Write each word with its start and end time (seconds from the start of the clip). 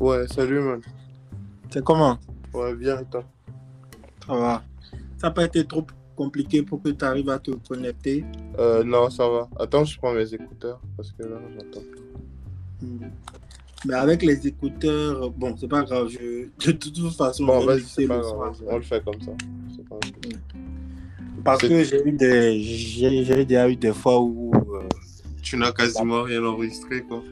Ouais, 0.00 0.26
salut, 0.28 0.60
man. 0.60 0.80
C'est 1.70 1.82
comment? 1.84 2.18
Ouais, 2.52 2.74
bien, 2.74 3.00
et 3.00 3.04
toi? 3.04 3.24
Ça 4.26 4.34
va. 4.34 4.62
Ça 5.18 5.28
n'a 5.28 5.30
pas 5.30 5.44
été 5.44 5.64
trop 5.64 5.86
compliqué 6.16 6.62
pour 6.62 6.82
que 6.82 6.90
tu 6.90 7.04
arrives 7.04 7.30
à 7.30 7.38
te 7.38 7.52
connecter? 7.52 8.24
Euh, 8.58 8.82
Non, 8.84 9.10
ça 9.10 9.28
va. 9.28 9.48
Attends, 9.58 9.84
je 9.84 9.96
prends 9.98 10.12
mes 10.12 10.32
écouteurs 10.34 10.80
parce 10.96 11.12
que 11.12 11.22
là, 11.22 11.36
j'entends 11.52 11.80
pas. 11.80 12.86
Hmm. 12.86 13.10
Mais 13.86 13.94
avec 13.94 14.22
les 14.22 14.46
écouteurs, 14.46 15.30
bon, 15.30 15.54
c'est 15.58 15.68
pas 15.68 15.82
grave. 15.82 16.08
Je... 16.08 16.46
De 16.66 16.72
toute 16.72 17.12
façon, 17.16 17.44
Bon, 17.44 17.60
je 17.60 17.66
vais 17.66 17.72
vas-y, 17.72 17.80
mixer 17.82 18.02
c'est 18.02 18.06
pas 18.08 18.16
le 18.16 18.22
grave. 18.22 18.62
On 18.68 18.76
le 18.76 18.82
fait 18.82 19.04
comme 19.04 19.20
ça. 19.20 19.32
C'est 19.76 19.88
pas 19.88 19.96
grave. 20.00 20.40
Parce 21.44 21.60
que 21.60 21.84
j'ai 21.84 22.08
eu 22.08 22.12
des, 22.12 22.60
j'ai 22.62 23.24
j'ai 23.24 23.44
déjà 23.44 23.68
eu 23.68 23.76
des 23.76 23.92
fois 23.92 24.20
où 24.20 24.50
euh, 24.54 24.80
Tu 25.42 25.58
n'as 25.58 25.72
quasiment 25.72 26.22
rien 26.22 26.42
enregistré, 26.44 27.02
quoi. 27.02 27.22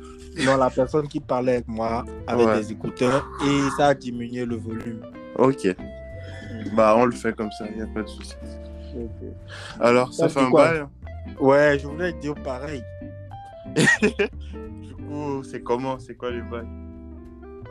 Non, 0.44 0.56
la 0.56 0.70
personne 0.70 1.06
qui 1.09 1.20
parlait 1.20 1.54
avec 1.56 1.68
moi 1.68 2.04
avait 2.27 2.45
Ouais. 2.45 2.56
des 2.60 2.73
écouteurs 2.73 3.27
et 3.45 3.70
ça 3.77 3.88
a 3.88 3.95
diminué 3.95 4.45
le 4.45 4.56
volume. 4.56 5.00
Ok. 5.38 5.68
Bah, 6.77 6.95
on 6.96 7.04
le 7.06 7.12
fait 7.12 7.34
comme 7.34 7.50
ça, 7.52 7.66
il 7.74 7.82
a 7.82 7.86
pas 7.86 8.02
de 8.02 8.09
souci. 8.09 8.34
Alors, 9.80 10.12
ça 10.12 10.28
Ça 10.28 10.40
fait 10.40 10.46
un 10.46 10.50
quoi 10.50 10.68
bail. 10.70 10.78
hein 10.80 10.90
Ouais, 11.40 11.78
je 11.78 11.87
voulais 11.87 12.12
dire 12.14 12.34
pareil. 12.42 12.82
Du 13.74 14.95
coup, 14.95 15.42
c'est 15.45 15.62
comment 15.62 15.98
C'est 15.98 16.14
quoi 16.14 16.30
les 16.30 16.42
bails? 16.42 16.66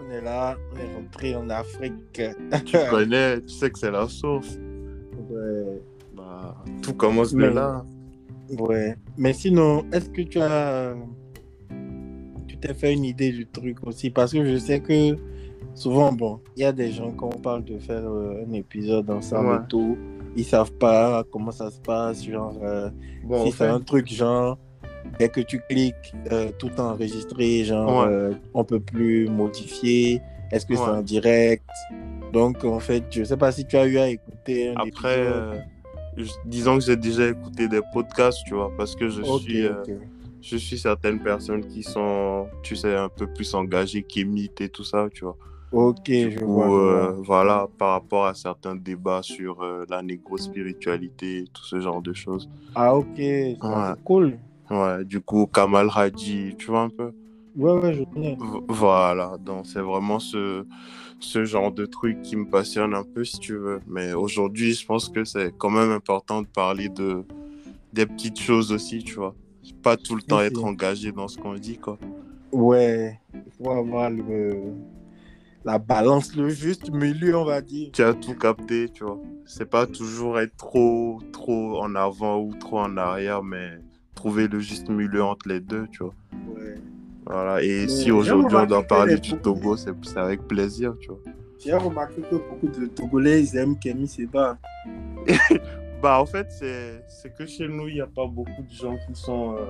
On 0.06 0.12
est 0.12 0.22
là, 0.22 0.56
on 0.74 0.78
est 0.80 0.94
rentré 0.96 1.36
en 1.36 1.50
Afrique. 1.50 1.94
Tu 2.14 2.78
connais, 2.90 3.42
tu 3.42 3.50
sais 3.50 3.70
que 3.70 3.80
c'est 3.80 3.92
la 3.92 4.08
source. 4.08 4.58
ouais. 5.30 5.82
Bah, 6.16 6.56
tout 6.82 6.94
commence 6.94 7.34
de 7.34 7.38
Mais- 7.38 7.54
là. 7.54 7.84
Ouais. 8.60 8.96
Mais 9.18 9.32
sinon, 9.34 9.86
est-ce 9.94 10.10
que 10.10 10.22
tu 10.24 10.40
as. 10.42 10.94
T'es 12.62 12.74
fait 12.74 12.94
une 12.94 13.04
idée 13.06 13.32
du 13.32 13.46
truc 13.48 13.78
aussi 13.86 14.10
Parce 14.12 14.32
que 14.32 14.46
je 14.46 14.58
sais 14.58 14.80
que 14.80 15.18
souvent, 15.74 16.12
bon, 16.14 16.40
il 16.56 16.62
y 16.62 16.66
a 16.66 16.72
des 16.72 16.92
gens, 16.92 17.12
quand 17.12 17.32
on 17.36 17.40
parle 17.40 17.64
de 17.64 17.78
faire 17.80 18.04
euh, 18.06 18.46
un 18.48 18.54
épisode 18.54 19.10
ensemble 19.10 19.50
Ouais. 19.50 19.56
et 19.56 19.68
tout, 19.68 19.98
ils 20.36 20.46
savent 20.46 20.72
pas 20.74 21.24
comment 21.32 21.52
ça 21.52 21.70
se 21.72 21.80
passe. 21.80 22.24
Genre, 22.24 22.56
euh, 22.64 22.90
Bon, 23.24 23.46
si 23.46 23.52
c'est 23.52 23.66
un 23.66 23.80
truc, 23.80 24.08
genre, 24.12 24.58
dès 25.20 25.30
que 25.30 25.42
tu 25.42 25.60
cliques, 25.70 26.14
euh, 26.32 26.52
tout 26.58 26.72
enregistré, 26.80 27.64
genre, 27.64 28.06
Ouais. 28.08 28.32
on 28.54 28.64
peut 28.64 28.80
plus 28.80 29.28
modifier. 29.28 30.22
Est-ce 30.52 30.66
que 30.66 30.76
c'est 30.76 30.82
en 30.82 31.02
direct? 31.02 31.64
Donc, 32.34 32.64
en 32.64 32.80
fait, 32.80 33.04
je 33.10 33.24
sais 33.24 33.38
pas 33.38 33.52
si 33.52 33.66
tu 33.66 33.76
as 33.78 33.86
eu 33.88 33.98
à 33.98 34.08
écouter 34.10 34.70
un 34.70 34.76
après, 34.88 35.26
disons 36.46 36.78
que 36.78 36.84
j'ai 36.84 36.96
déjà 36.98 37.30
écouté 37.30 37.68
des 37.68 37.80
podcasts, 37.94 38.40
tu 38.46 38.54
vois, 38.54 38.72
parce 38.78 38.96
que 38.96 39.08
je 39.10 39.22
suis. 39.24 39.66
Je 40.42 40.58
suis 40.58 40.78
certaines 40.78 41.20
personnes 41.20 41.66
qui 41.68 41.84
sont, 41.84 42.48
tu 42.64 42.76
sais, 42.76 42.96
un 42.96 43.10
peu 43.10 43.28
plus 43.28 43.54
engagées, 43.54 44.04
qui 44.04 44.22
et 44.60 44.70
tout 44.70 44.84
ça, 44.84 45.08
tu 45.14 45.24
vois. 45.26 45.38
Ok, 45.72 46.06
Du 46.08 46.30
je 46.32 46.40
coup, 46.40 46.54
vois. 46.54 46.68
je 46.68 46.72
euh, 46.72 47.12
vois. 47.12 47.24
voilà, 47.24 47.68
par 47.78 47.92
rapport 47.92 48.26
à 48.26 48.34
certains 48.34 48.76
débats 48.76 49.22
sur 49.24 49.62
euh, 49.62 49.86
la 49.90 50.02
négro-spiritualité, 50.02 51.46
tout 51.54 51.64
ce 51.64 51.80
genre 51.80 52.02
de 52.02 52.14
choses. 52.14 52.50
Ah, 52.76 52.96
ok, 52.96 53.06
ça, 53.16 53.56
Ouais. 53.62 53.94
c'est 53.96 54.04
cool. 54.04 54.38
Ouais, 54.70 55.04
du 55.06 55.20
coup, 55.22 55.48
Kamal 55.48 55.90
Hadji, 55.94 56.56
tu 56.58 56.72
vois 56.72 56.82
un 56.82 56.90
peu? 56.90 57.12
Ouais, 57.56 57.74
ouais, 57.74 57.94
je 57.94 58.04
connais. 58.06 58.38
Voilà, 58.70 59.38
donc 59.46 59.68
c'est 59.68 59.82
vraiment 59.82 60.20
ce, 60.20 60.66
ce 61.20 61.46
genre 61.46 61.72
de 61.72 61.86
truc 61.86 62.22
qui 62.24 62.36
me 62.36 62.46
passionne 62.46 62.94
un 62.94 63.04
peu, 63.04 63.24
si 63.26 63.40
tu 63.40 63.56
veux. 63.58 63.82
Mais 63.88 64.14
aujourd'hui, 64.14 64.74
je 64.74 64.86
pense 64.86 65.10
que 65.10 65.24
c'est 65.26 65.54
quand 65.58 65.70
même 65.70 65.92
important 65.92 66.42
de 66.42 66.48
parler 66.48 66.90
de, 66.90 67.24
des 67.94 68.06
petites 68.06 68.40
choses 68.40 68.72
aussi, 68.72 69.04
tu 69.04 69.16
vois. 69.16 69.36
Pas 69.82 69.98
tout 69.98 70.16
le 70.16 70.22
temps 70.22 70.42
être 70.42 70.64
engagé 70.64 71.12
dans 71.12 71.28
ce 71.28 71.38
qu'on 71.38 71.56
dit, 71.56 71.78
quoi. 71.78 71.98
Ouais, 72.52 73.20
il 73.34 73.52
faut 73.58 73.72
avoir 73.72 74.10
le, 74.10 74.74
la 75.64 75.80
balance, 75.80 76.36
le 76.36 76.50
juste 76.50 76.92
milieu, 76.92 77.36
on 77.38 77.46
va 77.46 77.62
dire. 77.62 77.90
Tu 77.94 78.04
as 78.04 78.14
tout 78.14 78.36
capté, 78.36 78.90
tu 78.90 79.04
vois. 79.04 79.20
C'est 79.46 79.70
pas 79.70 79.88
toujours 79.88 80.40
être 80.40 80.56
trop, 80.58 81.20
trop 81.32 81.82
en 81.82 81.96
avant 81.96 82.42
ou 82.42 82.54
trop 82.54 82.80
en 82.80 82.98
arrière, 82.98 83.44
mais 83.44 83.80
trouver 84.16 84.48
le 84.48 84.60
juste 84.60 84.90
milieu 84.90 85.24
entre 85.24 85.48
les 85.48 85.60
deux, 85.60 85.88
tu 85.92 86.04
vois. 86.04 86.14
Ouais. 86.54 86.76
Voilà. 87.26 87.64
Et 87.64 87.84
Mais 87.84 87.88
si 87.88 88.12
aujourd'hui 88.12 88.56
on 88.56 88.66
doit 88.66 88.84
parler 88.84 89.18
du 89.18 89.38
Togo, 89.38 89.78
c'est 89.78 89.94
c'est 90.04 90.18
avec 90.18 90.48
plaisir, 90.48 90.96
tu 91.00 91.10
vois. 91.10 91.20
J'ai 91.64 91.74
remarqué 91.74 92.22
que 92.22 92.36
beaucoup 92.36 92.68
de 92.68 92.88
Togolais, 92.88 93.44
ils 93.44 93.56
aiment 93.56 93.78
Kemi 93.80 94.08
Seba. 94.08 94.58
Bah, 96.02 96.20
en 96.20 96.26
fait, 96.26 96.48
c'est 96.50 97.34
que 97.38 97.46
chez 97.46 97.68
nous, 97.68 97.88
il 97.88 97.96
n'y 97.96 98.02
a 98.02 98.08
pas 98.08 98.26
beaucoup 98.28 98.64
de 98.64 98.74
gens 98.74 98.98
qui 99.08 99.14
sont, 99.14 99.56
euh, 99.56 99.66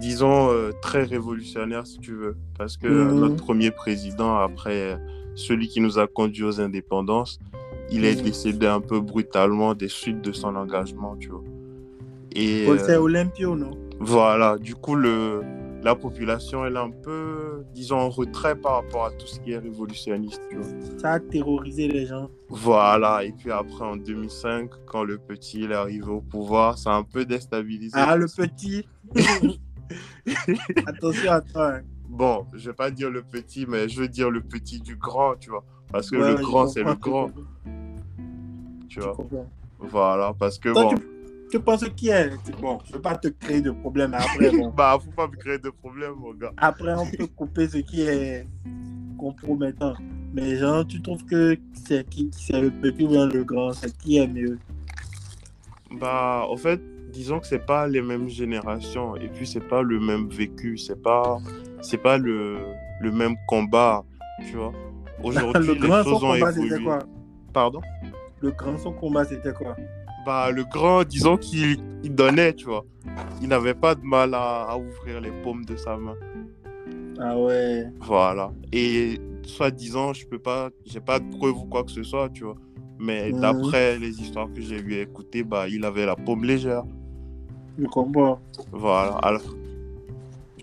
disons, 0.00 0.50
euh, 0.50 0.72
très 0.80 1.02
révolutionnaires, 1.04 1.86
si 1.86 1.98
tu 1.98 2.14
veux. 2.14 2.36
Parce 2.56 2.76
que 2.76 2.86
Mhm. 2.88 3.20
notre 3.20 3.36
premier 3.36 3.70
président, 3.70 4.36
après 4.38 4.92
euh, 4.92 4.96
celui 5.34 5.68
qui 5.68 5.80
nous 5.80 5.98
a 5.98 6.06
conduits 6.06 6.44
aux 6.44 6.60
indépendances, 6.60 7.38
il 7.90 8.04
est 8.04 8.16
Mhm. 8.16 8.22
décédé 8.22 8.66
un 8.66 8.80
peu 8.80 9.00
brutalement 9.00 9.74
des 9.74 9.88
suites 9.88 10.22
de 10.22 10.32
son 10.32 10.56
engagement, 10.56 11.16
tu 11.16 11.28
vois. 11.28 11.42
Et 12.34 12.66
C'est 12.78 12.96
Olympio, 12.96 13.56
non? 13.56 13.72
voilà, 13.98 14.56
du 14.56 14.74
coup, 14.74 14.94
le, 14.94 15.42
la 15.82 15.94
population, 15.94 16.64
elle 16.66 16.74
est 16.76 16.78
un 16.78 16.90
peu, 16.90 17.64
disons, 17.72 17.96
en 17.98 18.10
retrait 18.10 18.54
par 18.54 18.74
rapport 18.82 19.06
à 19.06 19.10
tout 19.12 19.26
ce 19.26 19.40
qui 19.40 19.52
est 19.52 19.58
révolutionniste, 19.58 20.40
tu 20.50 20.56
vois. 20.56 20.98
Ça 20.98 21.12
a 21.12 21.20
terrorisé 21.20 21.88
les 21.88 22.06
gens. 22.06 22.28
Voilà, 22.48 23.24
et 23.24 23.32
puis 23.32 23.50
après 23.50 23.84
en 23.84 23.96
2005, 23.96 24.70
quand 24.86 25.04
le 25.04 25.16
petit 25.18 25.60
il 25.62 25.72
est 25.72 25.74
arrivé 25.74 26.06
au 26.08 26.20
pouvoir, 26.20 26.76
ça 26.78 26.90
a 26.92 26.96
un 26.96 27.02
peu 27.02 27.24
déstabilisé. 27.24 27.94
Ah, 27.98 28.16
le 28.16 28.26
petit. 28.26 28.86
Attention 30.86 31.30
à 31.32 31.40
toi. 31.40 31.74
hein. 31.76 31.80
Bon, 32.08 32.46
je 32.54 32.70
vais 32.70 32.76
pas 32.76 32.90
dire 32.90 33.10
le 33.10 33.22
petit, 33.22 33.66
mais 33.66 33.88
je 33.88 34.00
veux 34.00 34.08
dire 34.08 34.30
le 34.30 34.40
petit 34.40 34.80
du 34.80 34.96
grand, 34.96 35.34
tu 35.36 35.50
vois. 35.50 35.64
Parce 35.92 36.10
que 36.10 36.16
Ouais, 36.16 36.30
le 36.34 36.42
grand, 36.42 36.66
c'est 36.68 36.82
le 36.82 36.94
grand, 36.94 37.30
tu 38.88 39.00
vois. 39.00 39.14
comprends. 39.14 39.48
Voilà, 39.78 40.34
parce 40.38 40.58
que 40.58 40.68
Toi, 40.72 40.82
bon, 40.82 40.94
tu, 40.94 41.02
tu 41.50 41.60
penses 41.60 41.84
qui 41.96 42.08
est 42.08 42.30
Bon, 42.60 42.78
je 42.86 42.92
veux 42.94 43.00
pas 43.00 43.16
te 43.16 43.28
créer 43.28 43.60
de 43.60 43.70
problème. 43.70 44.14
Après, 44.14 44.50
bon, 44.50 44.70
bah, 44.70 44.98
faut 45.02 45.10
pas 45.10 45.26
me 45.28 45.36
créer 45.36 45.58
de 45.58 45.70
problème, 45.70 46.14
mon 46.18 46.32
gars. 46.34 46.52
après, 46.56 46.94
on 46.94 47.06
peut 47.06 47.26
couper 47.26 47.68
ce 47.68 47.78
qui 47.78 48.02
est 48.02 48.46
compromettant. 49.18 49.94
Mais 50.32 50.56
genre, 50.56 50.86
tu 50.86 51.02
trouves 51.02 51.24
que 51.24 51.56
c'est 51.74 52.08
qui 52.08 52.30
c'est 52.32 52.60
le 52.60 52.70
petit 52.70 53.04
ou 53.04 53.08
bien 53.08 53.26
le 53.26 53.42
grand 53.44 53.72
C'est 53.72 53.96
qui 53.98 54.18
est 54.18 54.26
mieux? 54.28 54.58
Bah, 56.00 56.44
en 56.48 56.56
fait, 56.56 56.80
disons 57.12 57.40
que 57.40 57.46
c'est 57.46 57.66
pas 57.66 57.88
les 57.88 58.00
mêmes 58.00 58.28
générations, 58.28 59.16
et 59.16 59.28
puis 59.28 59.46
c'est 59.46 59.66
pas 59.66 59.82
le 59.82 59.98
même 59.98 60.28
vécu, 60.28 60.78
c'est 60.78 61.02
pas, 61.02 61.38
c'est 61.82 61.98
pas 61.98 62.16
le, 62.16 62.58
le 63.00 63.10
même 63.10 63.34
combat, 63.48 64.04
tu 64.48 64.56
vois. 64.56 64.72
Aujourd'hui, 65.22 65.66
Le 65.66 65.72
les 65.74 65.80
grand, 65.80 66.02
son 66.04 66.10
choses 66.10 66.24
ont 66.24 66.32
combat, 66.32 66.52
c'était 66.52 66.66
évolué. 66.66 66.84
quoi? 66.84 66.98
Pardon? 67.52 67.80
Le 68.40 68.50
grand, 68.52 68.78
son 68.78 68.92
combat, 68.92 69.24
c'était 69.24 69.52
quoi? 69.52 69.76
Bah, 70.26 70.50
le 70.50 70.64
grand, 70.64 71.04
disons 71.04 71.36
qu'il 71.36 71.78
il 72.02 72.14
donnait, 72.14 72.52
tu 72.54 72.66
vois. 72.66 72.84
Il 73.42 73.48
n'avait 73.48 73.74
pas 73.74 73.94
de 73.94 74.04
mal 74.04 74.34
à, 74.34 74.62
à 74.62 74.76
ouvrir 74.76 75.20
les 75.20 75.30
paumes 75.42 75.64
de 75.64 75.76
sa 75.76 75.96
main. 75.96 76.16
Ah 77.18 77.38
ouais. 77.38 77.84
Voilà. 78.00 78.50
Et 78.72 79.20
soi-disant, 79.42 80.12
je 80.12 80.26
peux 80.26 80.38
pas, 80.38 80.70
j'ai 80.86 81.00
pas 81.00 81.18
de 81.18 81.28
preuves 81.36 81.56
ou 81.56 81.64
quoi 81.64 81.84
que 81.84 81.90
ce 81.90 82.02
soit, 82.02 82.28
tu 82.30 82.44
vois. 82.44 82.56
Mais 82.98 83.32
d'après 83.32 83.98
les 83.98 84.20
histoires 84.20 84.52
que 84.52 84.60
j'ai 84.60 84.78
eu 84.78 85.00
écouter, 85.00 85.42
bah, 85.42 85.68
il 85.68 85.84
avait 85.84 86.04
la 86.04 86.16
paume 86.16 86.44
légère. 86.44 86.84
Le 87.78 87.88
combat. 87.88 88.38
Voilà. 88.72 89.12
Alors, 89.22 89.42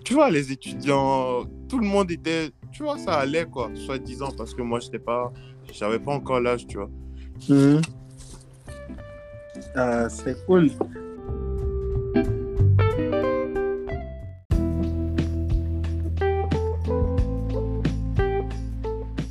tu 0.04 0.14
vois, 0.14 0.30
les 0.30 0.52
étudiants, 0.52 1.46
tout 1.68 1.80
le 1.80 1.88
monde 1.88 2.12
était, 2.12 2.50
tu 2.72 2.84
vois, 2.84 2.98
ça 2.98 3.16
allait, 3.16 3.46
quoi, 3.46 3.72
soi-disant, 3.74 4.30
parce 4.38 4.54
que 4.54 4.62
moi, 4.62 4.80
j'étais 4.80 5.00
pas, 5.00 5.32
j'avais 5.74 6.00
pas 6.00 6.14
encore 6.14 6.40
l'âge, 6.40 6.68
tu 6.68 6.78
vois. 6.78 6.90
Mhm. 7.50 7.82
Ah, 9.80 10.10
c'est 10.10 10.44
cool. 10.48 10.72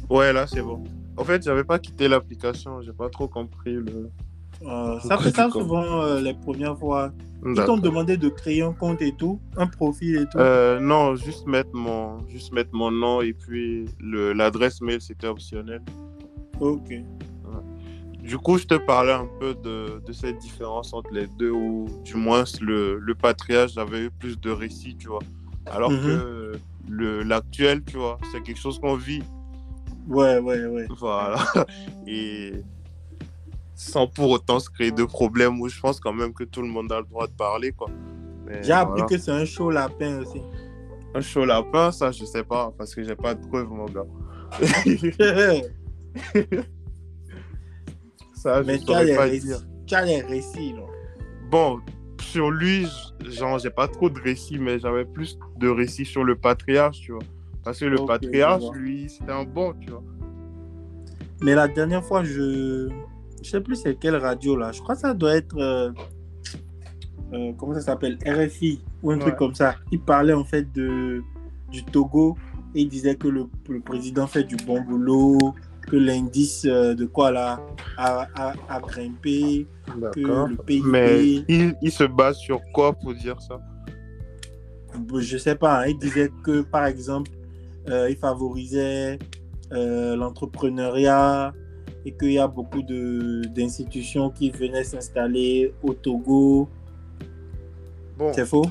Ouais, 0.09 0.33
là, 0.33 0.47
c'est 0.47 0.63
bon. 0.63 0.85
En 1.17 1.25
fait, 1.25 1.43
j'avais 1.43 1.65
pas 1.65 1.81
quitté 1.81 2.07
l'application, 2.07 2.81
j'ai 2.81 2.93
pas 2.93 3.09
trop 3.09 3.27
compris 3.27 3.75
le. 3.75 4.09
Euh, 4.63 5.01
ça 5.01 5.19
fait 5.19 5.35
ça 5.35 5.51
souvent 5.51 6.03
euh, 6.03 6.21
les 6.21 6.33
premières 6.33 6.79
fois. 6.79 7.13
Ils 7.45 7.65
t'ont 7.65 7.77
demandé 7.77 8.17
de 8.17 8.29
créer 8.29 8.63
un 8.63 8.73
compte 8.73 9.03
et 9.03 9.13
tout, 9.13 9.41
un 9.57 9.67
profil 9.67 10.17
et 10.17 10.27
tout. 10.27 10.39
Euh, 10.39 10.79
non, 10.79 11.17
juste 11.17 11.47
mettre 11.47 11.71
mon, 11.75 12.25
juste 12.29 12.53
mettre 12.53 12.71
mon 12.73 12.93
nom 12.93 13.21
et 13.21 13.33
puis 13.33 13.87
le, 14.01 14.33
l'adresse 14.33 14.81
mail, 14.81 15.01
c'était 15.01 15.27
optionnel. 15.27 15.83
Ok. 16.61 16.95
Du 18.27 18.39
coup, 18.39 18.59
je 18.59 18.67
te 18.67 18.75
parlais 18.75 19.13
un 19.13 19.29
peu 19.39 19.55
de, 19.55 20.03
de 20.05 20.13
cette 20.13 20.39
différence 20.39 20.93
entre 20.93 21.11
les 21.13 21.29
deux, 21.29 21.53
ou 21.53 21.87
du 22.05 22.17
moins 22.17 22.43
le, 22.61 22.99
le 22.99 23.15
patriarche 23.15 23.77
avait 23.79 24.07
eu 24.07 24.11
plus 24.11 24.39
de 24.41 24.51
récits, 24.51 24.97
tu 24.97 25.07
vois. 25.09 25.21
Alors 25.67 25.93
Mhm. 25.93 26.05
que 26.05 26.53
le, 26.89 27.23
l'actuel, 27.23 27.85
tu 27.85 27.97
vois, 27.99 28.19
c'est 28.33 28.43
quelque 28.43 28.59
chose 28.59 28.81
qu'on 28.81 28.97
vit. 28.97 29.23
Ouais, 30.09 30.39
ouais, 30.39 30.65
ouais. 30.67 30.87
Voilà. 30.99 31.39
Et 32.07 32.53
sans 33.77 34.07
pour 34.09 34.31
autant 34.31 34.59
se 34.59 34.71
créer 34.71 34.91
de 34.91 35.05
problèmes, 35.05 35.61
où 35.61 35.69
je 35.69 35.79
pense 35.79 36.01
quand 36.01 36.13
même 36.13 36.33
que 36.33 36.43
tout 36.45 36.63
le 36.63 36.69
monde 36.69 36.91
a 36.91 36.99
le 37.01 37.07
droit 37.07 37.27
de 37.29 37.33
parler, 37.33 37.71
quoi. 37.73 37.89
J'ai 38.63 38.73
appris 38.73 39.03
voilà. 39.03 39.07
que 39.07 39.19
c'est 39.19 39.31
un 39.33 39.45
show 39.45 39.71
lapin 39.71 40.21
aussi. 40.21 40.41
Un 41.15 41.21
chaud 41.21 41.45
lapin, 41.45 41.93
ça, 41.93 42.11
je 42.11 42.25
sais 42.25 42.43
pas, 42.45 42.73
parce 42.77 42.95
que 42.95 43.03
j'ai 43.05 43.17
pas 43.17 43.35
de 43.35 43.47
preuves, 43.47 43.69
mon 43.69 43.87
gars. 43.87 44.07
ça, 48.47 48.63
je 48.63 48.67
Mais 48.67 48.79
tu 48.79 48.85
as, 48.85 48.87
saurais 48.87 49.05
les 49.05 49.15
pas 49.17 49.23
récits, 49.23 49.47
dire. 49.47 49.59
tu 49.87 49.95
as 49.95 50.05
les 50.05 50.21
récits, 50.23 50.73
non 50.75 50.87
Bon, 51.51 51.81
sur 52.21 52.51
lui, 52.51 52.87
genre, 53.29 53.59
j'ai 53.59 53.71
pas 53.71 53.89
trop 53.89 54.11
de 54.11 54.21
récits, 54.21 54.59
mais 54.59 54.79
j'avais 54.79 55.05
plus 55.05 55.39
de 55.59 55.69
récits 55.69 56.05
sur 56.05 56.25
le 56.25 56.37
patriarche, 56.37 57.01
tu 57.01 57.13
vois. 57.13 57.23
Parce 57.65 57.81
que 57.81 57.85
le 57.87 57.99
patriarche, 58.07 58.65
lui, 58.75 59.09
c'était 59.09 59.33
un 59.33 59.45
bon, 59.45 59.73
tu 59.81 59.91
vois. 59.91 60.03
Mais 61.43 61.55
la 61.55 61.69
dernière 61.69 62.05
fois, 62.05 62.23
je 62.25 62.89
je 63.43 63.51
sais 63.51 63.61
plus 63.61 63.77
c'est 63.77 63.97
quelle 63.99 64.17
radio 64.17 64.57
là. 64.57 64.73
Je 64.73 64.81
crois 64.81 64.95
que 64.95 65.01
ça 65.03 65.13
doit 65.15 65.37
être 65.37 65.57
euh, 65.59 65.91
euh, 67.33 67.53
comment 67.59 67.75
ça 67.75 67.81
s'appelle? 67.81 68.19
RFI 68.27 68.83
ou 69.03 69.11
un 69.11 69.19
truc 69.19 69.37
comme 69.37 69.55
ça. 69.55 69.77
Il 69.93 70.01
parlait 70.01 70.33
en 70.33 70.45
fait 70.45 70.73
de 70.73 71.23
du 71.71 71.85
Togo 71.85 72.37
et 72.75 72.83
il 72.83 72.89
disait 72.89 73.17
que 73.17 73.29
le, 73.29 73.47
le 73.69 73.81
président 73.81 74.27
fait 74.27 74.45
du 74.45 74.57
bon 74.57 74.81
boulot, 74.81 75.39
que 75.87 75.97
l'indice 75.97 76.65
euh, 76.65 76.95
de 76.95 77.05
quoi 77.07 77.31
là 77.31 77.61
a, 77.97 78.27
a, 78.35 78.55
a 78.69 78.81
grimpé, 78.81 79.67
que 80.13 80.21
le 80.21 80.57
PIB, 80.57 80.83
Mais 80.89 81.25
il, 81.49 81.75
il 81.81 81.93
se 81.93 82.05
base 82.05 82.37
sur 82.39 82.61
quoi 82.73 82.93
pour 82.93 83.15
dire 83.15 83.41
ça? 83.41 83.61
Je 85.19 85.37
sais 85.39 85.55
pas. 85.55 85.83
hein. 85.83 85.87
il 85.89 85.99
disait 85.99 86.31
que 86.43 86.63
par 86.63 86.87
exemple, 86.87 87.31
euh, 87.89 88.09
il 88.11 88.17
favorisait 88.17 89.19
euh, 89.73 90.17
l'entrepreneuriat 90.17 91.53
et 92.05 92.13
qu'il 92.13 92.33
y 92.33 92.39
a 92.39 92.47
beaucoup 92.49 92.83
de 92.83 93.43
d'institutions 93.55 94.31
qui 94.31 94.51
venaient 94.51 94.85
s'installer 94.85 95.75
au 95.83 95.93
Togo. 95.93 96.69
Bon, 98.17 98.33
C'est 98.33 98.47
faux? 98.47 98.65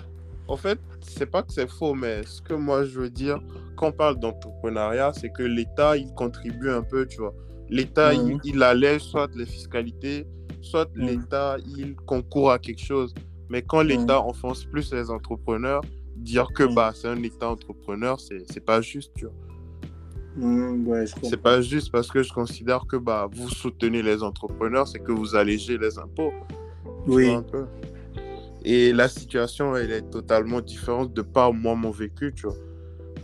en 0.48 0.58
fait, 0.58 0.80
c'est 1.02 1.26
pas 1.26 1.44
que 1.44 1.52
c'est 1.54 1.70
faux, 1.70 1.94
mais 1.94 2.24
ce 2.26 2.42
que 2.42 2.54
moi 2.54 2.84
je 2.86 3.00
veux 3.00 3.10
dire, 3.10 3.40
quand 3.75 3.88
on 3.89 3.92
parle 3.92 4.19
d'entrepreneuriat, 4.19 5.12
c'est 5.13 5.30
que 5.30 5.44
l'État, 5.44 5.98
il 5.98 6.12
contribue 6.13 6.69
un 6.69 6.81
peu, 6.83 7.06
tu 7.06 7.18
vois. 7.19 7.33
L'État, 7.69 8.13
Mhm. 8.13 8.39
il, 8.44 8.56
il 8.56 8.63
allège 8.63 9.01
soit 9.01 9.30
les 9.36 9.45
fiscalités, 9.45 10.25
soit 10.62 10.89
Mhm. 10.95 11.06
l'État, 11.07 11.57
il 11.77 11.95
concourt 11.95 12.51
à 12.51 12.60
quelque 12.60 12.81
chose. 12.83 13.13
Mais 13.50 13.62
quand 13.62 13.81
l'État 13.81 14.19
enfonce 14.22 14.66
plus 14.66 14.92
les 14.94 15.10
entrepreneurs, 15.10 15.81
dire 16.16 16.48
que 16.56 16.63
Mhm. 16.63 16.75
bah, 16.75 16.92
c'est 16.95 17.07
un 17.07 17.22
État 17.22 17.50
entrepreneur, 17.50 18.19
c'est 18.19 18.63
pas 18.66 18.81
juste, 18.81 19.12
tu 19.16 19.25
vois. 19.25 19.33
Ouais. 20.38 21.06
C'est 21.24 21.42
pas 21.42 21.62
juste 21.62 21.92
parce 21.92 22.10
que 22.12 22.22
je 22.22 22.33
considère 22.33 22.86
que 22.88 22.98
bah, 22.98 23.30
vous 23.33 23.48
soutenez 23.50 24.01
les 24.01 24.22
entrepreneurs, 24.22 24.88
c'est 24.88 25.00
que 25.00 25.12
vous 25.13 25.36
allégez 25.36 25.77
les 25.77 25.98
impôts. 25.98 26.33
Oui. 27.07 27.30
un 27.30 27.44
peu. 27.44 27.66
Et 28.63 28.92
la 28.92 29.07
situation, 29.07 29.75
elle 29.75 29.92
est 29.92 30.10
totalement 30.10 30.60
différente 30.60 31.13
de 31.13 31.22
par 31.22 31.54
moi, 31.54 31.75
mon 31.75 31.92
vécu, 31.92 32.33
tu 32.36 32.48
vois. 32.48 32.56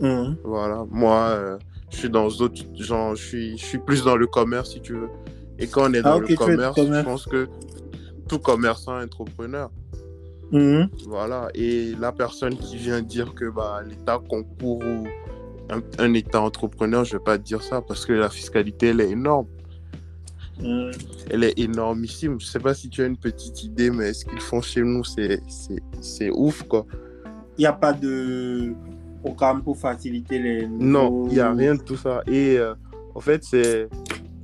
Hmm. 0.00 0.34
Voilà, 0.44 0.84
moi, 0.90 1.28
euh, 1.30 1.58
je 1.90 1.96
suis 1.98 2.10
dans 2.10 2.28
d'autres, 2.28 2.62
genre, 2.76 3.14
je 3.14 3.22
suis, 3.24 3.58
je 3.58 3.64
suis 3.64 3.78
plus 3.78 4.02
dans 4.04 4.16
le 4.16 4.26
commerce, 4.26 4.72
si 4.72 4.80
tu 4.80 4.94
veux. 4.94 5.10
Et 5.58 5.66
quand 5.66 5.90
on 5.90 5.94
est 5.94 6.02
dans 6.02 6.16
Ah, 6.16 6.18
le 6.18 6.28
dans 6.28 6.34
commerce, 6.34 6.76
le 6.78 6.84
commerce. 6.84 7.04
je 7.04 7.10
pense 7.10 7.26
que 7.26 7.48
tout 8.28 8.38
commerçant 8.38 9.00
est 9.00 9.04
entrepreneur. 9.04 9.70
Hmm. 10.50 10.84
Voilà, 11.06 11.48
et 11.54 11.94
la 11.98 12.12
personne 12.12 12.56
qui 12.56 12.76
vient 12.76 13.00
dire 13.00 13.34
que 13.34 13.48
bah, 13.50 13.80
l'État 13.88 14.20
concourt 14.28 14.82
ou 14.84 15.06
un, 15.70 15.80
un 15.98 16.12
État 16.14 16.40
entrepreneur, 16.42 17.04
je 17.04 17.16
vais 17.16 17.22
pas 17.22 17.38
te 17.38 17.42
dire 17.44 17.62
ça 17.62 17.80
parce 17.80 18.04
que 18.04 18.12
la 18.12 18.28
fiscalité, 18.28 18.88
elle 18.88 19.00
est 19.00 19.10
énorme. 19.10 19.46
Hmm. 20.60 20.90
Elle 21.30 21.44
est 21.44 21.58
énormissime. 21.58 22.38
Je 22.38 22.46
sais 22.46 22.58
pas 22.60 22.74
si 22.74 22.88
tu 22.90 23.02
as 23.02 23.06
une 23.06 23.16
petite 23.16 23.64
idée, 23.64 23.90
mais 23.90 24.12
ce 24.12 24.24
qu'ils 24.26 24.40
font 24.40 24.60
chez 24.60 24.82
nous, 24.82 25.02
c'est 25.04 26.30
ouf, 26.30 26.62
quoi. 26.64 26.84
Il 27.56 27.62
n'y 27.62 27.66
a 27.66 27.72
pas 27.72 27.92
de 27.92 28.74
programme 29.22 29.62
pour 29.62 29.76
faciliter 29.78 30.38
les. 30.38 30.66
Non, 30.66 31.26
il 31.28 31.34
n'y 31.34 31.40
a 31.40 31.52
rien 31.52 31.74
de 31.74 31.82
tout 31.82 31.96
ça. 31.96 32.22
Et 32.26 32.58
euh, 32.58 32.74
en 33.14 33.20
fait, 33.20 33.44
c'est. 33.44 33.88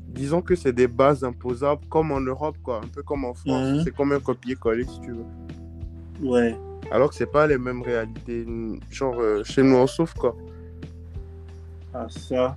Disons 0.08 0.40
que 0.42 0.56
c'est 0.56 0.72
des 0.72 0.88
bases 0.88 1.22
imposables 1.22 1.82
comme 1.88 2.10
en 2.10 2.20
Europe, 2.20 2.56
quoi. 2.62 2.80
Un 2.82 2.88
peu 2.88 3.02
comme 3.02 3.24
en 3.24 3.34
France. 3.34 3.72
Mhm. 3.72 3.82
C'est 3.84 3.94
comme 3.94 4.12
un 4.12 4.20
copier-coller, 4.20 4.84
si 4.84 5.00
tu 5.00 5.12
veux. 5.12 6.28
Ouais. 6.28 6.56
Alors 6.90 7.10
que 7.10 7.14
c'est 7.14 7.30
pas 7.30 7.46
les 7.46 7.58
mêmes 7.58 7.82
réalités. 7.82 8.44
Genre, 8.90 9.14
euh, 9.20 9.44
chez 9.44 9.62
nous, 9.62 9.76
on 9.76 9.86
souffre, 9.86 10.14
quoi. 10.14 10.36
Ah, 11.94 12.06
ça. 12.08 12.56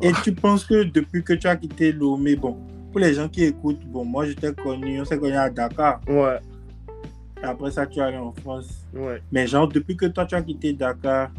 tu. 0.00 0.08
Et 0.08 0.12
tu 0.24 0.32
penses 0.32 0.64
que 0.64 0.82
depuis 0.84 1.22
que 1.22 1.34
tu 1.34 1.46
as 1.46 1.56
quitté 1.56 1.92
Lomé, 1.92 2.34
bon, 2.36 2.56
pour 2.90 3.00
les 3.00 3.14
gens 3.14 3.28
qui 3.28 3.44
écoutent, 3.44 3.84
bon, 3.86 4.04
moi 4.04 4.26
je 4.26 4.32
t'ai 4.32 4.52
connu, 4.52 5.00
on 5.00 5.04
s'est 5.04 5.18
connu 5.18 5.36
à 5.36 5.48
Dakar. 5.50 6.00
Ouais, 6.08 6.38
après 7.42 7.70
ça, 7.70 7.86
tu 7.86 7.98
es 7.98 8.02
allé 8.02 8.16
en 8.16 8.32
France. 8.32 8.86
ouais. 8.94 9.22
Mais 9.30 9.46
genre, 9.46 9.68
depuis 9.68 9.96
que 9.96 10.06
toi 10.06 10.24
tu 10.26 10.34
as 10.34 10.42
quitté 10.42 10.72
Dakar, 10.72 11.30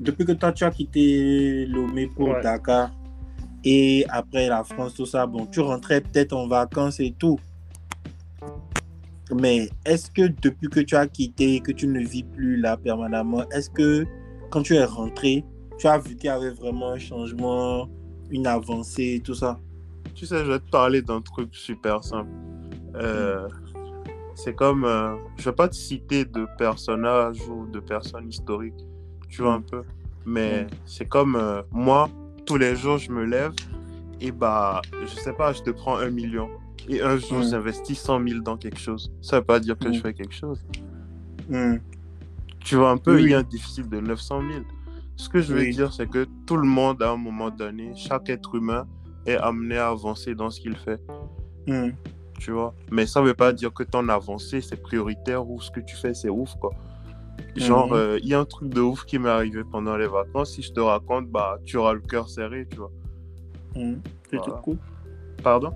depuis 0.00 0.24
que 0.24 0.32
toi 0.32 0.52
tu 0.52 0.64
as 0.64 0.70
quitté 0.70 1.66
Lomé 1.66 2.06
pour 2.06 2.28
Ouais. 2.28 2.42
Dakar, 2.42 2.90
et 3.64 4.04
après 4.08 4.48
la 4.48 4.62
France, 4.64 4.94
tout 4.94 5.06
ça, 5.06 5.26
bon, 5.26 5.46
tu 5.46 5.60
rentrais 5.60 6.00
peut-être 6.00 6.32
en 6.34 6.46
vacances 6.46 7.00
et 7.00 7.14
tout. 7.18 7.38
Mais 9.34 9.70
est-ce 9.86 10.10
que 10.10 10.28
depuis 10.42 10.68
que 10.68 10.80
tu 10.80 10.94
as 10.96 11.06
quitté, 11.06 11.60
que 11.60 11.72
tu 11.72 11.86
ne 11.86 12.00
vis 12.00 12.24
plus 12.24 12.58
là 12.58 12.76
permanemment, 12.76 13.48
est-ce 13.50 13.70
que 13.70 14.04
quand 14.50 14.62
tu 14.62 14.74
es 14.74 14.84
rentré, 14.84 15.44
tu 15.78 15.86
as 15.86 15.98
vu 15.98 16.14
qu'il 16.14 16.26
y 16.26 16.28
avait 16.28 16.50
vraiment 16.50 16.90
un 16.90 16.98
changement, 16.98 17.88
une 18.30 18.46
avancée, 18.46 19.22
tout 19.24 19.34
ça? 19.34 19.58
Tu 20.14 20.26
sais, 20.26 20.44
je 20.44 20.50
vais 20.52 20.58
te 20.58 20.70
parler 20.70 21.00
d'un 21.00 21.22
truc 21.22 21.54
super 21.54 22.04
simple. 22.04 22.30
Euh, 22.96 23.48
c'est 24.34 24.54
comme. 24.54 24.84
euh, 24.84 25.16
je 25.38 25.44
vais 25.46 25.54
pas 25.56 25.68
te 25.68 25.74
citer 25.74 26.24
de 26.26 26.46
personnages 26.58 27.40
ou 27.48 27.66
de 27.66 27.80
personnes 27.80 28.28
historiques. 28.28 28.84
Tu 29.34 29.42
vois 29.42 29.54
un 29.54 29.60
peu. 29.60 29.82
Mais 30.26 30.64
Mm. 30.64 30.66
c'est 30.86 31.06
comme 31.08 31.36
euh, 31.36 31.62
moi, 31.72 32.08
tous 32.46 32.56
les 32.56 32.76
jours, 32.76 32.98
je 32.98 33.10
me 33.10 33.24
lève 33.24 33.52
et 34.20 34.30
bah, 34.30 34.80
je 35.02 35.06
sais 35.20 35.32
pas, 35.32 35.52
je 35.52 35.62
te 35.62 35.70
prends 35.70 35.96
un 35.96 36.10
million. 36.10 36.48
Et 36.88 37.00
un 37.02 37.16
jour, 37.16 37.38
Mm. 37.40 37.50
j'investis 37.50 37.98
100 37.98 38.26
000 38.28 38.40
dans 38.42 38.56
quelque 38.56 38.78
chose. 38.78 39.10
Ça 39.20 39.38
veut 39.40 39.44
pas 39.44 39.58
dire 39.60 39.76
que 39.78 39.88
Mm. 39.88 39.94
je 39.94 40.00
fais 40.00 40.14
quelque 40.14 40.34
chose. 40.34 40.64
Hmm. 41.48 41.76
Tu 42.60 42.76
vois 42.76 42.90
un 42.90 42.96
peu, 42.96 43.16
Oui, 43.16 43.24
il 43.24 43.30
y 43.30 43.34
a 43.34 43.38
un 43.40 43.42
déficit 43.42 43.88
de 43.88 44.00
900 44.00 44.40
000. 44.50 44.64
Ce 45.16 45.28
que 45.28 45.40
je 45.42 45.52
veux 45.52 45.60
Oui. 45.60 45.70
dire, 45.74 45.92
c'est 45.92 46.08
que 46.08 46.26
tout 46.46 46.56
le 46.56 46.66
monde, 46.66 47.02
à 47.02 47.10
un 47.10 47.16
moment 47.16 47.50
donné, 47.50 47.92
chaque 47.96 48.30
être 48.30 48.54
humain 48.54 48.86
est 49.26 49.36
amené 49.36 49.76
à 49.76 49.88
avancer 49.88 50.34
dans 50.34 50.50
ce 50.50 50.60
qu'il 50.60 50.76
fait. 50.76 51.00
Tu 52.38 52.50
vois? 52.50 52.74
Mais 52.90 53.06
ça 53.06 53.20
veut 53.22 53.34
pas 53.34 53.52
dire 53.52 53.72
que 53.72 53.82
ton 53.84 54.08
avancée, 54.08 54.60
c'est 54.60 54.80
prioritaire 54.80 55.48
ou 55.48 55.60
ce 55.60 55.70
que 55.70 55.80
tu 55.80 55.96
fais, 55.96 56.14
c'est 56.14 56.28
ouf, 56.30 56.54
quoi. 56.60 56.70
Genre, 57.56 57.88
Mhm. 57.88 57.94
euh, 57.94 58.18
il 58.22 58.28
y 58.28 58.34
a 58.34 58.40
un 58.40 58.44
truc 58.44 58.68
de 58.68 58.80
ouf 58.80 59.04
qui 59.04 59.18
m'est 59.18 59.28
arrivé 59.28 59.62
pendant 59.70 59.96
les 59.96 60.06
vacances. 60.08 60.52
Si 60.52 60.62
je 60.62 60.72
te 60.72 60.80
raconte, 60.80 61.28
bah, 61.28 61.58
tu 61.64 61.76
auras 61.76 61.92
le 61.92 62.00
cœur 62.00 62.28
serré, 62.28 62.66
tu 62.70 62.78
vois. 62.78 62.90
Je 63.76 63.80
Voilà. 64.32 64.52
t'écoute. 64.56 64.78
Pardon? 65.42 65.72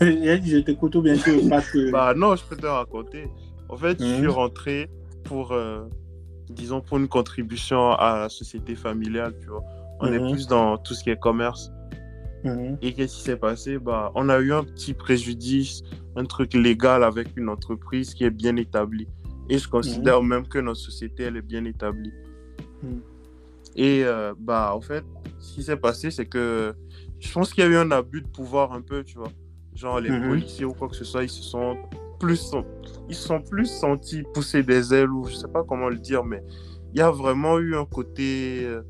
Je 0.00 0.58
t'écoute 0.60 0.94
ou 0.96 1.02
bien 1.02 1.16
tu 1.16 1.30
veux 1.30 1.48
pas 1.48 1.60
que. 1.60 1.90
Bah 1.90 2.14
non, 2.16 2.34
je 2.36 2.44
peux 2.44 2.56
te 2.56 2.66
raconter. 2.66 3.28
En 3.68 3.76
fait, 3.76 3.98
je 4.00 4.04
suis 4.04 4.22
Mhm. 4.24 4.30
rentré 4.30 4.90
pour, 5.24 5.52
euh, 5.52 5.84
disons, 6.50 6.80
pour 6.80 6.98
une 6.98 7.08
contribution 7.08 7.90
à 7.92 8.18
la 8.20 8.28
société 8.28 8.74
familiale, 8.74 9.34
tu 9.40 9.48
vois. 9.48 9.62
On 10.00 10.12
est 10.12 10.18
Mhm. 10.18 10.30
plus 10.32 10.46
dans 10.46 10.76
tout 10.78 10.94
ce 10.94 11.02
qui 11.04 11.10
est 11.10 11.18
commerce. 11.20 11.70
Hmm. 12.44 12.76
Et 12.82 12.92
qu'est-ce 12.92 13.16
qui 13.16 13.22
s'est 13.22 13.36
passé? 13.36 13.78
Bah, 13.78 14.12
On 14.14 14.28
a 14.28 14.38
eu 14.38 14.52
un 14.52 14.64
petit 14.64 14.92
préjudice, 14.92 15.82
un 16.16 16.24
truc 16.24 16.52
légal 16.54 17.02
avec 17.02 17.28
une 17.36 17.48
entreprise 17.48 18.12
qui 18.12 18.24
est 18.24 18.30
bien 18.30 18.56
établie. 18.56 19.08
Et 19.48 19.58
je 19.58 19.68
considère 19.68 20.22
même 20.22 20.46
que 20.48 20.58
notre 20.58 20.80
société, 20.80 21.24
elle 21.24 21.36
est 21.36 21.42
bien 21.42 21.64
établie. 21.64 22.12
Mhm. 22.82 23.02
Et 23.76 24.04
euh, 24.04 24.34
bah, 24.38 24.72
en 24.74 24.80
fait, 24.80 25.04
ce 25.40 25.54
qui 25.54 25.62
s'est 25.62 25.76
passé, 25.76 26.10
c'est 26.10 26.26
que 26.26 26.74
je 27.20 27.32
pense 27.32 27.52
qu'il 27.52 27.64
y 27.64 27.66
a 27.66 27.70
eu 27.70 27.76
un 27.76 27.90
abus 27.90 28.22
de 28.22 28.28
pouvoir 28.28 28.72
un 28.72 28.80
peu, 28.82 29.02
tu 29.04 29.18
vois. 29.18 29.32
Genre, 29.74 30.00
les 30.00 30.10
Mhm. 30.10 30.28
policiers 30.28 30.64
ou 30.64 30.72
quoi 30.72 30.88
que 30.88 30.96
ce 30.96 31.04
soit, 31.04 31.24
ils 31.24 31.30
se 31.30 31.42
sont 31.42 31.76
plus, 32.20 32.52
ils 33.08 33.14
sont 33.14 33.42
plus 33.42 33.66
sentis 33.66 34.22
pousser 34.32 34.62
des 34.62 34.94
ailes 34.94 35.10
ou 35.10 35.24
je 35.24 35.34
sais 35.34 35.48
pas 35.48 35.64
comment 35.64 35.88
le 35.88 35.98
dire, 35.98 36.24
mais 36.24 36.42
il 36.92 36.98
y 36.98 37.02
a 37.02 37.10
vraiment 37.10 37.58
eu 37.58 37.74
un 37.76 37.84
côté, 37.84 38.64
euh, 38.64 38.82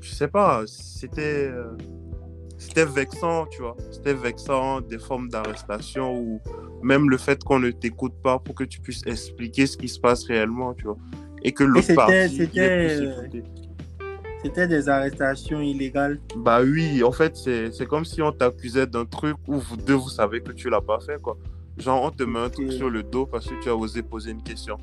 je 0.00 0.14
sais 0.14 0.28
pas, 0.28 0.62
c'était, 0.66 1.48
euh, 1.50 1.72
c'était 2.58 2.84
vexant, 2.84 3.46
tu 3.46 3.62
vois. 3.62 3.76
C'était 3.90 4.14
vexant, 4.14 4.80
des 4.80 4.98
formes 4.98 5.28
d'arrestation 5.28 6.14
ou 6.14 6.40
même 6.82 7.08
le 7.08 7.16
fait 7.16 7.42
qu'on 7.42 7.60
ne 7.60 7.70
t'écoute 7.70 8.14
pas 8.22 8.38
pour 8.38 8.54
que 8.54 8.64
tu 8.64 8.80
puisses 8.80 9.06
expliquer 9.06 9.66
ce 9.66 9.76
qui 9.76 9.88
se 9.88 9.98
passe 9.98 10.24
réellement, 10.24 10.74
tu 10.74 10.84
vois. 10.84 10.98
Et 11.42 11.52
que 11.52 11.64
l'autre 11.64 11.90
est 11.90 12.28
c'était, 14.40 14.68
des 14.68 14.88
arrestations 14.88 15.60
illégales. 15.60 16.20
Bah 16.36 16.60
oui, 16.62 17.02
en 17.02 17.10
fait, 17.10 17.36
c'est 17.36 17.86
comme 17.86 18.04
si 18.04 18.22
on 18.22 18.30
t'accusait 18.30 18.86
d'un 18.86 19.04
truc 19.04 19.36
où 19.48 19.56
vous 19.56 19.76
deux, 19.76 19.94
vous 19.94 20.08
savez 20.08 20.40
que 20.40 20.52
tu 20.52 20.70
l'as 20.70 20.80
pas 20.80 21.00
fait, 21.00 21.20
quoi. 21.20 21.36
Genre, 21.76 22.04
on 22.04 22.10
te 22.10 22.22
met 22.22 22.38
un 22.38 22.48
truc 22.48 22.72
sur 22.72 22.88
le 22.88 23.02
dos 23.02 23.26
parce 23.26 23.46
que 23.46 23.54
tu 23.60 23.68
as 23.68 23.74
osé 23.76 24.02
poser 24.02 24.30
une 24.30 24.42
question. 24.42 24.78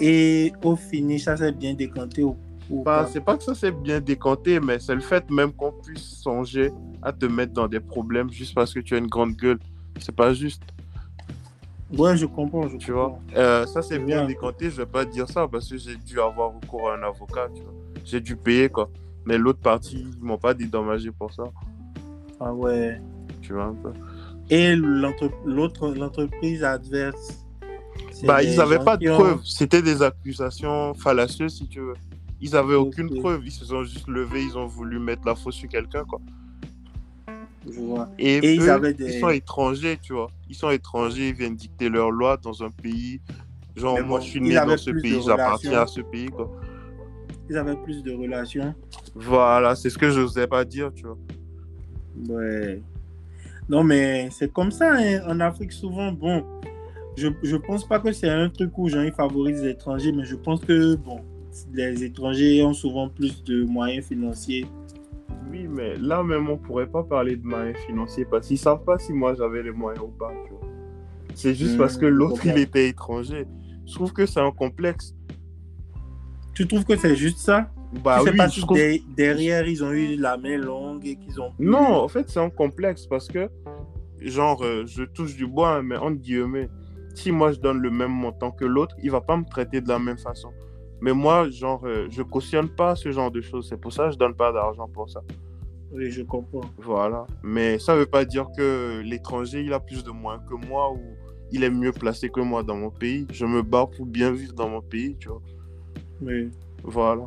Et 0.00 0.52
au 0.62 0.76
finish, 0.76 1.24
ça 1.24 1.36
s'est 1.36 1.52
bien 1.52 1.74
décanté 1.74 2.22
ou 2.22 2.36
Bah, 2.70 3.08
c'est 3.10 3.20
pas 3.20 3.36
que 3.36 3.42
ça 3.42 3.54
s'est 3.54 3.70
bien 3.70 4.00
décanté, 4.00 4.60
mais 4.60 4.78
c'est 4.78 4.94
le 4.94 5.00
fait 5.00 5.28
même 5.30 5.52
qu'on 5.52 5.72
puisse 5.72 6.20
songer 6.20 6.70
à 7.02 7.12
te 7.12 7.24
mettre 7.26 7.52
dans 7.52 7.66
des 7.68 7.80
problèmes 7.80 8.30
juste 8.30 8.54
parce 8.54 8.74
que 8.74 8.80
tu 8.80 8.94
as 8.94 8.98
une 8.98 9.06
grande 9.06 9.34
gueule. 9.36 9.58
C'est 10.00 10.14
pas 10.14 10.32
juste. 10.34 10.62
Ouais, 11.96 12.16
je 12.16 12.26
comprends. 12.26 12.68
Je 12.68 12.76
Tu 12.76 12.92
comprends. 12.92 13.20
vois, 13.34 13.40
Euh, 13.42 13.66
ça 13.66 13.80
c'est 13.80 13.94
C'est 13.94 14.00
bien 14.00 14.26
décanté, 14.26 14.70
je 14.70 14.76
vais 14.76 14.86
pas 14.86 15.04
dire 15.06 15.28
ça 15.28 15.48
parce 15.48 15.68
que 15.70 15.78
j'ai 15.78 15.96
dû 15.96 16.20
avoir 16.20 16.52
recours 16.54 16.90
à 16.90 16.96
un 16.96 17.02
avocat, 17.02 17.48
tu 17.54 17.62
vois. 17.62 17.72
J'ai 18.04 18.20
dû 18.20 18.36
payer 18.36 18.68
quoi. 18.68 18.90
Mais 19.24 19.38
l'autre 19.38 19.60
partie, 19.60 20.06
ils 20.18 20.24
m'ont 20.24 20.38
pas 20.38 20.52
dédommagé 20.54 21.10
pour 21.10 21.32
ça, 21.32 21.44
Ah 22.40 22.52
ouais. 22.52 23.00
tu 23.40 23.52
vois 23.54 23.64
un 23.64 23.74
peu? 23.74 23.92
Et 24.50 24.74
l'autre, 24.76 25.30
l'entreprise 25.94 26.62
adverse. 26.64 27.44
c'est 28.10 28.26
Bah, 28.26 28.42
ils 28.42 28.58
avaient 28.60 28.76
gens 28.76 28.84
pas 28.84 28.96
de 28.96 29.08
ont- 29.10 29.14
preuves, 29.14 29.40
c'était 29.44 29.82
des 29.82 30.02
accusations 30.02 30.94
fallacieuses 30.94 31.56
si 31.56 31.68
tu 31.68 31.80
veux. 31.80 31.94
Ils 32.40 32.54
avaient 32.56 32.74
aucune 32.76 33.08
preuve, 33.20 33.42
ils 33.46 33.50
se 33.52 33.64
sont 33.64 33.82
juste 33.84 34.06
levés, 34.08 34.42
ils 34.44 34.56
ont 34.56 34.66
voulu 34.66 34.98
mettre 34.98 35.22
la 35.26 35.34
faute 35.34 35.54
sur 35.54 35.68
quelqu'un 35.68 36.04
quoi. 36.04 36.20
Je 37.66 37.80
vois. 37.80 38.08
Et, 38.18 38.36
Et 38.38 38.54
ils 38.54 38.62
eux, 38.62 38.70
avaient 38.72 38.94
des- 38.94 39.06
ils 39.06 39.20
sont 39.20 39.30
étrangers, 39.30 39.98
tu 40.00 40.12
vois. 40.12 40.28
Ils 40.48 40.54
sont 40.54 40.70
étrangers, 40.70 41.28
ils 41.30 41.34
viennent 41.34 41.56
dicter 41.56 41.88
leurs 41.88 42.10
lois 42.10 42.36
dans 42.36 42.62
un 42.62 42.70
pays. 42.70 43.20
Genre, 43.76 44.02
moi, 44.04 44.20
je 44.20 44.26
suis 44.28 44.40
né 44.40 44.54
dans 44.54 44.76
ce 44.76 44.90
pays, 44.90 45.20
j'appartiens 45.26 45.80
à 45.82 45.86
ce 45.86 46.00
pays, 46.00 46.28
quoi. 46.28 46.50
Ils 47.50 47.56
avaient 47.56 47.76
plus 47.76 48.02
de 48.02 48.12
relations. 48.12 48.74
Voilà, 49.14 49.74
c'est 49.74 49.90
ce 49.90 49.98
que 49.98 50.10
je 50.10 50.20
n'osais 50.20 50.46
pas 50.46 50.64
dire, 50.64 50.92
tu 50.94 51.04
vois. 51.06 51.18
Ouais. 52.28 52.82
Non, 53.68 53.84
mais 53.84 54.28
c'est 54.30 54.52
comme 54.52 54.70
ça 54.70 54.94
hein. 54.96 55.20
en 55.26 55.40
Afrique 55.40 55.72
souvent. 55.72 56.10
Bon, 56.12 56.42
je 57.16 57.28
je 57.42 57.56
pense 57.56 57.86
pas 57.86 58.00
que 58.00 58.12
c'est 58.12 58.28
un 58.28 58.48
truc 58.48 58.76
où 58.78 58.88
genre, 58.88 59.04
ils 59.04 59.12
favorisent 59.12 59.62
les 59.62 59.70
étrangers, 59.70 60.12
mais 60.12 60.24
je 60.24 60.34
pense 60.36 60.64
que 60.64 60.96
bon, 60.96 61.20
les 61.72 62.04
étrangers 62.04 62.62
ont 62.62 62.72
souvent 62.74 63.08
plus 63.08 63.42
de 63.44 63.64
moyens 63.64 64.06
financiers. 64.06 64.66
Oui, 65.50 65.66
mais 65.68 65.96
là 65.96 66.22
même, 66.22 66.48
on 66.50 66.58
pourrait 66.58 66.86
pas 66.86 67.02
parler 67.02 67.36
de 67.36 67.46
moyens 67.46 67.76
financiers 67.86 68.24
parce 68.24 68.46
qu'ils 68.48 68.58
savent 68.58 68.84
pas 68.84 68.98
si 68.98 69.12
moi 69.12 69.34
j'avais 69.34 69.62
les 69.62 69.70
moyens 69.70 70.04
ou 70.04 70.08
pas. 70.18 70.32
C'est 71.34 71.54
juste 71.54 71.74
Hmm, 71.74 71.78
parce 71.78 71.96
que 71.96 72.06
l'autre, 72.06 72.44
il 72.44 72.58
était 72.58 72.88
étranger. 72.88 73.46
Je 73.86 73.94
trouve 73.94 74.12
que 74.12 74.26
c'est 74.26 74.40
un 74.40 74.50
complexe. 74.50 75.14
Tu 76.54 76.66
trouves 76.66 76.84
que 76.84 76.96
c'est 76.96 77.14
juste 77.16 77.38
ça? 77.38 77.70
Bah 78.04 78.20
oui, 78.22 78.36
pas 78.36 78.48
je 78.48 78.54
si 78.54 78.60
trouve... 78.60 78.76
de- 78.76 79.00
derrière 79.16 79.66
ils 79.66 79.82
ont 79.82 79.92
eu 79.92 80.16
la 80.16 80.36
main 80.36 80.58
longue 80.58 81.06
et 81.06 81.16
qu'ils 81.16 81.40
ont. 81.40 81.52
Non, 81.58 81.78
en 82.02 82.08
fait, 82.08 82.28
c'est 82.28 82.40
un 82.40 82.50
complexe 82.50 83.06
parce 83.06 83.28
que, 83.28 83.48
genre, 84.20 84.62
euh, 84.62 84.84
je 84.84 85.04
touche 85.04 85.36
du 85.36 85.46
bois, 85.46 85.76
hein, 85.76 85.82
mais 85.82 85.96
entre 85.96 86.18
guillemets, 86.20 86.68
si 87.14 87.32
moi 87.32 87.52
je 87.52 87.60
donne 87.60 87.78
le 87.78 87.90
même 87.90 88.10
montant 88.12 88.50
que 88.50 88.64
l'autre, 88.64 88.94
il 89.02 89.10
va 89.10 89.20
pas 89.20 89.36
me 89.36 89.44
traiter 89.44 89.80
de 89.80 89.88
la 89.88 89.98
même 89.98 90.18
façon. 90.18 90.50
Mais 91.00 91.12
moi, 91.12 91.48
genre, 91.50 91.82
euh, 91.84 92.08
je 92.10 92.22
cautionne 92.22 92.68
pas 92.68 92.96
ce 92.96 93.10
genre 93.12 93.30
de 93.30 93.40
choses. 93.40 93.68
C'est 93.68 93.80
pour 93.80 93.92
ça 93.92 94.06
que 94.06 94.12
je 94.12 94.18
donne 94.18 94.34
pas 94.34 94.52
d'argent 94.52 94.88
pour 94.88 95.08
ça. 95.08 95.20
Oui, 95.92 96.10
je 96.10 96.22
comprends. 96.22 96.60
Voilà. 96.78 97.26
Mais 97.42 97.78
ça 97.78 97.94
veut 97.94 98.06
pas 98.06 98.24
dire 98.24 98.48
que 98.56 99.00
l'étranger, 99.04 99.62
il 99.62 99.72
a 99.72 99.80
plus 99.80 100.04
de 100.04 100.10
moyens 100.10 100.44
que 100.48 100.54
moi 100.54 100.92
ou 100.92 101.00
il 101.50 101.64
est 101.64 101.70
mieux 101.70 101.92
placé 101.92 102.28
que 102.28 102.40
moi 102.40 102.62
dans 102.62 102.76
mon 102.76 102.90
pays. 102.90 103.26
Je 103.32 103.46
me 103.46 103.62
bats 103.62 103.86
pour 103.86 104.06
bien 104.06 104.32
vivre 104.32 104.52
dans 104.52 104.68
mon 104.68 104.82
pays, 104.82 105.16
tu 105.18 105.28
vois. 105.28 105.40
Oui. 106.20 106.50
Voilà. 106.82 107.26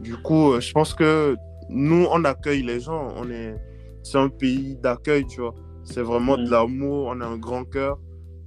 Du 0.00 0.16
coup, 0.16 0.52
euh, 0.52 0.60
je 0.60 0.72
pense 0.72 0.94
que 0.94 1.36
nous, 1.68 2.06
on 2.10 2.24
accueille 2.24 2.62
les 2.62 2.80
gens. 2.80 3.08
On 3.16 3.28
est, 3.30 3.56
c'est 4.02 4.18
un 4.18 4.28
pays 4.28 4.76
d'accueil, 4.76 5.26
tu 5.26 5.40
vois. 5.40 5.54
C'est 5.84 6.02
vraiment 6.02 6.36
de 6.36 6.48
l'amour. 6.48 7.06
On 7.08 7.20
a 7.20 7.26
un 7.26 7.38
grand 7.38 7.64
cœur. 7.64 7.98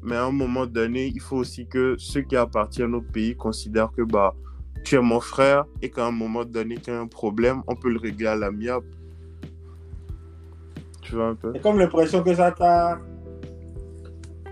Mais 0.05 0.15
à 0.15 0.25
un 0.25 0.31
moment 0.31 0.67
donné, 0.67 1.07
il 1.07 1.19
faut 1.19 1.37
aussi 1.37 1.67
que 1.67 1.95
ceux 1.97 2.21
qui 2.21 2.35
appartiennent 2.35 2.93
au 2.93 3.01
pays 3.01 3.35
considèrent 3.35 3.91
que 3.91 4.03
bah, 4.03 4.35
tu 4.83 4.95
es 4.95 5.01
mon 5.01 5.19
frère 5.19 5.65
et 5.81 5.89
qu'à 5.89 6.05
un 6.05 6.11
moment 6.11 6.45
donné, 6.45 6.75
qu'il 6.75 6.93
y 6.93 6.95
a 6.95 6.99
un 6.99 7.07
problème, 7.07 7.63
on 7.67 7.75
peut 7.75 7.89
le 7.89 7.97
régler 7.97 8.27
à 8.27 8.35
l'amiable. 8.35 8.85
Tu 11.01 11.15
vois 11.15 11.29
un 11.29 11.35
peu? 11.35 11.51
C'est 11.55 11.61
comme 11.61 11.79
l'impression 11.79 12.21
que 12.21 12.33
ça 12.35 12.51
t'a. 12.51 12.99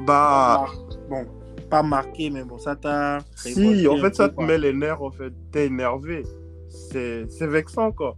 Bah, 0.02 0.66
Bon, 1.10 1.26
pas 1.70 1.84
marqué, 1.84 2.30
mais 2.32 2.44
bon, 2.44 2.58
ça 2.58 2.76
t'a. 2.76 3.20
si, 3.36 3.88
en 3.88 3.98
fait, 3.98 4.16
ça 4.16 4.30
te 4.30 4.42
met 4.42 4.58
les 4.58 4.74
nerfs, 4.74 5.02
en 5.02 5.12
fait. 5.12 5.32
T'es 5.52 5.68
énervé. 5.68 6.24
C'est 6.68 7.30
c'est 7.30 7.48
vexant, 7.48 7.92
quoi. 7.92 8.18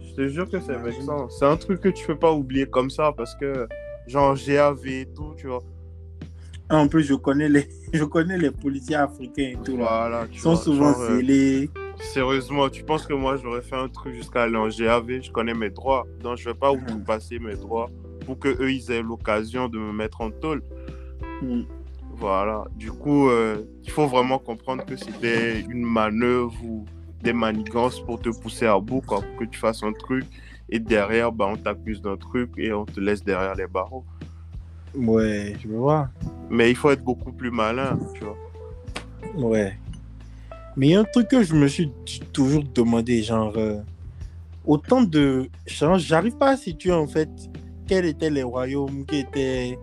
Je 0.00 0.14
te 0.14 0.28
jure 0.28 0.48
que 0.48 0.60
c'est 0.60 0.76
vexant. 0.76 1.28
C'est 1.28 1.46
un 1.46 1.56
truc 1.56 1.80
que 1.80 1.88
tu 1.88 2.06
peux 2.06 2.18
pas 2.18 2.32
oublier 2.32 2.66
comme 2.66 2.90
ça 2.90 3.12
parce 3.16 3.34
que, 3.34 3.66
genre, 4.10 4.34
GAV 4.36 4.86
et 4.86 5.06
tout, 5.14 5.34
tu 5.36 5.46
vois. 5.46 5.62
En 6.68 6.86
plus, 6.88 7.02
je 7.04 7.14
connais 7.14 7.48
les, 7.48 7.68
je 7.92 8.04
connais 8.04 8.38
les 8.38 8.50
policiers 8.50 8.96
africains 8.96 9.52
et 9.54 9.58
tout. 9.64 9.76
Là. 9.76 9.84
Voilà, 10.08 10.26
tu 10.28 10.34
Ils 10.36 10.40
sont 10.40 10.54
vois, 10.54 10.62
souvent 10.62 10.92
genre, 10.92 11.00
euh, 11.02 11.16
zélés. 11.16 11.70
Sérieusement, 12.00 12.68
tu 12.70 12.82
penses 12.84 13.06
que 13.06 13.12
moi, 13.12 13.36
j'aurais 13.36 13.62
fait 13.62 13.76
un 13.76 13.88
truc 13.88 14.14
jusqu'à 14.14 14.42
aller 14.44 14.56
en 14.56 14.68
GAV 14.68 15.20
Je 15.22 15.30
connais 15.30 15.54
mes 15.54 15.70
droits. 15.70 16.06
Donc, 16.22 16.38
je 16.38 16.48
vais 16.48 16.54
pas 16.54 16.72
Mhm. 16.72 17.04
passer 17.04 17.38
mes 17.38 17.54
droits 17.56 17.90
pour 18.24 18.38
que 18.38 18.48
eux 18.48 18.72
ils 18.72 18.90
aient 18.90 19.02
l'occasion 19.02 19.68
de 19.68 19.78
me 19.78 19.92
mettre 19.92 20.20
en 20.20 20.30
tôle. 20.30 20.62
Hmm. 21.42 21.62
Voilà. 22.16 22.64
Du 22.76 22.90
coup, 22.92 23.28
euh, 23.28 23.56
il 23.84 23.90
faut 23.90 24.06
vraiment 24.06 24.38
comprendre 24.38 24.84
que 24.84 24.96
c'était 24.96 25.60
une 25.60 25.82
manœuvre 25.84 26.54
ou 26.64 26.84
des 27.22 27.32
manigances 27.32 28.00
pour 28.00 28.20
te 28.20 28.28
pousser 28.28 28.66
à 28.66 28.78
bout, 28.78 29.00
quoi, 29.02 29.20
pour 29.20 29.36
que 29.36 29.44
tu 29.44 29.58
fasses 29.58 29.82
un 29.82 29.92
truc. 29.92 30.24
Et 30.70 30.78
derrière, 30.78 31.32
bah, 31.32 31.48
on 31.48 31.56
t'accuse 31.56 32.00
d'un 32.00 32.16
truc 32.16 32.52
et 32.56 32.72
on 32.72 32.84
te 32.84 33.00
laisse 33.00 33.24
derrière 33.24 33.54
les 33.54 33.66
barreaux. 33.66 34.04
Ouais, 34.94 35.54
je 35.62 35.68
vois. 35.68 36.08
Mais 36.48 36.70
il 36.70 36.76
faut 36.76 36.90
être 36.90 37.02
beaucoup 37.02 37.32
plus 37.32 37.50
malin, 37.50 37.98
tu 38.14 38.24
vois. 38.24 38.36
Ouais. 39.36 39.76
Mais 40.76 40.88
il 40.88 40.90
y 40.90 40.94
a 40.94 41.00
un 41.00 41.04
truc 41.04 41.28
que 41.28 41.42
je 41.42 41.54
me 41.54 41.66
suis 41.66 41.90
toujours 42.32 42.64
demandé, 42.74 43.22
genre, 43.22 43.52
euh, 43.56 43.80
autant 44.64 45.02
de. 45.02 45.48
J'arrive 45.66 46.36
pas 46.36 46.50
à 46.50 46.56
situer 46.56 46.92
en 46.92 47.06
fait 47.06 47.28
quels 47.86 48.06
étaient 48.06 48.30
les 48.30 48.44
royaumes 48.44 49.04
qui 49.06 49.18
étaient 49.18 49.78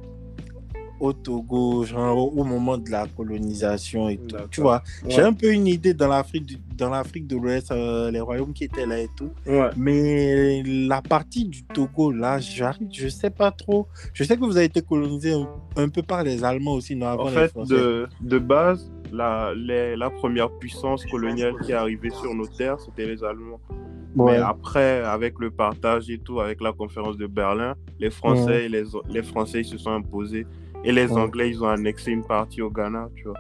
au 1.00 1.13
Togo, 1.13 1.84
genre 1.84 2.36
au, 2.38 2.44
moment 2.44 2.77
de 2.77 2.89
la 2.89 3.06
colonisation 3.08 4.10
et 4.10 4.18
tout. 4.18 4.36
Tu 4.51 4.62
vois, 4.62 4.82
j'ai 5.08 5.22
un 5.22 5.34
peu 5.34 5.51
une 5.51 5.68
idée 5.68 5.94
dans 5.94 6.08
l'Afrique 6.08 6.46
du- 6.46 6.58
dans 6.77 6.89
l'Afrique 6.89 7.27
de 7.27 7.36
l'Ouest, 7.36 7.72
euh, 7.72 8.10
les 8.12 8.20
royaumes 8.20 8.54
qui 8.54 8.63
étaient 8.66 8.86
là 8.86 9.00
et 9.00 9.10
tout. 9.16 9.30
Ouais. 9.46 9.70
Mais 9.75 10.63
la 10.63 11.01
partie 11.01 11.46
du 11.46 11.63
Togo, 11.63 12.12
là, 12.12 12.39
j'arrive, 12.39 12.88
je 12.92 13.08
sais 13.08 13.30
pas 13.30 13.51
trop. 13.51 13.88
Je 14.13 14.24
sais 14.24 14.36
que 14.38 14.42
vous 14.46 14.58
avez 14.58 14.66
été 14.66 14.82
colonisé 14.82 15.34
un, 15.34 15.48
un 15.75 15.89
peu 15.89 16.01
par 16.04 16.24
les 16.24 16.44
Allemands 16.44 16.74
aussi, 16.74 16.96
non, 16.96 17.08
avant 17.08 17.25
En 17.25 17.30
fait, 17.30 17.51
de, 17.68 18.08
de 18.22 18.38
base, 18.39 18.92
la, 19.12 19.54
les- 19.56 19.96
la 19.96 20.10
première 20.10 20.50
puissance 20.51 21.06
coloniale 21.06 21.54
qui 21.63 21.72
est 21.72 21.75
arrivée 21.75 22.10
sur 22.12 22.34
nos 22.34 22.48
terres, 22.48 22.80
c'était 22.80 23.06
les 23.06 23.24
Allemands. 23.24 23.60
Ouais. 24.16 24.32
Mais 24.34 24.38
après, 24.39 25.01
avec 25.04 25.38
le 25.39 25.51
partage 25.51 26.10
et 26.10 26.18
tout, 26.18 26.39
avec 26.39 26.60
la 26.62 26.72
conférence 26.72 27.18
de 27.18 27.27
Berlin, 27.27 27.75
les 28.00 28.10
Français, 28.10 28.68
les, 28.68 28.84
les 29.10 29.22
Français 29.24 29.60
ils 29.62 29.66
se 29.66 29.77
sont 29.77 29.92
imposés. 29.92 30.48
Et 30.84 30.92
les 30.92 31.12
Ouais. 31.12 31.22
Anglais, 31.22 31.50
ils 31.50 31.64
ont 31.64 31.68
annexé 31.68 32.12
une 32.12 32.26
partie 32.26 32.62
au 32.62 32.70
Ghana, 32.70 33.10
tu 33.16 33.24
vois. 33.24 33.38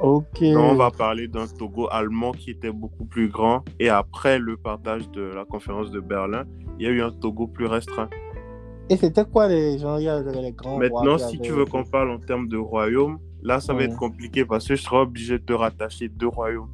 Ok. 0.00 0.42
Donc, 0.42 0.72
on 0.72 0.74
va 0.74 0.90
parler 0.90 1.28
d'un 1.28 1.46
Togo 1.46 1.86
allemand 1.90 2.32
qui 2.32 2.50
était 2.50 2.72
beaucoup 2.72 3.04
plus 3.04 3.28
grand. 3.28 3.64
Et 3.78 3.88
après 3.88 4.38
le 4.38 4.56
partage 4.56 5.08
de 5.10 5.22
la 5.22 5.44
conférence 5.44 5.92
de 5.92 6.00
Berlin, 6.00 6.44
il 6.78 6.86
y 6.86 6.88
a 6.88 6.90
eu 6.90 7.02
un 7.02 7.12
Togo 7.12 7.46
plus 7.46 7.66
restreint. 7.66 8.10
Et 8.90 8.96
c'était 8.96 9.24
quoi 9.24 9.46
les 9.46 9.78
gens, 9.78 9.96
les 9.96 10.52
grands 10.52 10.78
Maintenant, 10.78 11.18
si 11.18 11.38
tu 11.38 11.52
veux 11.52 11.64
qu'on 11.64 11.84
parle 11.84 12.10
en 12.10 12.18
termes 12.18 12.48
de 12.48 12.56
royaume, 12.56 13.18
là, 13.42 13.60
ça 13.60 13.72
va 13.72 13.84
être 13.84 13.96
compliqué 13.96 14.44
parce 14.44 14.66
que 14.66 14.74
je 14.74 14.82
serai 14.82 14.98
obligé 14.98 15.38
de 15.38 15.44
te 15.44 15.52
rattacher 15.52 16.08
deux 16.08 16.28
royaumes. 16.28 16.68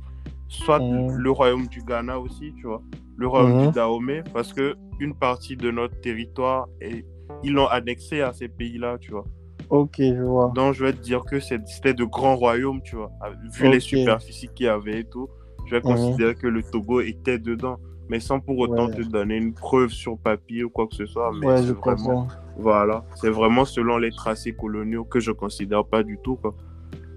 Soit 0.49 0.79
le 0.81 1.31
royaume 1.31 1.67
du 1.67 1.83
Ghana 1.83 2.19
aussi, 2.19 2.55
tu 2.57 2.67
vois, 2.67 2.81
le 3.17 3.29
royaume 3.29 3.67
du 3.67 3.73
Dahomey, 3.73 4.23
parce 4.33 4.55
que 4.55 4.75
une 4.99 5.15
partie 5.15 5.57
de 5.57 5.71
notre 5.71 6.01
territoire, 6.01 6.67
et 6.81 7.05
ils 7.43 7.53
l'ont 7.53 7.67
annexé 7.67 8.23
à 8.23 8.33
ces 8.33 8.49
pays-là, 8.49 8.97
tu 8.99 9.11
vois. 9.11 9.25
Ok, 9.71 9.97
je 9.99 10.23
vois. 10.23 10.53
Donc, 10.55 10.75
je 10.75 10.85
vais 10.85 10.93
te 10.93 11.01
dire 11.01 11.25
que 11.25 11.41
c'était 11.41 11.95
de 11.95 12.05
grands 12.05 12.37
royaumes, 12.37 12.81
tu 12.83 12.97
vois. 12.97 13.11
Vu 13.53 13.69
les 13.71 13.81
superficies 13.81 14.49
qu'il 14.55 14.67
y 14.67 14.69
avait 14.69 15.01
et 15.01 15.05
tout, 15.05 15.29
je 15.67 15.73
vais 15.77 15.83
Mhm. 15.83 15.95
considérer 15.95 16.35
que 16.35 16.47
le 16.47 16.63
Togo 16.63 17.01
était 17.01 17.39
dedans. 17.39 17.77
Mais 18.11 18.21
sans 18.21 18.41
pour 18.41 18.57
autant 18.59 18.87
Ouais. 18.87 18.95
te 18.95 19.03
donner 19.03 19.37
une 19.37 19.53
preuve 19.53 19.91
sur 19.91 20.17
papier 20.17 20.65
ou 20.65 20.71
quoi 20.71 20.87
que 20.87 20.95
ce 20.95 21.05
soit. 21.05 21.31
Mais 21.39 21.47
Ouais, 21.47 21.63
je 21.63 21.75
vraiment, 21.75 22.23
comprends. 22.25 22.29
voilà, 22.57 23.05
c'est 23.17 23.29
vraiment 23.29 23.67
selon 23.67 23.99
les 23.99 24.11
tracés 24.13 24.53
coloniaux 24.55 25.05
que 25.05 25.21
je 25.21 25.31
considère 25.31 25.85
pas 25.85 26.03
du 26.03 26.19
tout, 26.25 26.37
quoi. 26.37 26.55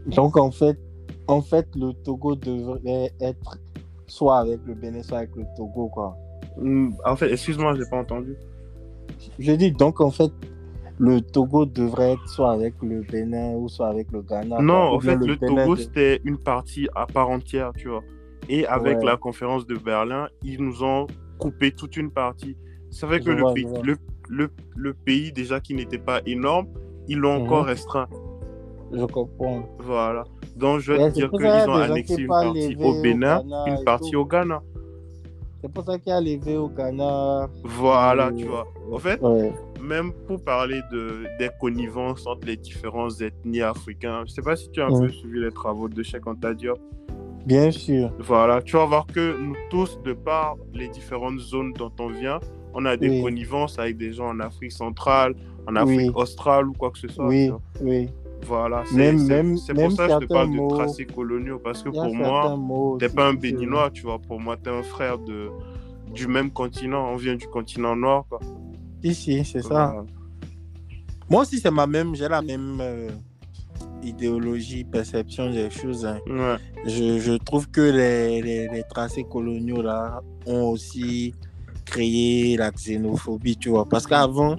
Donc 0.08 0.36
en 0.36 0.52
fait, 0.52 0.78
en 1.28 1.42
fait, 1.42 1.66
le 1.76 1.94
Togo 1.94 2.36
devrait 2.36 3.12
être 3.22 3.58
soit 4.08 4.40
avec 4.40 4.60
le 4.66 4.74
Bénin, 4.74 5.02
soit 5.02 5.20
avec 5.20 5.34
le 5.38 5.46
Togo, 5.56 5.88
quoi. 5.88 6.14
Hmm, 6.58 6.90
En 7.06 7.16
fait, 7.16 7.32
excuse-moi, 7.32 7.74
j'ai 7.76 7.86
pas 7.90 8.00
entendu. 8.00 8.36
Je 9.40 9.54
dis 9.54 9.72
donc 9.72 10.02
en 10.02 10.12
fait, 10.12 10.32
le 11.04 11.20
Togo 11.20 11.66
devrait 11.66 12.12
être 12.14 12.28
soit 12.30 12.52
avec 12.52 12.76
le 12.84 13.02
Bénin 13.02 13.56
ou 13.56 13.68
soit 13.68 13.88
avec 13.88 14.12
le 14.12 14.22
Ghana. 14.22 14.62
Non, 14.62 14.76
en 14.96 15.00
fait, 15.00 15.16
le 15.16 15.36
Togo, 15.36 15.76
de- 15.76 15.82
c'était 15.82 16.22
une 16.24 16.38
partie 16.38 16.88
à 16.96 17.08
part 17.08 17.30
entière, 17.30 17.72
tu 17.76 17.88
vois. 17.90 18.04
Et 18.50 18.68
avec 18.68 19.00
Ouais. 19.00 19.06
la 19.06 19.18
conférence 19.18 19.66
de 19.66 19.76
Berlin, 19.76 20.28
ils 20.44 20.62
nous 20.62 20.84
ont 20.84 21.08
coupé 21.40 21.72
toute 21.72 21.98
une 21.98 22.12
partie. 22.12 22.56
Ça 22.92 23.08
fait 23.08 23.20
que 23.20 23.32
le, 23.32 23.42
vois, 23.42 23.54
pays, 23.56 23.66
le, 23.84 23.96
le, 24.30 24.50
le 24.76 24.94
pays, 24.94 25.32
déjà 25.32 25.60
qui 25.60 25.74
n'était 25.74 25.98
pas 25.98 26.22
énorme, 26.28 26.68
ils 27.08 27.18
l'ont 27.18 27.38
Mhm. 27.40 27.46
encore 27.46 27.66
restreint. 27.66 28.08
Je 28.94 29.06
comprends. 29.06 29.64
Voilà. 29.80 30.24
Donc, 30.56 30.82
je 30.82 30.94
vais 30.94 31.10
te 31.10 31.14
dire 31.16 31.32
qu'ils 31.32 31.70
ont 31.70 31.74
annexé 31.76 32.22
une 32.22 32.28
partie 32.28 32.76
au 32.80 33.02
Bénin, 33.02 33.42
une 33.66 33.84
partie 33.86 34.12
tout. 34.12 34.20
au 34.20 34.26
Ghana. 34.26 34.62
C'est 35.62 35.72
pour 35.74 35.84
ça 35.84 35.98
qu'il 35.98 36.10
y 36.10 36.16
a 36.16 36.22
levé 36.22 36.58
au 36.58 36.68
Ghana. 36.70 37.48
Voilà, 37.64 38.32
tu 38.36 38.46
vois. 38.46 38.68
En 38.92 38.98
fait, 39.00 39.20
Ouais. 39.22 39.52
Même 39.82 40.12
pour 40.28 40.44
parler 40.44 40.82
de, 40.92 41.26
des 41.40 41.50
connivences 41.60 42.26
entre 42.28 42.48
les 42.48 42.58
différentes 42.58 43.20
ethnies 43.22 43.62
africaines, 43.62 44.24
je 44.28 44.32
sais 44.32 44.42
pas 44.42 44.56
si 44.56 44.70
tu 44.72 44.82
as 44.82 44.88
un 44.88 45.00
peu 45.00 45.10
suivi 45.10 45.40
les 45.40 45.52
travaux 45.52 45.88
de 45.90 46.04
Cheikh 46.04 46.26
Anta 46.28 46.54
Diop. 46.54 46.80
Bien 47.46 47.72
sûr. 47.72 48.12
Voilà, 48.20 48.62
tu 48.62 48.76
vas 48.76 48.86
voir 48.86 49.08
que 49.08 49.38
nous 49.40 49.56
tous, 49.70 50.00
de 50.04 50.14
par 50.14 50.56
les 50.74 50.88
différentes 50.90 51.40
zones 51.40 51.74
dont 51.74 51.92
on 52.00 52.10
vient, 52.10 52.40
on 52.74 52.86
a 52.86 52.96
des 52.96 53.10
Oui. 53.10 53.22
connivences 53.22 53.80
avec 53.80 53.98
des 53.98 54.14
gens 54.14 54.28
en 54.30 54.40
Afrique 54.40 54.72
centrale, 54.72 55.36
en 55.68 55.76
Afrique 55.76 55.98
Oui. 56.00 56.12
australe 56.16 56.68
ou 56.70 56.74
quoi 56.74 56.92
que 56.92 57.00
ce 57.00 57.08
soit. 57.08 57.28
Oui, 57.28 57.52
tu 57.78 57.84
oui. 57.84 58.10
Voilà, 58.46 58.84
c'est 58.86 59.74
pour 59.74 59.92
ça 59.92 60.08
que 60.08 60.14
je 60.14 60.18
te 60.20 60.26
parle 60.34 60.48
mots- 60.50 60.70
de 60.72 60.76
tracés 60.76 61.06
coloniaux, 61.06 61.60
parce 61.60 61.84
que 61.84 61.90
pour 61.90 62.14
moi, 62.16 62.58
t'es 63.00 63.06
aussi 63.06 63.16
pas 63.16 63.28
un 63.28 63.34
béninois, 63.36 63.90
tu 63.92 64.02
vois. 64.04 64.18
Pour 64.18 64.40
moi, 64.40 64.58
t'es 64.58 64.72
un 64.72 64.82
frère 64.82 65.20
de, 65.20 65.50
du 66.12 66.28
même 66.28 66.50
continent. 66.50 67.08
On 67.12 67.18
vient 67.18 67.36
du 67.36 67.48
continent 67.48 67.96
noir, 67.96 68.26
quoi. 68.30 68.40
Ici, 69.04 69.44
c'est 69.46 69.62
ça. 69.64 69.94
Moi 71.30 71.42
aussi, 71.44 71.60
c'est 71.60 71.72
ma 71.72 71.88
même, 71.88 72.14
j'ai 72.16 72.28
la 72.28 72.42
même 72.42 72.78
euh, 72.82 73.10
idéologie, 74.04 74.84
perception 74.84 75.52
des 75.52 75.70
choses. 75.70 76.06
hein. 76.06 76.20
Ouais. 76.28 76.56
Je, 76.86 77.20
je 77.20 77.34
trouve 77.38 77.70
que 77.70 77.82
les, 77.82 78.42
les, 78.42 78.68
les 78.68 78.84
tracés 78.84 79.24
coloniaux 79.24 79.82
là 79.82 80.22
ont 80.46 80.70
aussi 80.70 81.34
créé 81.86 82.58
la 82.58 82.72
xénophobie, 82.72 83.58
tu 83.58 83.70
vois. 83.70 83.86
Parce 83.88 84.06
qu'avant, 84.08 84.56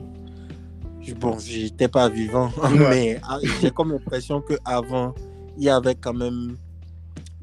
je- 1.01 1.15
bon, 1.15 1.39
j'étais 1.39 1.89
pas 1.89 2.09
vivant, 2.09 2.51
mais 2.91 3.21
ah, 3.29 3.39
j'ai 3.61 3.71
comme 3.71 3.93
l'impression 3.93 4.41
qu'avant, 4.41 5.15
il 5.59 5.65
y 5.65 5.69
avait 5.69 5.95
quand 5.95 6.15
même 6.15 6.57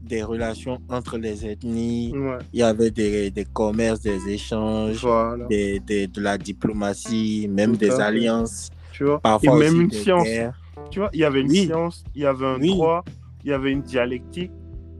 des 0.02 0.24
relations 0.24 0.80
entre 0.90 1.18
les 1.18 1.46
ethnies, 1.46 2.12
Ouais. 2.16 2.38
il 2.54 2.60
y 2.60 2.64
avait 2.64 2.92
des, 2.92 3.30
des 3.32 3.46
commerces, 3.46 4.00
des 4.02 4.28
échanges, 4.30 5.02
Voilà. 5.02 5.46
des, 5.48 5.80
des- 5.80 6.08
de 6.08 6.22
la 6.22 6.38
diplomatie, 6.38 7.48
même 7.50 7.72
Tout 7.74 7.78
des 7.78 7.92
alliances, 8.00 8.70
Tu 8.92 9.04
vois? 9.06 9.20
parfois 9.20 9.56
Et 9.56 9.60
même 9.60 9.74
aussi 9.74 9.82
une 9.82 9.88
des 9.90 9.98
science. 9.98 10.24
guerres. 10.24 10.60
Tu 10.92 11.00
vois, 11.00 11.10
il 11.14 11.20
y 11.20 11.24
avait 11.24 11.42
une 11.42 11.50
Oui. 11.50 11.66
science, 11.66 12.04
il 12.16 12.22
y 12.22 12.26
avait 12.26 12.46
un 12.46 12.60
Oui. 12.60 12.70
droit, 12.70 13.04
il 13.44 13.50
y 13.52 13.54
avait 13.54 13.72
une 13.72 13.82
dialectique. 13.84 14.52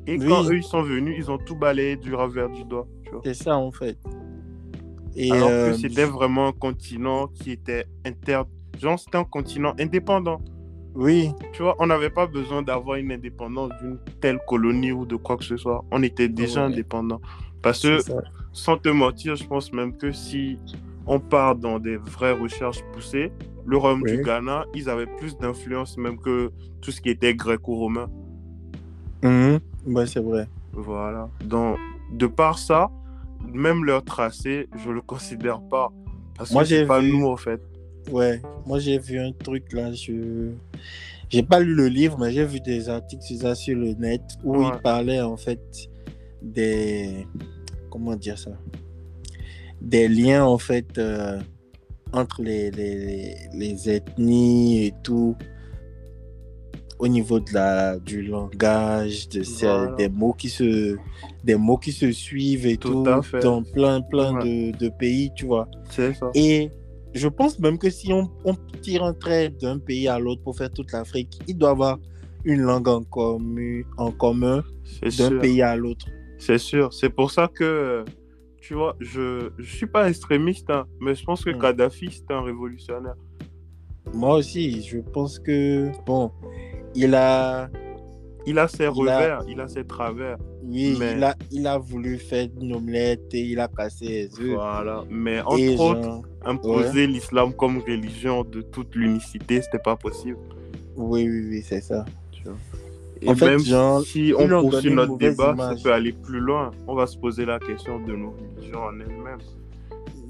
Et 0.06 0.18
Oui. 0.18 0.28
quand 0.28 0.44
eux, 0.50 0.58
ils 0.58 0.64
sont 0.64 0.82
venus, 0.84 1.16
ils 1.18 1.30
ont 1.32 1.38
tout 1.38 1.56
balayé 1.56 1.96
du 1.96 2.14
revers 2.14 2.50
du 2.50 2.64
doigt. 2.66 2.88
C'est 3.24 3.34
ça 3.34 3.58
en 3.58 3.72
fait. 3.72 3.98
Et 5.16 5.32
Alors 5.32 5.50
euh, 5.52 5.72
que 5.72 5.78
c'était 5.78 6.06
vraiment 6.06 6.48
un 6.48 6.52
continent 6.52 7.28
qui 7.28 7.52
était 7.52 7.86
inter... 8.06 8.42
Genre, 8.80 8.98
c'était 9.00 9.18
un 9.18 9.24
continent 9.24 9.74
indépendant. 9.80 10.40
Oui, 10.96 11.32
Tu 11.54 11.62
vois, 11.64 11.76
on 11.80 11.88
n'avait 11.88 12.10
pas 12.10 12.26
besoin 12.28 12.62
d'avoir 12.62 12.98
une 12.98 13.12
indépendance 13.12 13.72
d'une 13.82 13.98
telle 14.22 14.40
colonie 14.48 14.92
ou 14.92 15.06
de 15.06 15.16
quoi 15.16 15.38
que 15.38 15.44
ce 15.44 15.56
soit. 15.58 15.84
On 15.92 16.02
était 16.04 16.28
déjà 16.30 16.66
Ouais. 16.66 16.74
indépendant. 16.74 17.22
Parce 17.62 17.82
que, 17.82 18.00
sans 18.54 18.78
te 18.78 18.90
mentir, 18.90 19.36
je 19.36 19.46
pense 19.46 19.72
même 19.74 19.96
que 19.96 20.12
si 20.12 20.58
on 21.06 21.20
part 21.20 21.56
dans 21.56 21.80
des 21.80 21.98
vraies 21.98 22.32
recherches 22.34 22.82
poussées, 22.94 23.32
le 23.66 23.78
royaume 23.78 24.02
Oui. 24.04 24.18
du 24.18 24.24
Ghana, 24.24 24.66
ils 24.74 24.90
avaient 24.90 25.06
plus 25.18 25.38
d'influence 25.38 25.98
même 25.98 26.18
que 26.20 26.52
tout 26.82 26.92
ce 26.92 27.02
qui 27.02 27.10
était 27.10 27.36
gréco-romain. 27.36 28.10
Ouais, 29.24 30.06
c'est 30.08 30.20
vrai. 30.22 30.48
Voilà. 30.74 31.30
Donc, 31.44 31.78
de 32.12 32.28
par 32.28 32.58
ça, 32.58 32.90
même 33.54 33.84
leur 33.86 34.04
tracé, 34.04 34.68
je 34.84 34.90
le 34.92 35.02
considère 35.14 35.62
pas. 35.62 35.92
Parce 36.38 36.52
Moi, 36.52 36.64
que 36.64 36.70
c'est 36.70 36.86
pas 36.86 37.00
vu- 37.02 37.12
nous, 37.12 37.28
en 37.28 37.38
fait. 37.38 37.62
Ouais, 38.12 38.42
moi 38.66 38.80
j'ai 38.80 38.98
vu 38.98 39.20
un 39.20 39.32
truc 39.32 39.72
là, 39.74 39.92
je 39.94 40.50
j'ai 41.30 41.44
pas 41.44 41.60
lu 41.60 41.76
le 41.76 41.88
livre, 41.88 42.18
mais 42.20 42.32
j'ai 42.32 42.46
vu 42.46 42.60
des 42.60 42.90
articles 42.90 43.24
sur 43.24 43.38
ça 43.38 43.54
sur 43.56 43.78
le 43.78 43.94
net 43.94 44.22
où 44.44 44.58
Ouais. 44.58 44.72
il 44.76 44.82
parlait 44.82 45.22
en 45.22 45.38
fait 45.38 45.60
des 46.42 47.28
comment 47.90 48.16
dire 48.16 48.38
ça, 48.40 48.52
des 49.82 50.08
liens 50.08 50.44
en 50.46 50.58
fait 50.58 50.98
euh, 50.98 51.40
entre 52.14 52.42
les, 52.42 52.72
les, 52.72 53.36
les 53.54 53.90
ethnies 53.90 54.86
et 54.86 54.94
tout 55.04 55.36
au 56.98 57.08
niveau 57.08 57.40
de 57.40 57.54
la 57.54 57.98
du 58.00 58.24
langage, 58.24 59.30
de 59.30 59.42
Voilà. 59.62 59.92
des 59.96 60.10
mots 60.10 60.34
qui 60.34 60.50
se 60.50 60.98
des 61.44 61.56
mots 61.56 61.78
qui 61.78 61.92
se 61.92 62.12
suivent 62.12 62.66
et 62.66 62.78
Tout 62.78 63.04
dans 63.04 63.64
plein 63.64 64.02
plein 64.02 64.34
Ouais. 64.36 64.72
de, 64.74 64.78
de 64.78 64.90
pays, 64.90 65.32
tu 65.36 65.46
vois. 65.46 65.68
C'est 65.92 66.14
ça. 66.16 66.30
Et 66.34 66.72
je 67.14 67.28
pense 67.28 67.60
même 67.60 67.78
que 67.78 67.90
si 67.90 68.12
on, 68.14 68.30
on 68.46 68.54
tire 68.82 69.04
un 69.04 69.14
trait 69.14 69.50
d'un 69.50 69.80
pays 69.80 70.08
à 70.08 70.20
l'autre 70.20 70.42
pour 70.44 70.56
faire 70.58 70.72
toute 70.72 70.92
l'Afrique, 70.92 71.40
il 71.48 71.58
doit 71.58 71.72
avoir 71.72 71.98
une 72.46 72.62
langue 72.62 72.88
en 72.88 73.04
commun, 73.04 73.82
en 73.98 74.12
commun 74.12 74.64
C'est 74.84 75.18
d'un 75.18 75.40
pays 75.40 75.62
à 75.62 75.76
l'autre. 75.76 76.06
C'est 76.38 76.58
sûr. 76.58 76.94
C'est 76.94 77.10
pour 77.10 77.32
ça 77.32 77.48
que, 77.54 78.06
tu 78.62 78.74
vois, 78.76 78.96
je 79.00 79.50
ne 79.58 79.64
suis 79.64 79.88
pas 79.88 80.08
extrémiste, 80.10 80.70
hein, 80.70 80.86
mais 81.02 81.16
je 81.16 81.24
pense 81.26 81.44
que 81.44 81.50
Mm. 81.50 81.60
Kadhafi, 81.60 82.12
c'était 82.12 82.34
un 82.34 82.42
révolutionnaire. 82.44 83.16
Moi 84.14 84.36
aussi, 84.38 84.82
je 84.84 85.00
pense 85.00 85.38
que, 85.40 85.92
bon, 86.06 86.32
il 86.96 87.14
a, 87.16 87.70
Il 88.46 88.58
a 88.58 88.68
ses 88.68 88.84
Il 88.84 88.88
a- 88.88 88.90
revers, 88.92 89.42
il 89.50 89.60
a 89.60 89.68
ses 89.68 89.84
travers. 89.86 90.38
Oui, 90.64 90.96
Mais- 91.00 91.14
il 91.16 91.24
a, 91.24 91.36
il 91.52 91.68
a 91.68 91.78
voulu 91.78 92.18
faire 92.18 92.48
une 92.60 92.74
omelette 92.76 93.34
et 93.34 93.42
il 93.42 93.60
a 93.60 93.68
cassé 93.68 94.06
les 94.06 94.40
œufs. 94.40 94.50
Voilà. 94.56 95.04
Mais 95.10 95.42
entre 95.42 95.60
Et 95.60 95.78
autres, 95.78 96.02
genre, 96.02 96.24
imposer 96.46 97.08
l'islam 97.08 97.54
comme 97.54 97.80
religion 97.80 98.44
de 98.44 98.62
toute 98.62 98.96
l'unicité, 98.96 99.62
c'était 99.62 99.80
pas 99.80 99.96
possible. 99.96 100.38
oui, 100.96 101.28
oui, 101.30 101.48
oui, 101.50 101.62
c'est 101.68 101.82
ça. 101.82 102.06
tu 102.32 102.44
vois. 102.44 102.58
Et 103.22 103.30
En 103.30 103.36
fait, 103.36 103.46
même 103.48 103.60
genre, 103.60 104.02
si 104.02 104.34
on 104.38 104.48
poursuit 104.48 104.92
notre 104.92 105.18
débat, 105.18 105.54
image. 105.54 105.78
ça 105.78 105.84
peut 105.84 105.94
aller 105.94 106.14
plus 106.14 106.40
loin. 106.40 106.72
On 106.88 106.96
va 106.96 107.06
se 107.08 107.18
poser 107.18 107.46
la 107.46 107.60
question 107.60 108.00
de 108.00 108.16
nos 108.16 108.32
religions 108.32 108.80
en 108.80 108.94
elles-mêmes. 109.00 109.40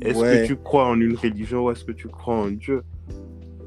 Est-ce 0.01 0.19
ouais, 0.19 0.41
que 0.41 0.47
tu 0.47 0.55
crois 0.55 0.87
en 0.87 0.99
une 0.99 1.15
religion 1.15 1.65
ou 1.65 1.71
est-ce 1.71 1.83
que 1.83 1.91
tu 1.91 2.07
crois 2.07 2.35
en 2.35 2.47
Dieu? 2.49 2.81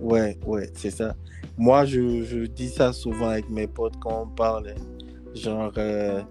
Ouais, 0.00 0.36
ouais, 0.46 0.68
c'est 0.74 0.90
ça. 0.90 1.14
Moi, 1.56 1.84
je, 1.84 2.22
je 2.24 2.46
dis 2.46 2.68
ça 2.68 2.92
souvent 2.92 3.28
avec 3.28 3.48
mes 3.50 3.66
potes 3.68 3.94
quand 4.00 4.22
on 4.22 4.26
parle. 4.34 4.68
hein. 4.70 4.80
Genre, 5.34 5.72
euh, 5.78 6.22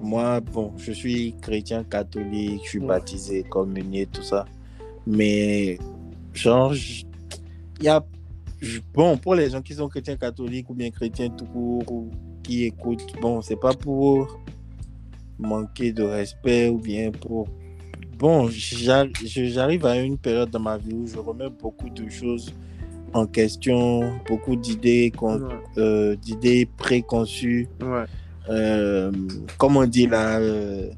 moi, 0.00 0.40
bon, 0.40 0.72
je 0.76 0.92
suis 0.92 1.34
chrétien 1.40 1.84
catholique, 1.84 2.60
je 2.64 2.68
suis 2.70 2.78
Ouais. 2.80 2.86
baptisé, 2.86 3.42
communié, 3.44 4.06
tout 4.06 4.22
ça. 4.22 4.44
Mais, 5.06 5.78
genre, 6.34 6.74
il 6.74 7.84
y 7.84 7.88
a. 7.88 8.04
bon, 8.94 9.16
pour 9.18 9.34
les 9.34 9.50
gens 9.50 9.60
qui 9.62 9.74
sont 9.74 9.88
chrétiens 9.88 10.16
catholiques 10.16 10.68
ou 10.70 10.74
bien 10.74 10.90
chrétiens 10.90 11.28
tout 11.30 11.44
court 11.46 11.84
ou 11.92 12.10
qui 12.42 12.64
écoutent, 12.64 13.12
bon, 13.20 13.40
c'est 13.42 13.60
pas 13.60 13.74
pour 13.74 14.38
manquer 15.38 15.92
de 15.92 16.02
respect 16.02 16.68
ou 16.68 16.78
bien 16.78 17.10
pour. 17.12 17.48
Bon, 18.18 18.48
j'arrive 18.50 19.84
à 19.84 19.98
une 19.98 20.16
période 20.16 20.48
dans 20.50 20.60
ma 20.60 20.78
vie 20.78 20.94
où 20.94 21.06
je 21.06 21.18
remets 21.18 21.50
beaucoup 21.50 21.90
de 21.90 22.08
choses 22.08 22.52
en 23.12 23.26
question, 23.26 24.14
beaucoup 24.26 24.56
d'idées 24.56 25.12
Ouais. 25.20 25.38
euh, 25.78 26.16
d'idées 26.16 26.66
préconçues 26.78 27.68
Ouais. 27.82 28.04
Euh, 28.48 29.10
comme 29.58 29.76
on 29.76 29.86
dit 29.86 30.06
là, 30.06 30.38
euh, 30.38 30.88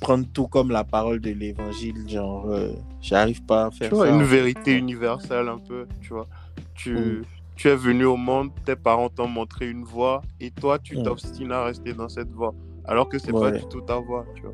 prendre 0.00 0.26
tout 0.32 0.46
comme 0.46 0.70
la 0.70 0.84
parole 0.84 1.20
de 1.20 1.30
l'évangile, 1.30 2.08
genre, 2.08 2.46
euh, 2.50 2.72
j'arrive 3.00 3.42
pas 3.44 3.66
à 3.66 3.70
faire 3.70 3.88
Tu 3.88 3.94
vois, 3.94 4.06
ça. 4.08 4.12
une 4.14 4.22
vérité 4.22 4.72
universelle 4.76 5.48
un 5.48 5.58
peu, 5.58 5.86
tu 6.00 6.10
vois. 6.12 6.26
Tu, 6.74 6.92
Mm. 6.94 7.22
tu 7.56 7.68
es 7.68 7.76
venu 7.76 8.04
au 8.04 8.16
monde, 8.16 8.50
tes 8.64 8.76
parents 8.76 9.08
t'ont 9.08 9.28
montré 9.28 9.68
une 9.70 9.84
voie 9.84 10.22
et 10.40 10.50
toi, 10.50 10.78
tu 10.78 10.98
Mm. 10.98 11.02
t'obstines 11.04 11.52
à 11.52 11.64
rester 11.64 11.92
dans 11.94 12.08
cette 12.08 12.30
voie. 12.30 12.54
Alors 12.84 13.08
que 13.08 13.18
c'est 13.18 13.32
pas 13.32 13.50
Ouais. 13.50 13.58
du 13.58 13.66
tout 13.68 13.80
ta 13.80 13.96
voie, 13.96 14.26
tu 14.34 14.42
vois. 14.42 14.52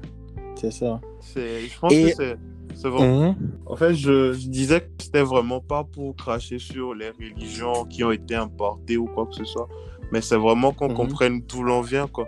C'est 0.54 0.70
ça. 0.70 1.00
C'est, 1.20 1.66
je 1.66 1.78
pense 1.78 1.92
Et- 1.92 2.02
que 2.04 2.08
c'est, 2.14 2.36
c'est 2.74 2.88
vraiment... 2.88 3.30
Mhm. 3.32 3.36
En 3.66 3.76
fait, 3.76 3.94
je, 3.94 4.32
je 4.32 4.46
disais 4.48 4.80
que 4.82 4.86
c'était 4.98 5.22
vraiment 5.22 5.60
pas 5.60 5.82
pour 5.84 6.14
cracher 6.16 6.58
sur 6.58 6.94
les 6.94 7.10
religions 7.10 7.84
qui 7.84 8.04
ont 8.04 8.12
été 8.12 8.34
importées 8.36 8.96
ou 8.96 9.06
quoi 9.06 9.26
que 9.26 9.34
ce 9.34 9.44
soit. 9.44 9.68
Mais 10.12 10.20
c'est 10.20 10.36
vraiment 10.36 10.72
qu'on 10.72 10.88
Mhm. 10.88 10.94
comprenne 10.94 11.40
d'où 11.48 11.62
l'on 11.62 11.80
vient, 11.80 12.06
quoi. 12.06 12.26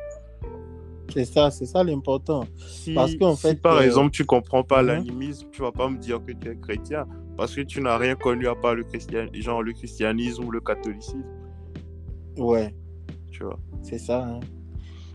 C'est 1.12 1.26
ça, 1.26 1.50
c'est 1.50 1.66
ça 1.66 1.84
l'important. 1.84 2.44
Si, 2.66 2.94
Parce 2.94 3.14
qu'en 3.14 3.36
si 3.36 3.42
fait, 3.42 3.60
par 3.60 3.76
euh, 3.76 3.82
exemple, 3.82 4.10
tu 4.10 4.24
comprends 4.24 4.64
pas 4.64 4.82
mhm. 4.82 4.88
l'animisme, 4.88 5.48
tu 5.52 5.60
vas 5.62 5.70
pas 5.70 5.88
me 5.88 5.98
dire 5.98 6.18
que 6.24 6.32
tu 6.32 6.48
es 6.50 6.56
chrétien. 6.56 7.06
Parce 7.36 7.54
que 7.54 7.60
tu 7.60 7.80
n'as 7.80 7.98
rien 7.98 8.14
connu 8.16 8.46
à 8.48 8.54
part 8.54 8.74
le, 8.74 8.84
christian... 8.84 9.26
genre, 9.34 9.62
le 9.62 9.72
christianisme 9.72 10.44
ou 10.44 10.50
le 10.50 10.60
catholicisme, 10.60 11.24
Ouais, 12.36 12.74
tu 13.30 13.44
vois. 13.44 13.58
c'est 13.82 13.98
ça. 13.98 14.24
hein. 14.24 14.40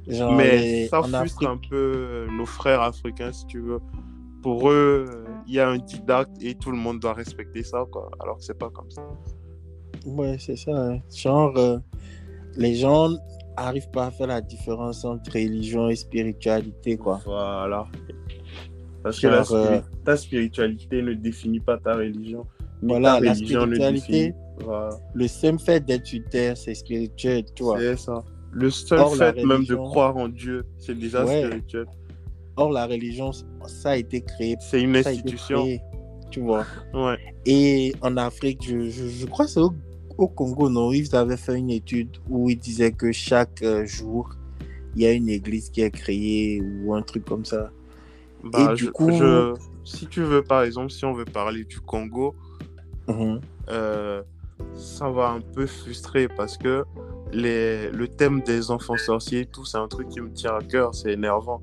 Genre, 0.08 0.36
Mais 0.38 0.60
les- 0.62 0.88
ça 0.88 1.02
frustre 1.04 1.22
Afrique, 1.22 1.44
un 1.50 1.58
peu 1.58 1.76
euh, 1.76 2.28
nos 2.32 2.46
frères 2.46 2.82
africains, 2.82 3.32
si 3.32 3.46
tu 3.48 3.60
veux. 3.62 3.80
Pour 4.42 4.70
eux, 4.70 5.26
il 5.48 5.54
y 5.54 5.60
a 5.60 5.68
un 5.70 5.78
didacte 5.78 6.32
et 6.42 6.56
tout 6.56 6.72
le 6.72 6.78
monde 6.78 7.00
doit 7.00 7.14
respecter 7.14 7.64
ça, 7.64 7.86
quoi. 7.92 8.10
Alors 8.22 8.38
que 8.38 8.44
c'est 8.44 8.58
pas 8.58 8.70
comme 8.70 8.90
ça. 8.92 9.02
ouais, 10.06 10.38
c'est 10.40 10.56
ça. 10.56 10.72
hein. 10.72 11.00
Genre, 11.14 11.56
euh, 11.58 11.78
les 12.58 12.76
gens 12.76 13.10
arrivent 13.58 13.90
pas 13.92 14.08
à 14.08 14.12
faire 14.12 14.28
la 14.28 14.42
différence 14.42 15.04
entre 15.06 15.34
religion 15.34 15.90
et 15.90 15.96
spiritualité, 15.96 16.98
quoi. 16.98 17.20
Voilà. 17.26 17.86
Parce 19.04 19.20
que 19.20 19.28
la 19.28 19.44
euh, 19.52 19.82
ta 20.04 20.18
spiritualité 20.18 21.02
ne 21.02 21.14
définit 21.14 21.60
pas 21.60 21.78
ta 21.78 21.96
religion. 21.96 22.46
Voilà, 22.82 23.16
ta 23.16 23.20
la 23.22 23.32
religion 23.32 23.66
ne 23.66 23.76
spiritualité, 23.76 24.12
définit. 24.12 24.34
Voilà. 24.64 24.90
Le 25.14 25.28
simple 25.28 25.62
fait 25.62 25.86
d'être 25.86 26.06
sur 26.06 26.24
terre, 26.30 26.58
c'est 26.58 26.76
spirituel, 26.76 27.46
tu 27.56 27.64
vois. 27.64 27.80
C'est 27.80 27.98
ça. 27.98 28.24
Le 28.52 28.70
seul 28.70 29.00
Or, 29.00 29.16
fait 29.16 29.44
même 29.46 29.64
de 29.66 29.76
croire 29.76 30.18
en 30.18 30.28
Dieu, 30.28 30.66
c'est 30.78 30.98
déjà 30.98 31.24
Ouais. 31.26 31.46
spirituel. 31.46 31.86
Or, 32.58 32.72
la 32.72 32.88
religion, 32.88 33.32
ça 33.68 33.92
a 33.92 33.96
été 33.96 34.22
créé. 34.22 34.56
C'est 34.60 34.82
une 34.82 34.96
institution. 34.96 35.64
créé. 35.64 35.82
tu 36.32 36.42
vois. 36.42 36.66
Ouais. 36.94 37.18
Et 37.46 37.94
en 38.02 38.18
Afrique, 38.18 38.62
je, 38.68 38.90
je, 38.90 39.08
je 39.08 39.26
crois 39.28 39.46
que 39.46 39.52
c'est 39.52 39.60
au, 39.60 39.72
au 40.20 40.28
Congo, 40.28 40.70
non, 40.70 40.92
ils 40.92 41.16
avaient 41.16 41.38
fait 41.38 41.56
une 41.58 41.70
étude 41.70 42.18
où 42.30 42.50
ils 42.50 42.58
disaient 42.58 42.92
que 42.92 43.12
chaque 43.12 43.62
euh, 43.64 43.86
jour, 43.86 44.30
il 44.96 45.02
y 45.04 45.06
a 45.06 45.14
une 45.14 45.30
église 45.30 45.70
qui 45.70 45.82
est 45.82 45.92
créée 45.92 46.62
ou 46.84 46.94
un 46.94 47.02
truc 47.02 47.24
comme 47.26 47.46
ça. 47.46 47.72
Bah, 48.44 48.72
Et 48.74 48.76
du 48.76 48.86
je- 48.86 48.90
coup- 48.92 49.12
je- 49.12 49.54
si 49.86 50.08
tu 50.08 50.22
veux, 50.24 50.44
par 50.44 50.64
exemple, 50.64 50.92
si 50.92 51.06
on 51.06 51.14
veut 51.14 51.26
parler 51.26 51.64
du 51.64 51.80
Congo, 51.80 52.36
Mhm. 53.08 53.40
euh, 53.70 54.22
ça 54.76 55.10
va 55.10 55.30
un 55.30 55.42
peu 55.42 55.66
frustrer 55.66 56.28
parce 56.28 56.58
que 56.58 56.84
les, 57.32 57.90
le 57.92 58.08
thème 58.08 58.42
des 58.42 58.72
enfants 58.72 58.98
sorciers, 58.98 59.46
tout, 59.46 59.64
c'est 59.66 59.78
un 59.78 59.88
truc 59.88 60.10
qui 60.10 60.20
me 60.20 60.32
tient 60.32 60.56
à 60.56 60.62
cœur, 60.62 60.94
c'est 60.94 61.14
énervant. 61.14 61.62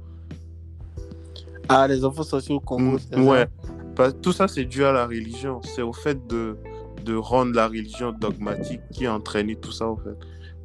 Ah, 1.68 1.86
les 1.88 2.04
enfants 2.04 2.22
sociaux 2.22 2.56
au 2.56 2.60
Congo, 2.60 2.96
c'est 2.98 3.14
ça 3.16 3.20
ouais. 3.22 3.46
Tout 4.22 4.32
ça, 4.32 4.46
c'est 4.46 4.64
dû 4.64 4.84
à 4.84 4.92
la 4.92 5.06
religion. 5.06 5.60
C'est 5.62 5.82
au 5.82 5.92
fait 5.92 6.26
de, 6.26 6.56
de 7.06 7.14
rendre 7.14 7.54
la 7.54 7.66
religion 7.68 8.12
dogmatique 8.12 8.80
qui 8.92 9.06
a 9.06 9.14
entraîné 9.14 9.54
tout 9.56 9.72
ça, 9.72 9.86
en 9.88 9.96
fait. 9.96 10.16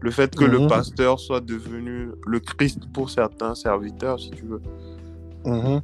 Le 0.02 0.10
fait 0.12 0.36
que 0.36 0.44
le 0.46 0.60
Mhm. 0.60 0.68
pasteur 0.68 1.20
soit 1.20 1.42
devenu 1.42 2.10
le 2.26 2.40
Christ 2.40 2.80
pour 2.92 3.10
certains 3.10 3.54
serviteurs, 3.56 4.20
si 4.20 4.32
tu 4.32 4.44
veux. 4.46 4.62
Mhm. 5.46 5.82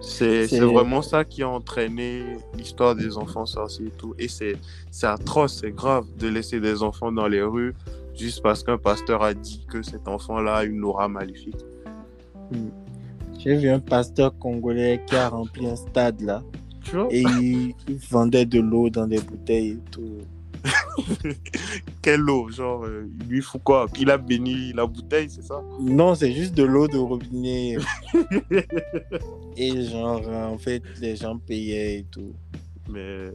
C'est 0.00 0.46
vraiment 0.60 1.00
ça 1.00 1.24
qui 1.24 1.42
a 1.42 1.48
entraîné 1.48 2.22
l'histoire 2.56 2.94
des 2.94 3.16
enfants 3.16 3.46
sorciers 3.46 3.86
et 3.86 3.96
tout. 4.00 4.14
Et 4.18 4.28
c'est 4.28 4.56
c'est 4.90 5.06
atroce, 5.06 5.60
c'est 5.62 5.70
grave 5.72 6.04
de 6.18 6.28
laisser 6.28 6.60
des 6.60 6.82
enfants 6.82 7.10
dans 7.10 7.26
les 7.28 7.42
rues 7.42 7.74
juste 8.14 8.42
parce 8.42 8.62
qu'un 8.62 8.76
pasteur 8.78 9.22
a 9.22 9.32
dit 9.32 9.64
que 9.72 9.80
cet 9.82 10.06
enfant-là 10.06 10.56
a 10.56 10.64
une 10.64 10.84
aura 10.84 11.08
maléfique. 11.08 11.56
J'ai 13.38 13.56
vu 13.56 13.68
un 13.70 13.80
pasteur 13.80 14.36
congolais 14.38 15.02
qui 15.06 15.16
a 15.16 15.28
rempli 15.30 15.66
un 15.66 15.76
stade 15.76 16.20
là 16.20 16.42
Tu 16.88 16.96
vois 16.96 17.08
et 17.10 17.20
il, 17.22 17.74
il 17.88 17.96
vendait 18.10 18.46
de 18.46 18.60
l'eau 18.60 18.88
dans 18.90 19.06
des 19.06 19.18
bouteilles 19.20 19.70
et 19.72 19.90
tout. 19.90 20.18
Quelle 22.02 22.28
eau 22.30 22.48
Genre, 22.50 22.84
euh, 22.84 23.08
il 23.20 23.26
lui 23.28 23.40
fout 23.42 23.60
quoi? 23.62 23.86
Puis 23.92 24.02
il 24.02 24.10
a 24.10 24.18
béni 24.18 24.72
la 24.72 24.86
bouteille, 24.86 25.28
c'est 25.30 25.42
ça? 25.44 25.62
Non, 25.80 26.14
c'est 26.14 26.32
juste 26.32 26.54
de 26.54 26.62
l'eau 26.64 26.88
de 26.88 26.96
robinet. 26.98 27.76
et 29.56 29.82
genre, 29.84 30.22
euh, 30.26 30.46
en 30.46 30.58
fait, 30.58 30.82
les 31.00 31.16
gens 31.16 31.38
payaient 31.38 32.00
et 32.00 32.04
tout. 32.10 32.32
Mais. 32.88 33.28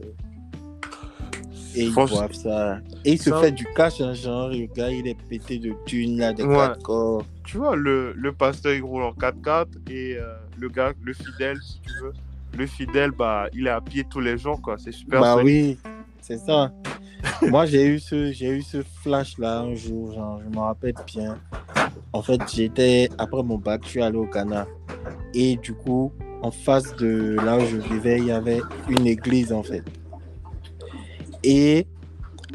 Et 1.74 1.84
ils 1.84 1.92
Franchement, 1.92 2.18
boivent 2.18 2.32
ça. 2.34 2.80
Et 3.04 3.12
il 3.12 3.18
se 3.22 3.30
fait 3.32 3.52
du 3.52 3.66
cash, 3.74 4.00
hein, 4.02 4.12
genre, 4.12 4.48
le 4.50 4.66
gars, 4.66 4.90
il 4.90 5.06
est 5.08 5.16
pété 5.28 5.58
de 5.58 5.72
thunes, 5.86 6.18
là, 6.18 6.34
des 6.34 6.42
Ouais. 6.42 6.54
quatre 6.54 6.82
corps. 6.82 7.24
Tu 7.44 7.56
vois, 7.56 7.76
le, 7.76 8.12
le 8.12 8.32
pasteur, 8.32 8.74
il 8.74 8.82
roule 8.82 9.02
en 9.02 9.12
4x4 9.12 9.66
et 9.90 10.16
euh, 10.18 10.34
le 10.58 10.68
gars, 10.68 10.92
le 11.02 11.14
fidèle, 11.14 11.56
si 11.62 11.80
tu 11.80 11.90
veux, 12.02 12.12
le 12.56 12.66
fidèle, 12.66 13.10
bah, 13.12 13.46
il 13.54 13.66
est 13.66 13.70
à 13.70 13.80
pied 13.80 14.04
tous 14.08 14.20
les 14.20 14.36
jours, 14.38 14.60
quoi. 14.60 14.76
C'est 14.78 14.92
super 14.92 15.20
Bah 15.20 15.34
solide. 15.34 15.46
oui, 15.46 15.78
c'est 16.20 16.38
ça. 16.38 16.72
Moi, 17.42 17.66
j'ai 17.66 17.86
eu 17.86 17.98
ce, 17.98 18.32
j'ai 18.32 18.50
eu 18.50 18.62
ce 18.62 18.82
flash 19.02 19.38
là 19.38 19.60
un 19.60 19.74
jour, 19.74 20.12
genre, 20.12 20.40
je 20.44 20.48
me 20.54 20.58
rappelle 20.60 20.94
bien. 21.06 21.38
En 22.12 22.20
fait, 22.22 22.40
j'étais 22.52 23.08
après 23.16 23.42
mon 23.42 23.58
bac, 23.58 23.82
je 23.84 23.88
suis 23.90 24.02
allé 24.02 24.18
au 24.18 24.26
Ghana 24.26 24.66
et 25.34 25.56
du 25.56 25.72
coup, 25.72 26.12
en 26.42 26.50
face 26.50 26.94
de 26.96 27.36
là 27.44 27.56
où 27.56 27.60
je 27.66 27.76
vivais, 27.76 28.18
il 28.18 28.26
y 28.26 28.32
avait 28.32 28.60
une 28.88 29.06
église 29.06 29.52
en 29.52 29.62
fait. 29.62 29.82
Et 31.44 31.86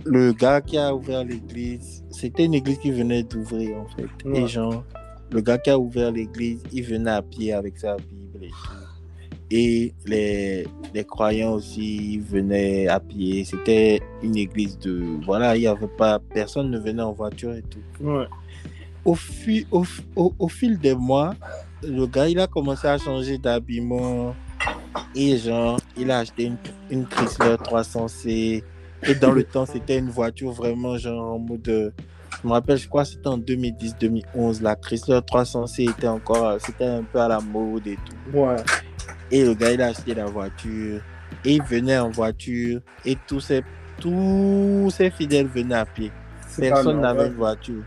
le 0.05 0.31
gars 0.33 0.61
qui 0.61 0.77
a 0.77 0.93
ouvert 0.93 1.23
l'église, 1.23 2.03
c'était 2.11 2.45
une 2.45 2.53
église 2.53 2.77
qui 2.79 2.91
venait 2.91 3.23
d'ouvrir 3.23 3.77
en 3.77 3.87
fait. 3.87 4.07
Ouais. 4.29 4.41
Et 4.41 4.47
genre, 4.47 4.83
le 5.31 5.41
gars 5.41 5.57
qui 5.57 5.69
a 5.69 5.79
ouvert 5.79 6.11
l'église, 6.11 6.61
il 6.71 6.83
venait 6.83 7.11
à 7.11 7.21
pied 7.21 7.51
avec 7.53 7.77
sa 7.79 7.95
Bible 7.97 8.43
et 8.43 8.49
tout. 8.49 8.55
Et 9.49 9.93
les, 10.05 10.67
les 10.93 11.03
croyants 11.05 11.53
aussi 11.53 12.19
venaient 12.19 12.87
à 12.87 12.99
pied. 12.99 13.45
C'était 13.45 14.01
une 14.21 14.35
église 14.37 14.77
de. 14.79 15.17
Voilà, 15.25 15.55
il 15.55 15.61
y 15.63 15.67
avait 15.67 15.87
pas. 15.87 16.19
Personne 16.19 16.69
ne 16.69 16.77
venait 16.79 17.01
en 17.01 17.13
voiture 17.13 17.53
et 17.53 17.61
tout. 17.63 17.79
Ouais. 18.05 18.25
Au, 19.05 19.15
fi- 19.15 19.65
au, 19.71 19.85
au, 20.17 20.33
au 20.37 20.47
fil 20.49 20.77
des 20.77 20.93
mois, 20.95 21.33
le 21.81 22.05
gars, 22.07 22.27
il 22.27 22.39
a 22.39 22.47
commencé 22.47 22.87
à 22.87 22.97
changer 22.97 23.37
d'habillement. 23.37 24.35
Et 25.15 25.37
genre, 25.37 25.79
il 25.95 26.11
a 26.11 26.19
acheté 26.19 26.43
une, 26.45 26.57
une 26.89 27.05
Chrysler 27.05 27.55
300C. 27.55 28.63
Et 29.07 29.15
dans 29.15 29.31
le 29.31 29.43
temps, 29.43 29.65
c'était 29.65 29.97
une 29.99 30.09
voiture 30.09 30.51
vraiment 30.51 30.97
genre 30.97 31.35
en 31.35 31.39
mode. 31.39 31.93
Je 32.43 32.47
me 32.47 32.51
rappelle, 32.51 32.77
je 32.77 32.87
crois 32.89 33.03
que 33.03 33.09
c'était 33.09 33.27
en 33.27 33.37
2010-2011. 33.37 34.61
La 34.61 34.75
Chrysler 34.75 35.19
300C 35.19 35.89
était 35.89 36.07
encore. 36.07 36.57
C'était 36.59 36.85
un 36.85 37.03
peu 37.03 37.19
à 37.19 37.27
la 37.29 37.39
mode 37.39 37.87
et 37.87 37.95
tout. 37.95 38.37
Ouais. 38.37 38.55
Et 39.31 39.43
le 39.45 39.53
gars, 39.53 39.71
il 39.71 39.81
a 39.81 39.87
acheté 39.87 40.13
la 40.13 40.25
voiture. 40.25 41.01
Et 41.43 41.55
il 41.55 41.63
venait 41.63 41.97
en 41.99 42.09
voiture. 42.09 42.79
Et 43.05 43.17
tous 43.27 43.39
ses, 43.41 43.63
tous 43.99 44.89
ses 44.95 45.09
fidèles 45.09 45.47
venaient 45.47 45.75
à 45.75 45.85
pied. 45.85 46.11
Personne 46.57 47.01
n'avait 47.01 47.27
une 47.27 47.33
voiture. 47.33 47.83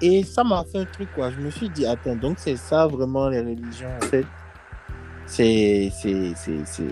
Et 0.00 0.22
ça 0.22 0.44
m'a 0.44 0.64
fait 0.70 0.78
un 0.78 0.84
truc, 0.84 1.08
quoi. 1.14 1.30
Je 1.30 1.38
me 1.40 1.50
suis 1.50 1.68
dit, 1.68 1.84
attends, 1.86 2.14
donc 2.16 2.36
c'est 2.38 2.56
ça 2.56 2.86
vraiment 2.86 3.28
les 3.28 3.40
religions, 3.40 3.88
en 4.00 4.04
fait. 4.06 4.26
C'est, 5.26 5.90
c'est, 6.00 6.32
c'est, 6.36 6.64
c'est, 6.64 6.84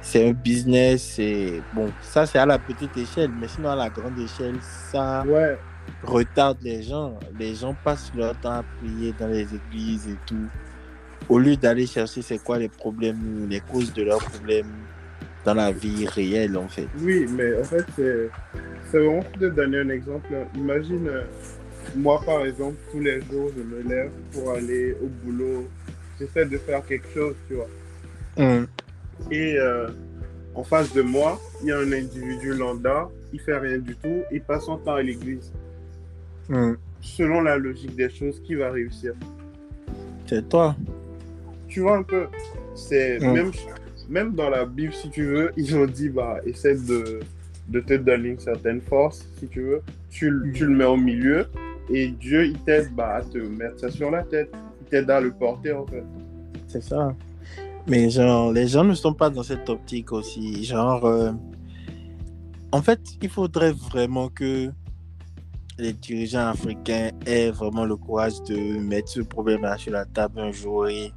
c'est 0.00 0.28
un 0.28 0.32
business. 0.32 1.02
C'est, 1.16 1.60
bon, 1.74 1.90
ça, 2.02 2.26
c'est 2.26 2.38
à 2.38 2.46
la 2.46 2.58
petite 2.58 2.96
échelle. 2.96 3.30
Mais 3.40 3.48
sinon, 3.48 3.70
à 3.70 3.76
la 3.76 3.88
grande 3.90 4.18
échelle, 4.18 4.56
ça 4.60 5.24
Ouais. 5.26 5.58
retarde 6.04 6.58
les 6.62 6.82
gens. 6.82 7.18
Les 7.38 7.54
gens 7.54 7.74
passent 7.84 8.12
leur 8.16 8.34
temps 8.40 8.52
à 8.60 8.64
prier 8.80 9.12
dans 9.18 9.26
les 9.28 9.46
églises 9.54 10.08
et 10.08 10.16
tout. 10.26 10.46
Au 11.30 11.38
lieu 11.38 11.56
d'aller 11.56 11.86
chercher 11.86 12.22
c'est 12.22 12.42
quoi 12.42 12.58
les 12.58 12.68
problèmes, 12.68 13.46
les 13.48 13.60
causes 13.60 13.92
de 13.94 14.02
leurs 14.02 14.18
problèmes 14.18 14.66
dans 15.44 15.54
la 15.54 15.70
vie 15.70 16.06
réelle, 16.06 16.56
en 16.56 16.68
fait. 16.68 16.88
Oui, 17.00 17.24
mais 17.36 17.56
en 17.58 17.64
fait, 17.64 17.84
c'est 17.96 18.98
vraiment 18.98 19.22
pour 19.22 19.40
te 19.40 19.46
donner 19.46 19.78
un 19.78 19.88
exemple. 19.90 20.26
Imagine, 20.56 21.06
euh, 21.06 21.22
moi 21.96 22.20
par 22.26 22.44
exemple, 22.44 22.76
tous 22.90 22.98
les 23.00 23.20
jours, 23.22 23.50
je 23.56 23.62
me 23.62 23.88
lève 23.88 24.10
pour 24.32 24.50
aller 24.50 24.96
au 25.00 25.06
boulot. 25.06 25.68
J'essaie 26.18 26.46
de 26.46 26.58
faire 26.58 26.84
quelque 26.84 27.08
chose, 27.14 27.36
tu 27.48 27.54
vois. 27.54 27.68
Hum, 28.36 28.66
Et 29.30 29.56
euh, 29.56 29.88
en 30.54 30.64
face 30.64 30.92
de 30.92 31.02
moi, 31.02 31.40
il 31.62 31.68
y 31.68 31.72
a 31.72 31.78
un 31.78 31.92
individu 31.92 32.54
lambda, 32.54 33.08
il 33.32 33.40
fait 33.40 33.56
rien 33.56 33.78
du 33.78 33.94
tout, 33.96 34.22
il 34.32 34.42
passe 34.42 34.64
son 34.64 34.78
temps 34.78 34.94
à 34.94 35.02
l'église. 35.02 35.52
hum. 36.50 36.76
Selon 37.00 37.40
la 37.40 37.56
logique 37.56 37.94
des 37.96 38.10
choses, 38.10 38.42
qui 38.44 38.56
va 38.56 38.70
réussir? 38.72 39.14
C'est 40.26 40.46
toi. 40.48 40.76
Tu 41.70 41.80
vois 41.80 41.96
un 41.96 42.02
peu 42.02 42.26
C'est 42.74 43.18
même, 43.32 43.50
même 44.08 44.34
dans 44.34 44.50
la 44.50 44.64
Bible, 44.66 44.92
si 44.92 45.08
tu 45.08 45.24
veux, 45.24 45.52
ils 45.56 45.74
ont 45.76 45.86
dit 45.86 46.08
bah 46.08 46.38
essaie 46.44 46.74
de, 46.74 47.20
de 47.68 47.80
te 47.80 47.94
donner 47.94 48.30
une 48.30 48.38
certaine 48.40 48.80
force, 48.80 49.26
si 49.38 49.46
tu 49.48 49.62
veux. 49.62 49.80
Tu, 50.10 50.28
le- 50.30 50.52
tu 50.52 50.66
le 50.66 50.74
mets 50.74 50.84
au 50.84 50.96
milieu 50.96 51.46
et 51.88 52.08
Dieu 52.08 52.46
il 52.46 52.58
t'aide 52.58 52.92
bah, 52.94 53.14
à 53.16 53.22
te 53.22 53.38
mettre 53.38 53.78
ça 53.80 53.90
sur 53.90 54.10
la 54.10 54.22
tête. 54.24 54.50
Il 54.82 54.86
t'aide 54.88 55.08
à 55.10 55.20
le 55.20 55.30
porter 55.30 55.72
en 55.72 55.86
fait. 55.86 56.02
C'est 56.66 56.82
ça. 56.82 57.14
Mais 57.86 58.10
genre, 58.10 58.52
les 58.52 58.66
gens 58.66 58.84
ne 58.84 58.94
sont 58.94 59.14
pas 59.14 59.30
dans 59.30 59.42
cette 59.42 59.68
optique 59.68 60.12
aussi. 60.12 60.64
Genre, 60.64 61.04
euh, 61.04 61.32
en 62.72 62.82
fait, 62.82 63.00
il 63.22 63.28
faudrait 63.28 63.72
vraiment 63.72 64.28
que 64.28 64.70
les 65.78 65.92
dirigeants 65.94 66.48
africains 66.48 67.10
aient 67.26 67.50
vraiment 67.50 67.84
le 67.86 67.96
courage 67.96 68.42
de 68.42 68.78
mettre 68.78 69.08
ce 69.08 69.20
problème-là 69.22 69.78
sur 69.78 69.92
la 69.92 70.04
table 70.04 70.38
un 70.40 70.52
jour 70.52 70.88
et 70.88 71.10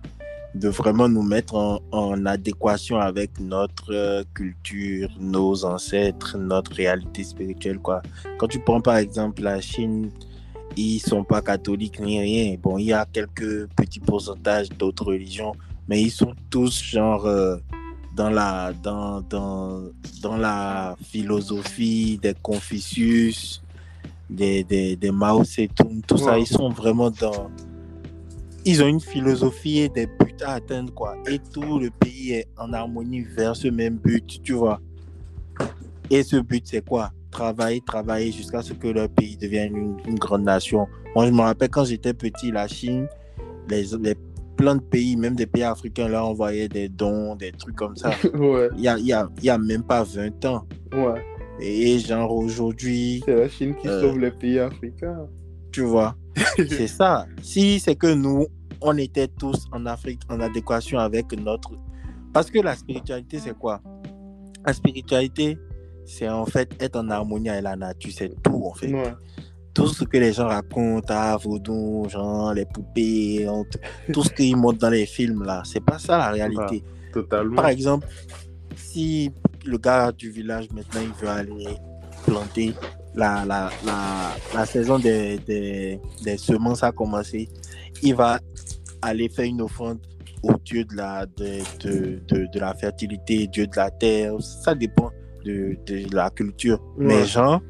de 0.55 0.69
vraiment 0.69 1.09
nous 1.09 1.23
mettre 1.23 1.55
en, 1.55 1.79
en 1.91 2.25
adéquation 2.25 2.97
avec 2.99 3.39
notre 3.39 3.91
euh, 3.91 4.23
culture, 4.33 5.09
nos 5.19 5.65
ancêtres, 5.65 6.37
notre 6.37 6.73
réalité 6.73 7.23
spirituelle. 7.23 7.79
Quoi. 7.79 8.01
Quand 8.37 8.47
tu 8.47 8.59
prends 8.59 8.81
par 8.81 8.97
exemple 8.97 9.41
la 9.41 9.61
Chine, 9.61 10.11
ils 10.77 10.99
sont 10.99 11.23
pas 11.23 11.41
catholiques 11.41 11.99
ni 11.99 12.19
rien. 12.19 12.55
Bon, 12.61 12.77
il 12.77 12.85
y 12.85 12.93
a 12.93 13.05
quelques 13.05 13.67
petits 13.75 13.99
pourcentages 13.99 14.69
d'autres 14.69 15.05
religions, 15.05 15.53
mais 15.87 16.01
ils 16.01 16.11
sont 16.11 16.33
tous 16.49 16.83
genre 16.83 17.25
euh, 17.25 17.57
dans 18.15 18.29
la 18.29 18.73
dans, 18.73 19.21
dans, 19.21 19.83
dans 20.21 20.37
la 20.37 20.95
philosophie 21.03 22.19
des 22.21 22.35
Confucius, 22.41 23.63
des, 24.29 24.63
des, 24.63 24.95
des 24.95 25.11
Mao 25.11 25.43
Tse-tung, 25.43 26.01
tout 26.07 26.17
ça. 26.17 26.37
Ils 26.37 26.47
sont 26.47 26.69
vraiment 26.69 27.09
dans. 27.09 27.49
Ils 28.65 28.81
ont 28.81 28.87
une 28.87 28.99
philosophie 29.01 29.79
et 29.79 29.89
des 29.89 30.05
buts 30.07 30.35
à 30.41 30.53
atteindre, 30.53 30.93
quoi. 30.93 31.15
Et 31.29 31.39
tout 31.53 31.79
le 31.79 31.89
pays 31.89 32.31
est 32.33 32.47
en 32.57 32.71
harmonie 32.73 33.21
vers 33.35 33.55
ce 33.55 33.67
même 33.67 33.97
but, 33.97 34.41
tu 34.41 34.53
vois. 34.53 34.79
Et 36.09 36.23
ce 36.23 36.37
but, 36.37 36.63
c'est 36.65 36.85
quoi? 36.87 37.11
Travailler, 37.31 37.81
travailler 37.81 38.31
jusqu'à 38.31 38.61
ce 38.61 38.73
que 38.73 38.87
leur 38.87 39.09
pays 39.09 39.35
devienne 39.35 39.75
une, 39.75 39.97
une 40.07 40.19
grande 40.19 40.43
nation. 40.43 40.87
Moi, 41.15 41.25
je 41.27 41.31
me 41.31 41.41
rappelle 41.41 41.69
quand 41.69 41.83
j'étais 41.85 42.13
petit, 42.13 42.51
la 42.51 42.67
Chine, 42.67 43.07
les, 43.69 43.83
les 44.01 44.15
plein 44.55 44.75
de 44.75 44.81
pays, 44.81 45.15
même 45.17 45.35
des 45.35 45.47
pays 45.47 45.63
africains, 45.63 46.07
leur 46.07 46.27
envoyaient 46.27 46.69
des 46.69 46.87
dons, 46.87 47.35
des 47.35 47.51
trucs 47.51 47.75
comme 47.75 47.95
ça. 47.95 48.11
ouais, 48.33 48.69
Il 48.77 48.81
y 48.83 48.87
a, 48.87 48.97
y 48.99 49.11
a, 49.11 49.27
y 49.41 49.49
a 49.49 49.57
même 49.57 49.83
pas 49.83 50.03
20 50.03 50.45
ans. 50.45 50.65
ouais. 50.93 51.21
Et 51.59 51.99
genre 51.99 52.31
aujourd'hui, 52.33 53.21
C'est 53.25 53.35
la 53.35 53.47
Chine 53.47 53.75
qui 53.75 53.87
Euh. 53.87 54.01
sauve 54.01 54.19
les 54.19 54.31
pays 54.31 54.57
africains. 54.59 55.27
Tu 55.73 55.81
vois, 55.81 56.15
c'est 56.55 56.87
ça. 56.87 57.25
Si 57.41 57.79
c'est 57.79 57.95
que 57.95 58.13
nous, 58.13 58.47
on 58.79 58.97
était 58.97 59.27
tous 59.27 59.65
en 59.71 59.85
Afrique 59.87 60.21
en 60.29 60.39
adéquation 60.39 60.99
avec 60.99 61.33
notre 61.37 61.71
Parce 62.31 62.49
que 62.49 62.59
la 62.59 62.75
spiritualité, 62.75 63.39
c'est 63.39 63.57
quoi? 63.57 63.81
La 64.65 64.73
spiritualité, 64.73 65.57
c'est 66.05 66.29
en 66.29 66.45
fait 66.45 66.71
être 66.79 66.97
en 66.97 67.09
harmonie 67.09 67.49
avec 67.49 67.63
la 67.63 67.75
nature, 67.75 68.11
c'est 68.15 68.41
tout 68.41 68.63
en 68.65 68.73
fait. 68.73 68.93
Ouais. 68.93 69.13
Tout 69.73 69.87
ce 69.87 70.03
que 70.03 70.17
les 70.17 70.33
gens 70.33 70.47
racontent 70.47 71.11
à 71.13 71.35
Vaudou, 71.35 72.07
genre 72.07 72.53
les 72.53 72.65
poupées, 72.65 73.47
tout 74.13 74.23
ce 74.23 74.29
qu'ils 74.29 74.55
montrent 74.55 74.79
dans 74.79 74.91
les 74.91 75.07
films 75.07 75.43
là, 75.43 75.63
c'est 75.65 75.83
pas 75.83 75.97
ça 75.97 76.17
la 76.17 76.29
réalité. 76.29 76.83
Totalement. 77.11 77.55
Par 77.55 77.69
exemple, 77.69 78.07
si 78.75 79.31
le 79.65 79.77
gars 79.77 80.11
du 80.11 80.29
village 80.29 80.67
maintenant 80.71 81.01
il 81.01 81.13
veut 81.21 81.29
aller 81.29 81.77
planter, 82.25 82.75
la, 83.15 83.45
la, 83.45 83.69
la, 83.85 84.31
la 84.53 84.65
saison 84.65 84.99
des, 84.99 85.37
des, 85.39 85.99
des 86.23 86.37
semences 86.37 86.83
a 86.83 86.91
commencé, 86.91 87.47
il 88.01 88.15
va 88.15 88.39
aller 89.01 89.29
faire 89.29 89.45
une 89.45 89.61
offrande 89.61 89.99
au 90.41 90.53
dieu 90.65 90.83
de 90.85 90.95
la, 90.95 91.25
de, 91.25 91.59
de, 91.79 92.21
de, 92.27 92.47
de 92.51 92.59
la 92.59 92.73
fertilité, 92.73 93.47
dieu 93.47 93.67
de 93.67 93.75
la 93.75 93.89
terre, 93.91 94.33
ça 94.41 94.75
dépend 94.75 95.11
de, 95.45 95.77
de 95.85 96.13
la 96.13 96.29
culture. 96.29 96.81
Ouais. 96.97 97.05
Mais 97.05 97.25
genre, 97.25 97.61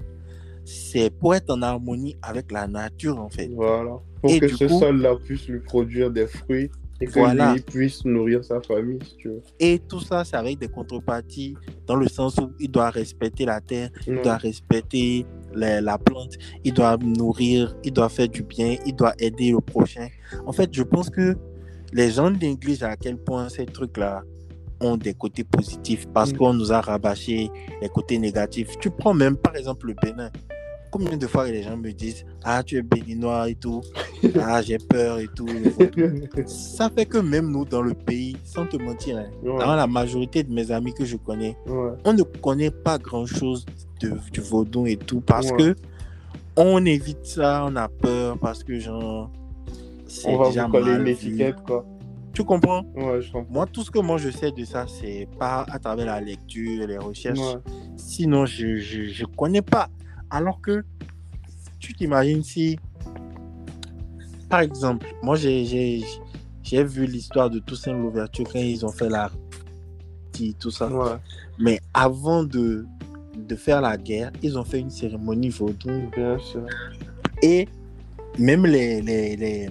c'est 0.65 1.09
pour 1.09 1.35
être 1.35 1.51
en 1.51 1.61
harmonie 1.61 2.15
avec 2.21 2.51
la 2.51 2.67
nature 2.67 3.19
en 3.19 3.29
fait. 3.29 3.49
Voilà. 3.53 3.97
Pour 4.21 4.31
Et 4.31 4.39
que 4.39 4.47
ce 4.47 4.67
sol-là 4.67 5.15
puisse 5.23 5.47
lui 5.47 5.59
produire 5.59 6.09
des 6.09 6.25
fruits 6.25 6.71
et 7.03 7.07
que 7.07 7.19
Voilà. 7.19 7.53
lui 7.53 7.61
puisse 7.61 8.03
nourrir 8.05 8.43
sa 8.43 8.61
famille, 8.61 8.99
si 9.07 9.15
tu 9.17 9.27
veux. 9.29 9.41
Et 9.59 9.79
tout 9.79 9.99
ça, 9.99 10.23
c'est 10.23 10.35
avec 10.37 10.57
des 10.59 10.67
contreparties, 10.67 11.55
dans 11.87 11.95
le 11.95 12.07
sens 12.07 12.37
où 12.37 12.51
il 12.59 12.69
doit 12.71 12.89
respecter 12.89 13.45
la 13.45 13.61
terre, 13.61 13.89
il 14.07 14.21
doit 14.21 14.37
respecter 14.37 15.25
la, 15.53 15.81
la 15.81 15.97
plante, 15.97 16.33
il 16.63 16.73
doit 16.73 16.97
nourrir, 16.97 17.75
il 17.83 17.91
doit 17.93 18.09
faire 18.09 18.27
du 18.29 18.43
bien, 18.43 18.77
il 18.85 18.95
doit 18.95 19.13
aider 19.19 19.51
le 19.51 19.59
prochain. 19.61 20.07
En 20.45 20.51
fait, 20.51 20.69
je 20.73 20.83
pense 20.83 21.09
que 21.09 21.35
les 21.91 22.09
gens 22.11 22.31
négligent 22.31 22.83
à 22.83 22.95
quel 22.95 23.17
point 23.17 23.49
ces 23.49 23.65
trucs-là 23.65 24.23
ont 24.81 24.97
des 24.97 25.13
côtés 25.13 25.43
positifs 25.43 26.07
parce 26.13 26.33
Mm. 26.33 26.37
qu'on 26.37 26.53
nous 26.53 26.71
a 26.73 26.81
rabâché 26.81 27.49
les 27.81 27.89
côtés 27.89 28.17
négatifs. 28.17 28.69
Tu 28.79 28.89
prends 28.89 29.13
même, 29.13 29.37
par 29.37 29.55
exemple, 29.55 29.87
le 29.87 29.93
Bénin. 30.01 30.29
Combien 30.93 31.17
de 31.17 31.25
fois 31.25 31.49
les 31.49 31.63
gens 31.63 31.75
me 31.75 31.91
disent 31.91 32.23
Ah, 32.43 32.61
tu 32.61 32.77
es 32.77 32.83
béninois 32.83 33.49
et 33.49 33.55
tout. 33.55 33.81
Ah, 34.39 34.61
j'ai 34.61 34.77
peur 34.77 35.17
et 35.17 35.27
tout. 35.35 35.47
Ça 36.45 36.87
fait 36.95 37.07
que 37.07 37.17
même 37.17 37.49
nous, 37.49 37.65
dans 37.65 37.81
le 37.81 37.95
pays, 37.95 38.37
sans 38.43 38.67
te 38.67 38.77
mentir, 38.77 39.17
hein, 39.17 39.25
Ouais. 39.41 39.57
dans 39.59 39.75
la 39.75 39.87
majorité 39.87 40.43
de 40.43 40.53
mes 40.53 40.69
amis 40.71 40.93
que 40.93 41.03
je 41.03 41.17
connais, 41.17 41.57
Ouais. 41.65 41.93
on 42.05 42.13
ne 42.13 42.21
connaît 42.21 42.69
pas 42.69 42.99
grand-chose 42.99 43.65
du 43.99 44.39
vaudou 44.41 44.85
et 44.85 44.95
tout 44.97 45.19
parce 45.21 45.49
Ouais. 45.51 45.57
que 45.57 45.75
on 46.57 46.85
évite 46.85 47.25
ça, 47.25 47.65
on 47.67 47.75
a 47.75 47.87
peur 47.87 48.37
parce 48.37 48.63
que 48.63 48.77
genre 48.77 49.31
c'est 50.05 50.27
On 50.29 50.37
va 50.37 50.47
déjà 50.49 50.65
vous 50.67 50.73
coller 50.73 50.91
mal 50.91 51.01
une 51.01 51.07
étiquette, 51.07 51.55
quoi. 51.65 51.87
Tu 52.33 52.43
comprends? 52.43 52.83
Ouais, 52.95 53.19
je 53.19 53.31
comprends. 53.31 53.51
Moi, 53.51 53.65
tout 53.65 53.81
ce 53.83 53.89
que 53.89 53.97
moi 53.99 54.17
je 54.17 54.29
sais 54.29 54.51
de 54.51 54.63
ça, 54.63 54.85
c'est 54.87 55.27
pas 55.39 55.65
à 55.71 55.79
travers 55.79 56.05
la 56.05 56.21
lecture, 56.21 56.85
les 56.87 56.97
recherches. 56.99 57.39
Ouais. 57.39 57.55
Sinon, 57.97 58.45
je, 58.45 58.77
je, 58.77 59.05
je 59.05 59.25
connais 59.25 59.63
pas. 59.63 59.87
Alors 60.33 60.59
que 60.59 60.83
tu 61.79 61.93
t'imagines 61.93 62.43
si, 62.43 62.79
par 64.49 64.61
exemple, 64.61 65.05
moi 65.21 65.35
j'ai 65.35 66.03
vu 66.73 67.05
l'histoire 67.05 67.51
de 67.51 67.59
Toussaint 67.59 67.93
Louverture 67.93 68.45
quand 68.51 68.59
ils 68.59 68.83
ont 68.83 68.91
fait 68.91 69.09
la 69.09 69.31
tout 70.59 70.71
ça. 70.71 70.87
Ouais. 70.87 71.11
Mais 71.59 71.79
avant 71.93 72.43
de, 72.43 72.87
de 73.37 73.55
faire 73.55 73.81
la 73.81 73.95
guerre, 73.95 74.31
ils 74.41 74.57
ont 74.57 74.63
fait 74.63 74.79
une 74.79 74.89
cérémonie 74.89 75.49
vaudou. 75.49 76.09
Bien 76.15 76.39
sûr. 76.39 76.65
Et 77.43 77.67
même 78.39 78.65
les, 78.65 78.99
les, 79.03 79.35
les- 79.35 79.69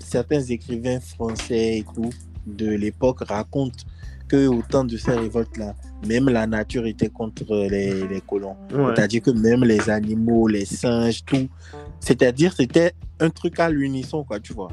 certains 0.00 0.40
écrivains 0.40 0.98
français 0.98 1.78
et 1.78 1.84
tout 1.94 2.10
de 2.44 2.66
l'époque 2.70 3.20
racontent 3.20 3.84
que 4.26 4.48
au 4.48 4.62
temps 4.62 4.84
de 4.84 4.96
ces 4.96 5.12
révoltes-là, 5.12 5.76
même 6.06 6.28
la 6.28 6.46
nature 6.46 6.86
était 6.86 7.08
contre 7.08 7.44
les, 7.68 8.06
les 8.06 8.20
colons. 8.20 8.56
Ouais. 8.72 8.94
C'est-à-dire 8.94 9.22
que 9.22 9.30
même 9.30 9.64
les 9.64 9.88
animaux, 9.88 10.48
les 10.48 10.64
singes, 10.64 11.24
tout. 11.24 11.48
C'est-à-dire 12.00 12.52
c'était 12.52 12.92
un 13.20 13.30
truc 13.30 13.60
à 13.60 13.70
l'unisson, 13.70 14.24
quoi, 14.24 14.40
tu 14.40 14.52
vois. 14.52 14.70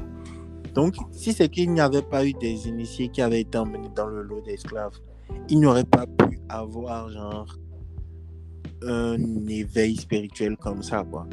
Donc, 0.74 0.94
si 1.10 1.32
c'est 1.32 1.48
qu'il 1.48 1.72
n'y 1.72 1.80
avait 1.80 2.02
pas 2.02 2.24
eu 2.24 2.32
des 2.34 2.68
initiés 2.68 3.08
qui 3.08 3.22
avaient 3.22 3.40
été 3.40 3.58
emmenés 3.58 3.90
dans 3.94 4.06
le 4.06 4.22
lot 4.22 4.40
d'esclaves, 4.42 4.94
il 5.48 5.58
n'y 5.58 5.66
aurait 5.66 5.84
pas 5.84 6.06
pu 6.06 6.38
avoir, 6.48 7.10
genre, 7.10 7.56
un 8.82 9.46
éveil 9.48 9.96
spirituel 9.96 10.56
comme 10.56 10.82
ça, 10.82 11.04
quoi. 11.10 11.26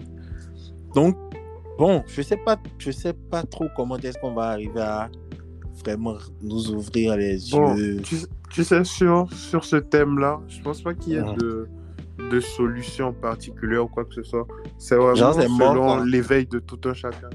Donc, 0.95 1.15
bon, 1.77 2.03
je 2.07 2.21
sais 2.21 2.38
pas, 2.38 2.57
je 2.77 2.91
sais 2.91 3.13
pas 3.13 3.43
trop 3.43 3.67
comment 3.75 3.97
est-ce 3.97 4.17
qu'on 4.19 4.33
va 4.33 4.49
arriver 4.49 4.81
à 4.81 5.10
vraiment 5.83 6.17
nous 6.41 6.71
ouvrir 6.71 7.15
les 7.17 7.37
Bon, 7.51 7.75
yeux. 7.75 8.01
tu, 8.03 8.15
tu 8.49 8.63
sais, 8.63 8.83
sur, 8.83 9.31
sur 9.33 9.63
ce 9.63 9.75
thème-là, 9.77 10.41
je 10.47 10.61
pense 10.61 10.81
pas 10.81 10.93
qu'il 10.93 11.13
y 11.13 11.15
ait 11.17 11.21
Mhm. 11.21 11.35
de, 11.35 11.67
de 12.31 12.39
solution 12.39 13.13
particulière 13.13 13.85
ou 13.85 13.87
quoi 13.87 14.05
que 14.05 14.13
ce 14.13 14.23
soit. 14.23 14.47
C'est 14.77 14.95
vraiment 14.95 15.15
Genre, 15.33 15.41
selon 15.57 16.03
l'éveil 16.03 16.45
de 16.47 16.59
tout 16.59 16.79
un 16.85 16.93
chacun. 16.93 17.29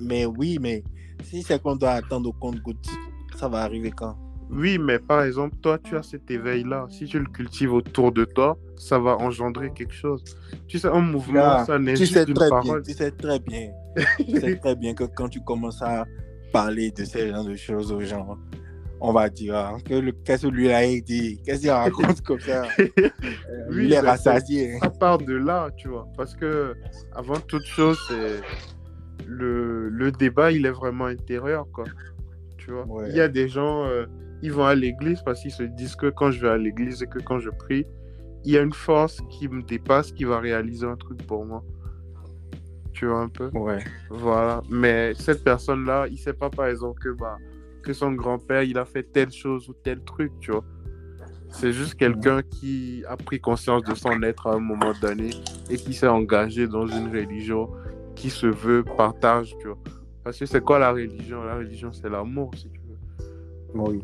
Mais 0.00 0.26
oui, 0.26 0.58
mais 0.60 0.82
si 1.22 1.42
c'est 1.42 1.60
qu'on 1.60 1.76
doit 1.76 1.90
attendre 1.92 2.28
au 2.28 2.32
compte-goutte, 2.32 2.86
ça 3.36 3.48
va 3.48 3.62
arriver 3.62 3.90
quand? 3.90 4.16
Oui, 4.50 4.78
mais 4.78 4.98
par 4.98 5.22
exemple, 5.24 5.56
toi, 5.60 5.78
tu 5.78 5.94
as 5.96 6.02
cet 6.02 6.30
éveil-là. 6.30 6.86
Si 6.88 7.04
tu 7.04 7.18
le 7.18 7.26
cultives 7.26 7.72
autour 7.74 8.12
de 8.12 8.24
toi, 8.24 8.56
ça 8.76 8.98
va 8.98 9.16
engendrer 9.18 9.72
quelque 9.74 9.92
chose. 9.92 10.24
Tu 10.66 10.78
sais, 10.78 10.88
un 10.88 11.00
mouvement, 11.00 11.34
Là, 11.40 11.64
ça 11.66 11.78
n'est 11.78 11.94
tu 11.94 12.06
sais 12.06 12.24
une 12.26 12.32
très 12.34 12.48
bien, 12.48 12.58
parole. 12.60 12.82
tu 12.82 12.92
sais 12.94 13.10
très 13.10 13.38
bien, 13.40 13.68
tu 14.18 14.40
sais 14.40 14.56
très 14.56 14.74
bien 14.74 14.94
que 14.94 15.04
quand 15.04 15.28
tu 15.28 15.40
commences 15.42 15.82
à 15.82 16.06
parler 16.52 16.90
de 16.90 17.04
ces 17.04 17.30
genre 17.30 17.44
de 17.44 17.54
choses 17.56 17.92
aux 17.92 18.00
gens, 18.00 18.36
on 19.00 19.12
va 19.12 19.28
dire 19.28 19.76
que 19.84 19.94
le 19.94 20.12
qu'est-ce 20.12 20.46
que 20.46 20.52
lui 20.52 20.72
a 20.72 20.82
dit, 21.00 21.40
qu'est-ce 21.44 21.60
qu'il 21.62 21.70
raconte 21.70 22.20
comme 22.22 22.40
ça, 22.40 22.62
Euh, 22.78 23.08
Oui, 23.70 23.84
il 23.84 23.92
est 23.92 24.00
rassasié. 24.00 24.78
Ça 24.80 24.90
part 24.90 25.18
de 25.18 25.34
là, 25.34 25.70
tu 25.76 25.88
vois. 25.88 26.06
Parce 26.16 26.34
que, 26.34 26.74
avant 27.14 27.38
toute 27.40 27.64
chose, 27.64 27.98
c'est 28.08 28.40
le, 29.26 29.88
le 29.88 30.10
débat, 30.12 30.50
il 30.52 30.66
est 30.66 30.70
vraiment 30.70 31.06
intérieur, 31.06 31.66
quoi. 31.72 31.84
Tu 32.56 32.72
vois. 32.72 32.86
Ouais. 32.86 33.08
Il 33.10 33.16
y 33.16 33.20
a 33.20 33.28
des 33.28 33.48
gens, 33.48 33.84
euh, 33.86 34.06
ils 34.42 34.52
vont 34.52 34.64
à 34.64 34.74
l'église 34.74 35.20
parce 35.24 35.40
qu'ils 35.42 35.52
se 35.52 35.62
disent 35.62 35.96
que 35.96 36.10
quand 36.10 36.30
je 36.30 36.40
vais 36.40 36.48
à 36.50 36.56
l'église 36.58 37.02
et 37.02 37.06
que 37.06 37.18
quand 37.18 37.38
je 37.38 37.50
prie, 37.50 37.84
il 38.44 38.52
y 38.52 38.58
a 38.58 38.62
une 38.62 38.72
force 38.72 39.20
qui 39.30 39.48
me 39.48 39.62
dépasse 39.62 40.12
qui 40.12 40.24
va 40.24 40.38
réaliser 40.40 40.86
un 40.86 40.96
truc 40.96 41.24
pour 41.26 41.44
moi. 41.44 41.62
Tu 42.98 43.06
vois 43.06 43.20
un 43.20 43.28
peu 43.28 43.48
Ouais. 43.54 43.78
Voilà. 44.10 44.60
Mais 44.68 45.14
cette 45.14 45.44
personne-là, 45.44 46.08
il 46.10 46.18
sait 46.18 46.32
pas, 46.32 46.50
par 46.50 46.66
exemple, 46.66 47.00
que, 47.00 47.10
bah, 47.10 47.36
que 47.80 47.92
son 47.92 48.10
grand-père, 48.10 48.64
il 48.64 48.76
a 48.76 48.84
fait 48.84 49.04
telle 49.04 49.30
chose 49.30 49.68
ou 49.68 49.72
tel 49.72 50.00
truc, 50.00 50.32
tu 50.40 50.50
vois. 50.50 50.64
C'est 51.48 51.72
juste 51.72 51.94
quelqu'un 51.94 52.42
qui 52.42 53.04
a 53.08 53.16
pris 53.16 53.38
conscience 53.38 53.84
de 53.84 53.94
son 53.94 54.20
être 54.24 54.48
à 54.48 54.54
un 54.54 54.58
moment 54.58 54.92
donné 55.00 55.30
et 55.70 55.76
qui 55.76 55.94
s'est 55.94 56.08
engagé 56.08 56.66
dans 56.66 56.88
une 56.88 57.08
religion 57.08 57.70
qui 58.16 58.30
se 58.30 58.48
veut 58.48 58.82
partage, 58.82 59.54
tu 59.60 59.68
vois. 59.68 59.78
Parce 60.24 60.36
que 60.36 60.46
c'est 60.46 60.60
quoi 60.60 60.80
la 60.80 60.90
religion? 60.90 61.44
La 61.44 61.54
religion, 61.54 61.92
c'est 61.92 62.08
l'amour, 62.08 62.50
si 62.56 62.68
tu 62.68 62.80
veux. 62.80 63.80
Oui. 63.80 64.02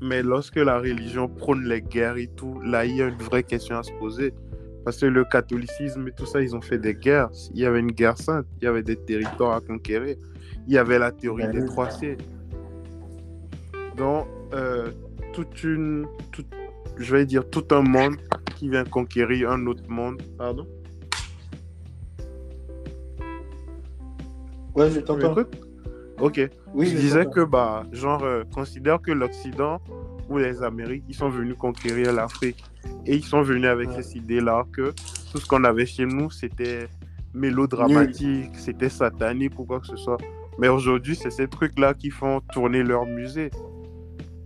Mais 0.00 0.22
lorsque 0.22 0.56
la 0.56 0.78
religion 0.78 1.26
prône 1.26 1.64
les 1.64 1.82
guerres 1.82 2.16
et 2.16 2.28
tout, 2.28 2.60
là, 2.60 2.84
il 2.84 2.94
y 2.94 3.02
a 3.02 3.08
une 3.08 3.18
vraie 3.18 3.42
question 3.42 3.76
à 3.76 3.82
se 3.82 3.90
poser. 3.98 4.32
Parce 4.88 5.00
que 5.00 5.04
le 5.04 5.22
catholicisme 5.26 6.08
et 6.08 6.12
tout 6.12 6.24
ça, 6.24 6.40
ils 6.40 6.56
ont 6.56 6.62
fait 6.62 6.78
des 6.78 6.94
guerres. 6.94 7.28
Il 7.52 7.60
y 7.60 7.66
avait 7.66 7.80
une 7.80 7.92
guerre 7.92 8.16
sainte, 8.16 8.46
il 8.58 8.64
y 8.64 8.66
avait 8.66 8.82
des 8.82 8.96
territoires 8.96 9.54
à 9.56 9.60
conquérir. 9.60 10.16
Il 10.66 10.72
y 10.72 10.78
avait 10.78 10.98
la 10.98 11.12
théorie 11.12 11.44
Ouais. 11.44 11.52
des 11.52 11.66
trois 11.66 11.90
C. 11.90 12.16
Donc, 13.98 14.26
euh, 14.54 14.90
toute 15.34 15.62
une. 15.62 16.06
toute- 16.32 16.46
je 16.96 17.14
vais 17.14 17.26
dire 17.26 17.46
tout 17.50 17.66
un 17.72 17.82
monde 17.82 18.16
qui 18.56 18.70
vient 18.70 18.84
conquérir 18.84 19.50
un 19.50 19.66
autre 19.66 19.90
monde. 19.90 20.22
Pardon? 20.38 20.66
Ouais, 24.74 24.90
je 24.90 25.00
t'entends. 25.00 25.36
Ok. 26.18 26.48
Oui, 26.72 26.86
je 26.86 26.96
disais 26.96 27.26
que, 27.26 27.44
bah, 27.44 27.84
genre, 27.92 28.24
euh, 28.24 28.42
considère 28.54 29.02
que 29.02 29.10
l'Occident 29.12 29.82
ou 30.28 30.38
les 30.38 30.62
Amériques, 30.62 31.04
ils 31.08 31.14
sont 31.14 31.28
venus 31.30 31.56
conquérir 31.58 32.12
l'Afrique. 32.12 32.62
Et 33.06 33.16
ils 33.16 33.24
sont 33.24 33.42
venus 33.42 33.66
avec 33.68 33.88
Ouais. 33.88 34.02
cette 34.02 34.14
idée-là 34.14 34.64
que 34.72 34.92
tout 35.32 35.38
ce 35.38 35.46
qu'on 35.46 35.64
avait 35.64 35.86
chez 35.86 36.06
nous, 36.06 36.30
c'était 36.30 36.88
mélodramatique, 37.34 38.50
c'était 38.54 38.88
satanique 38.88 39.58
ou 39.58 39.64
quoi 39.64 39.80
que 39.80 39.86
ce 39.86 39.96
soit. 39.96 40.18
Mais 40.58 40.68
aujourd'hui, 40.68 41.14
c'est 41.16 41.30
ces 41.30 41.48
trucs-là 41.48 41.94
qui 41.94 42.10
font 42.10 42.40
tourner 42.52 42.82
leur 42.82 43.06
musée. 43.06 43.50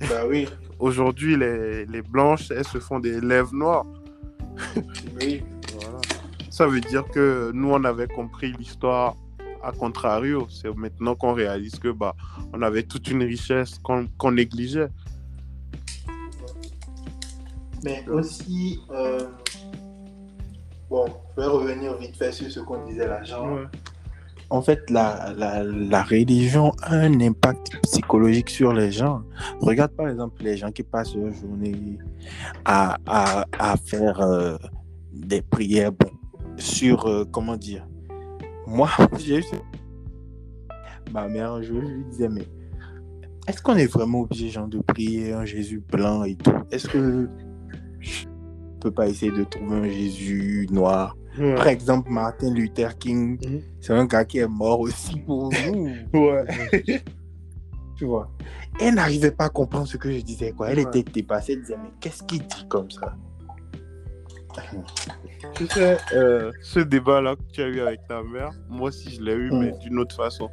Bah 0.09 0.25
oui. 0.29 0.49
Aujourd'hui, 0.79 1.37
les, 1.37 1.87
les 1.87 2.03
blanches, 2.03 2.51
elles 2.51 2.67
se 2.67 2.79
font 2.79 2.99
des 3.01 3.21
lèvres 3.21 3.55
noires. 3.55 3.87
Oui. 5.21 5.43
Voilà. 5.75 5.99
Ça 6.51 6.67
veut 6.67 6.81
dire 6.81 7.05
que 7.07 7.51
nous, 7.55 7.71
on 7.71 7.83
avait 7.85 8.09
compris 8.09 8.53
l'histoire 8.59 9.17
à 9.63 9.73
contrario. 9.73 10.47
C'est 10.51 10.75
maintenant 10.77 11.15
qu'on 11.15 11.33
réalise 11.33 11.79
que 11.79 11.89
bah, 11.89 12.15
on 12.53 12.61
avait 12.63 12.83
toute 12.83 13.09
une 13.09 13.23
richesse 13.23 13.79
qu'on 13.79 14.07
qu'on 14.19 14.33
négligeait. 14.33 14.89
Mais 17.85 18.05
aussi, 18.09 18.81
euh, 18.91 19.27
bon, 20.89 21.07
je 21.37 21.43
vais 21.43 21.49
revenir 21.49 21.97
vite 21.97 22.17
fait 22.17 22.33
sur 22.33 22.51
ce 22.51 22.61
qu'on 22.61 22.85
disait 22.87 23.09
là. 23.09 23.23
Genre, 23.25 23.61
en 24.51 24.63
fait, 24.63 24.89
la, 24.91 25.33
la, 25.37 25.65
la, 25.65 26.03
religion 26.03 26.73
a 26.83 26.95
un 26.95 27.21
impact 27.21 27.81
psychologique 27.83 28.51
sur 28.51 28.73
les 28.73 28.93
gens. 28.93 29.23
Regarde 29.61 29.93
par 29.93 30.09
exemple 30.09 30.43
les 30.43 30.57
gens 30.57 30.71
qui 30.71 30.83
passent 30.83 31.15
leur 31.17 31.33
journée 31.33 31.99
à, 32.65 32.99
à, 33.07 33.47
à 33.59 33.77
faire 33.79 34.21
euh, 34.21 34.57
des 35.13 35.43
prières 35.43 35.93
bon, 35.93 36.11
sur, 36.57 37.07
euh, 37.07 37.25
comment 37.25 37.57
dire, 37.57 37.87
moi, 38.67 38.91
j'ai 39.19 39.39
eu 39.39 39.45
ma 41.13 41.29
mère 41.29 41.53
un 41.53 41.63
jour, 41.63 41.81
je 41.83 41.89
lui 41.89 42.05
disais, 42.05 42.29
mais 42.29 42.47
est-ce 43.49 43.61
qu'on 43.61 43.77
est 43.77 43.87
vraiment 43.87 44.21
obligé 44.21 44.51
genre, 44.51 44.69
de 44.69 44.79
prier 44.79 45.33
un 45.33 45.45
Jésus 45.45 45.83
blanc 45.91 46.25
et 46.25 46.37
tout? 46.37 46.53
Est-ce 46.71 46.89
que 46.89 47.29
je 48.03 48.27
peux 48.81 48.91
pas 48.91 49.09
essayer 49.09 49.33
de 49.33 49.45
trouver 49.45 49.77
un 49.77 49.85
Jésus 49.89 50.67
noir 50.71 51.17
Ouais. 51.39 51.55
par 51.55 51.69
exemple, 51.69 52.11
Martin 52.11 52.53
Luther 52.53 52.99
King, 52.99 53.39
Mhm. 53.43 53.63
c'est 53.81 53.95
un 53.95 54.05
gars 54.05 54.25
qui 54.27 54.39
est 54.39 54.47
mort 54.47 54.81
aussi 54.81 55.19
pour 55.21 55.51
nous. 55.73 55.89
Ouais. 56.13 56.45
tu 57.97 58.05
vois. 58.05 58.31
Elle 58.81 58.95
n'arrivait 58.97 59.31
pas 59.31 59.45
à 59.45 59.49
comprendre 59.49 59.87
ce 59.87 59.97
que 59.97 60.11
je 60.13 60.21
disais. 60.21 60.53
Quoi. 60.53 60.71
Elle 60.71 60.79
Ouais. 60.81 60.85
était 60.85 61.03
dépassée. 61.11 61.53
Elle 61.55 61.61
disait, 61.63 61.77
mais 61.83 61.91
qu'est-ce 62.01 62.23
qu'il 62.25 62.41
dit 62.47 62.67
comme 62.69 62.91
ça? 62.91 63.15
Tu 65.55 65.67
sais, 65.69 65.97
euh, 66.15 66.51
ce 66.61 66.81
débat-là 66.81 67.37
que 67.37 67.43
tu 67.53 67.63
as 67.63 67.69
eu 67.69 67.81
avec 67.81 68.01
ta 68.09 68.23
mère, 68.23 68.51
moi 68.69 68.89
aussi 68.89 69.11
je 69.15 69.23
l'ai 69.23 69.33
eu, 69.33 69.51
Mm. 69.51 69.59
mais 69.59 69.73
d'une 69.79 69.99
autre 69.99 70.15
façon. 70.17 70.49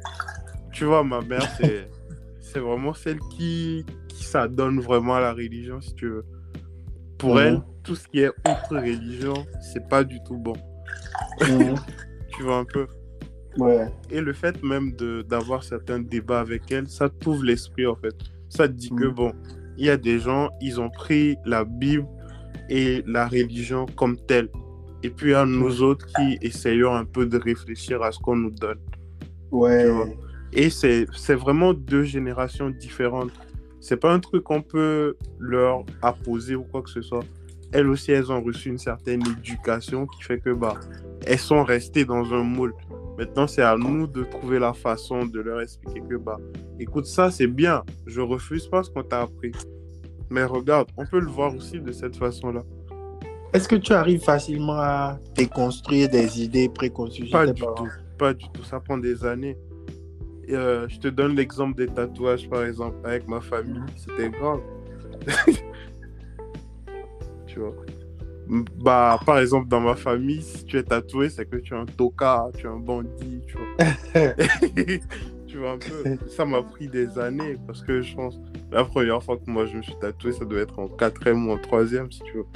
Tu 0.72 0.84
vois, 0.84 1.04
ma 1.04 1.20
mère, 1.20 1.46
c'est, 1.60 1.90
c'est 2.40 2.60
vraiment 2.60 2.94
celle 2.94 3.18
qui, 3.36 3.84
qui 4.08 4.24
s'adonne 4.24 4.80
vraiment 4.80 5.16
à 5.16 5.20
la 5.20 5.32
religion, 5.32 5.80
si 5.80 5.94
tu 5.94 6.08
veux. 6.08 6.24
Pour 7.20 7.40
elle, 7.40 7.60
tout 7.84 7.94
ce 7.94 8.08
qui 8.08 8.20
est 8.20 8.28
autre 8.28 8.70
religion, 8.76 9.34
c'est 9.60 9.88
pas 9.88 10.02
du 10.04 10.18
tout 10.24 10.36
bon. 10.36 10.54
Tu 12.36 12.42
vois 12.42 12.58
un 12.58 12.64
peu. 12.64 12.86
Ouais. 13.58 13.88
Et 14.10 14.20
le 14.20 14.32
fait 14.32 14.62
même 14.62 14.92
d'avoir 15.28 15.62
certains 15.64 15.98
débats 15.98 16.40
avec 16.40 16.70
elle, 16.70 16.88
ça 16.88 17.08
t'ouvre 17.08 17.44
l'esprit 17.44 17.86
en 17.86 17.96
fait. 17.96 18.14
Ça 18.48 18.68
te 18.68 18.72
dit 18.72 18.90
que 18.90 19.06
Mm. 19.06 19.14
bon, 19.14 19.32
il 19.76 19.86
y 19.86 19.90
a 19.90 19.96
des 19.96 20.18
gens, 20.20 20.50
ils 20.60 20.80
ont 20.80 20.90
pris 20.90 21.36
la 21.44 21.64
Bible 21.64 22.06
et 22.68 23.02
la 23.06 23.26
religion 23.26 23.86
comme 23.96 24.16
telle. 24.26 24.48
Et 25.02 25.10
puis 25.10 25.30
il 25.30 25.32
y 25.32 25.34
a 25.34 25.44
nous 25.44 25.82
autres 25.82 26.06
qui 26.06 26.38
essayons 26.42 26.94
un 26.94 27.04
peu 27.04 27.26
de 27.26 27.38
réfléchir 27.38 28.02
à 28.02 28.12
ce 28.12 28.18
qu'on 28.18 28.36
nous 28.36 28.50
donne. 28.50 28.78
Ouais. 29.50 29.86
Et 30.52 30.70
c'est 30.70 31.06
vraiment 31.34 31.72
deux 31.74 32.04
générations 32.04 32.70
différentes. 32.70 33.32
C'est 33.80 33.96
pas 33.96 34.12
un 34.12 34.20
truc 34.20 34.44
qu'on 34.44 34.62
peut 34.62 35.16
leur 35.38 35.84
apposer 36.02 36.54
ou 36.54 36.62
quoi 36.64 36.82
que 36.82 36.90
ce 36.90 37.02
soit. 37.02 37.24
Elles 37.72 37.88
aussi, 37.88 38.12
elles 38.12 38.30
ont 38.32 38.42
reçu 38.42 38.68
une 38.68 38.78
certaine 38.78 39.22
éducation 39.38 40.06
qui 40.06 40.22
fait 40.22 40.38
que 40.38 40.50
bah, 40.50 40.74
elles 41.26 41.38
sont 41.38 41.62
restées 41.62 42.04
dans 42.04 42.32
un 42.34 42.42
moule. 42.42 42.74
Maintenant, 43.16 43.46
c'est 43.46 43.62
à 43.62 43.76
nous 43.76 44.06
de 44.06 44.24
trouver 44.24 44.58
la 44.58 44.72
façon 44.72 45.24
de 45.26 45.40
leur 45.40 45.60
expliquer 45.60 46.00
que 46.00 46.16
bah, 46.16 46.38
écoute, 46.78 47.06
ça 47.06 47.30
c'est 47.30 47.46
bien. 47.46 47.84
Je 48.06 48.20
refuse 48.20 48.66
pas 48.66 48.82
ce 48.82 48.90
qu'on 48.90 49.02
t'a 49.02 49.22
appris. 49.22 49.52
Mais 50.30 50.44
regarde, 50.44 50.88
on 50.96 51.06
peut 51.06 51.20
le 51.20 51.28
voir 51.30 51.54
aussi 51.54 51.80
de 51.80 51.92
cette 51.92 52.16
façon-là. 52.16 52.62
Est-ce 53.52 53.68
que 53.68 53.76
tu 53.76 53.92
arrives 53.92 54.22
facilement 54.22 54.78
à 54.78 55.18
déconstruire 55.34 56.08
des 56.08 56.42
idées 56.42 56.68
préconçues 56.68 57.28
Pas 57.30 57.46
du 57.46 57.60
parents? 57.60 57.74
tout. 57.74 57.88
Pas 58.16 58.32
du 58.32 58.44
tout. 58.52 58.62
Ça 58.62 58.78
prend 58.78 58.96
des 58.96 59.24
années. 59.24 59.56
Euh, 60.52 60.88
je 60.88 60.98
te 60.98 61.08
donne 61.08 61.36
l'exemple 61.36 61.76
des 61.76 61.86
tatouages, 61.86 62.48
par 62.48 62.64
exemple. 62.64 62.96
Avec 63.04 63.28
ma 63.28 63.40
famille, 63.40 63.82
c'était 63.96 64.30
grave. 64.30 64.60
tu 67.46 67.60
vois. 67.60 67.74
Bah, 68.78 69.18
par 69.24 69.38
exemple, 69.38 69.68
dans 69.68 69.80
ma 69.80 69.94
famille, 69.94 70.42
si 70.42 70.64
tu 70.64 70.76
es 70.76 70.82
tatoué, 70.82 71.30
c'est 71.30 71.48
que 71.48 71.56
tu 71.56 71.72
es 71.72 71.76
un 71.76 71.86
tocard, 71.86 72.50
tu 72.56 72.66
es 72.66 72.68
un 72.68 72.78
bandit, 72.78 73.42
tu 73.46 73.56
vois. 73.56 73.66
tu 75.46 75.58
vois 75.58 75.72
un 75.72 75.78
peu. 75.78 76.18
Ça 76.28 76.44
m'a 76.44 76.62
pris 76.62 76.88
des 76.88 77.16
années 77.16 77.56
parce 77.66 77.82
que 77.82 78.02
je 78.02 78.14
pense, 78.16 78.40
la 78.72 78.84
première 78.84 79.22
fois 79.22 79.36
que 79.36 79.48
moi 79.48 79.66
je 79.66 79.76
me 79.76 79.82
suis 79.82 79.94
tatoué, 80.00 80.32
ça 80.32 80.44
doit 80.44 80.60
être 80.60 80.78
en 80.80 80.88
quatrième 80.88 81.48
ou 81.48 81.52
en 81.52 81.58
troisième, 81.58 82.10
si 82.10 82.20
tu 82.24 82.38
veux. 82.38 82.46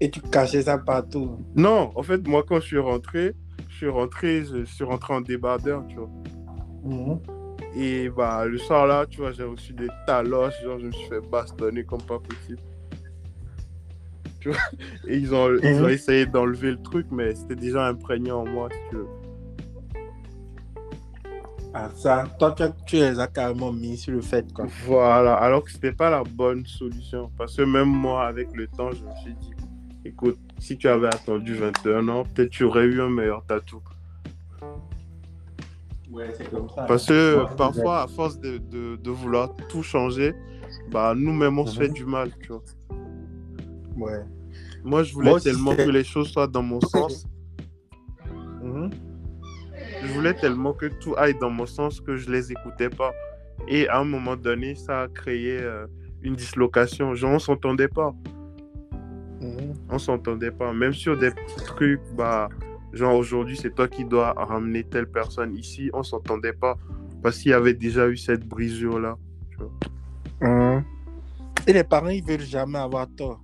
Et 0.00 0.10
tu 0.10 0.20
cachais 0.20 0.62
ça 0.62 0.76
partout. 0.76 1.38
Non, 1.54 1.92
en 1.94 2.02
fait, 2.02 2.26
moi, 2.26 2.44
quand 2.46 2.56
je 2.56 2.66
suis 2.66 2.78
rentré, 2.78 3.32
je 3.68 3.76
suis 3.76 3.88
rentré, 3.88 4.44
je 4.44 4.64
suis 4.64 4.84
rentré 4.84 5.14
en 5.14 5.20
débardeur, 5.20 5.84
tu 5.88 5.96
vois. 5.96 6.10
Mhm. 6.84 7.20
Et 7.76 8.08
bah, 8.08 8.44
le 8.46 8.58
soir 8.58 8.86
là, 8.86 9.04
tu 9.06 9.20
vois, 9.20 9.32
j'ai 9.32 9.42
reçu 9.42 9.72
des 9.72 9.88
taloches, 10.06 10.62
genre, 10.62 10.78
je 10.78 10.86
me 10.86 10.92
suis 10.92 11.08
fait 11.08 11.20
bastonner 11.30 11.84
comme 11.84 12.02
pas 12.02 12.18
possible. 12.20 12.60
Tu 14.40 14.50
vois 14.50 14.58
Et 15.08 15.16
ils 15.16 15.34
ont, 15.34 15.52
ils 15.62 15.82
ont 15.82 15.86
Mhm. 15.86 15.90
essayé 15.90 16.26
d'enlever 16.26 16.70
le 16.72 16.82
truc, 16.82 17.06
mais 17.10 17.34
c'était 17.34 17.56
déjà 17.56 17.86
imprégné 17.88 18.30
en 18.30 18.44
moi, 18.44 18.68
si 18.70 18.78
tu 18.90 18.96
veux. 18.96 19.06
Ah, 21.76 21.90
ça, 21.96 22.28
toi, 22.38 22.52
tu, 22.52 22.62
tu 22.86 22.96
les 22.96 23.18
as 23.18 23.26
carrément 23.26 23.72
mis 23.72 23.96
sur 23.96 24.12
le 24.14 24.20
fait, 24.20 24.46
quoi. 24.52 24.66
Voilà, 24.86 25.34
alors 25.34 25.64
que 25.64 25.72
c'était 25.72 25.90
pas 25.90 26.08
la 26.08 26.22
bonne 26.22 26.64
solution. 26.66 27.32
Parce 27.36 27.56
que 27.56 27.62
même 27.62 27.88
moi, 27.88 28.28
avec 28.28 28.54
le 28.54 28.68
temps, 28.68 28.92
je 28.92 29.02
me 29.02 29.12
suis 29.16 29.34
dit, 29.34 29.50
écoute, 30.04 30.38
si 30.60 30.78
tu 30.78 30.86
avais 30.86 31.08
attendu 31.08 31.54
21 31.54 32.06
ans, 32.08 32.24
peut-être 32.32 32.50
tu 32.50 32.62
aurais 32.62 32.84
eu 32.84 33.00
un 33.00 33.10
meilleur 33.10 33.44
tatou. 33.44 33.82
Ouais, 36.14 36.30
c'est 36.36 36.48
comme 36.50 36.68
ça. 36.68 36.84
Parce 36.84 37.06
que 37.06 37.38
Ouais, 37.40 37.46
parfois, 37.56 38.02
à 38.02 38.06
force 38.06 38.38
de, 38.38 38.58
de, 38.58 38.96
de 38.96 39.10
vouloir 39.10 39.54
tout 39.68 39.82
changer, 39.82 40.32
bah, 40.90 41.14
nous-mêmes, 41.16 41.58
on 41.58 41.66
se 41.66 41.76
Mhm. 41.78 41.86
fait 41.86 41.92
du 41.92 42.04
mal, 42.06 42.30
tu 42.40 42.48
vois. 42.48 42.62
Ouais. 43.96 44.20
Moi, 44.84 45.02
je 45.02 45.12
voulais 45.14 45.30
Moi 45.30 45.36
aussi, 45.36 45.44
tellement 45.50 45.74
que 45.74 45.90
les 45.90 46.04
choses 46.04 46.28
soient 46.28 46.46
dans 46.46 46.62
mon 46.62 46.80
sens. 46.80 47.26
Mhm. 48.62 48.90
Je 50.02 50.12
voulais 50.12 50.34
tellement 50.34 50.72
que 50.72 50.86
tout 50.86 51.14
aille 51.16 51.34
dans 51.40 51.50
mon 51.50 51.66
sens 51.66 52.00
que 52.00 52.16
je 52.16 52.30
les 52.30 52.52
écoutais 52.52 52.90
pas. 52.90 53.12
Et 53.68 53.88
à 53.88 53.98
un 54.00 54.04
moment 54.04 54.36
donné, 54.36 54.74
ça 54.74 55.02
a 55.02 55.08
créé 55.08 55.58
euh, 55.60 55.86
une 56.22 56.34
dislocation. 56.36 57.14
Genre, 57.14 57.32
on 57.32 57.38
s'entendait 57.38 57.88
pas. 57.88 58.12
Mhm. 59.40 59.74
On 59.90 59.98
s'entendait 59.98 60.50
pas. 60.50 60.72
Même 60.72 60.92
sur 60.92 61.16
des 61.18 61.30
petits 61.30 61.64
trucs, 61.64 62.00
bah, 62.16 62.48
genre 62.94 63.14
aujourd'hui, 63.16 63.56
c'est 63.56 63.74
toi 63.74 63.88
qui 63.88 64.04
dois 64.04 64.32
ramener 64.32 64.84
telle 64.84 65.06
personne 65.10 65.54
ici. 65.56 65.90
On 65.92 66.02
s'entendait 66.02 66.52
pas. 66.52 66.76
Parce 67.22 67.38
qu'il 67.38 67.50
y 67.50 67.54
avait 67.54 67.74
déjà 67.74 68.08
eu 68.08 68.16
cette 68.16 68.46
brisure-là. 68.46 69.16
Mhm. 70.40 70.84
Et 71.66 71.72
les 71.72 71.84
parents, 71.84 72.08
ils 72.08 72.22
veulent 72.24 72.40
jamais 72.40 72.78
avoir 72.78 73.06
tort. 73.16 73.40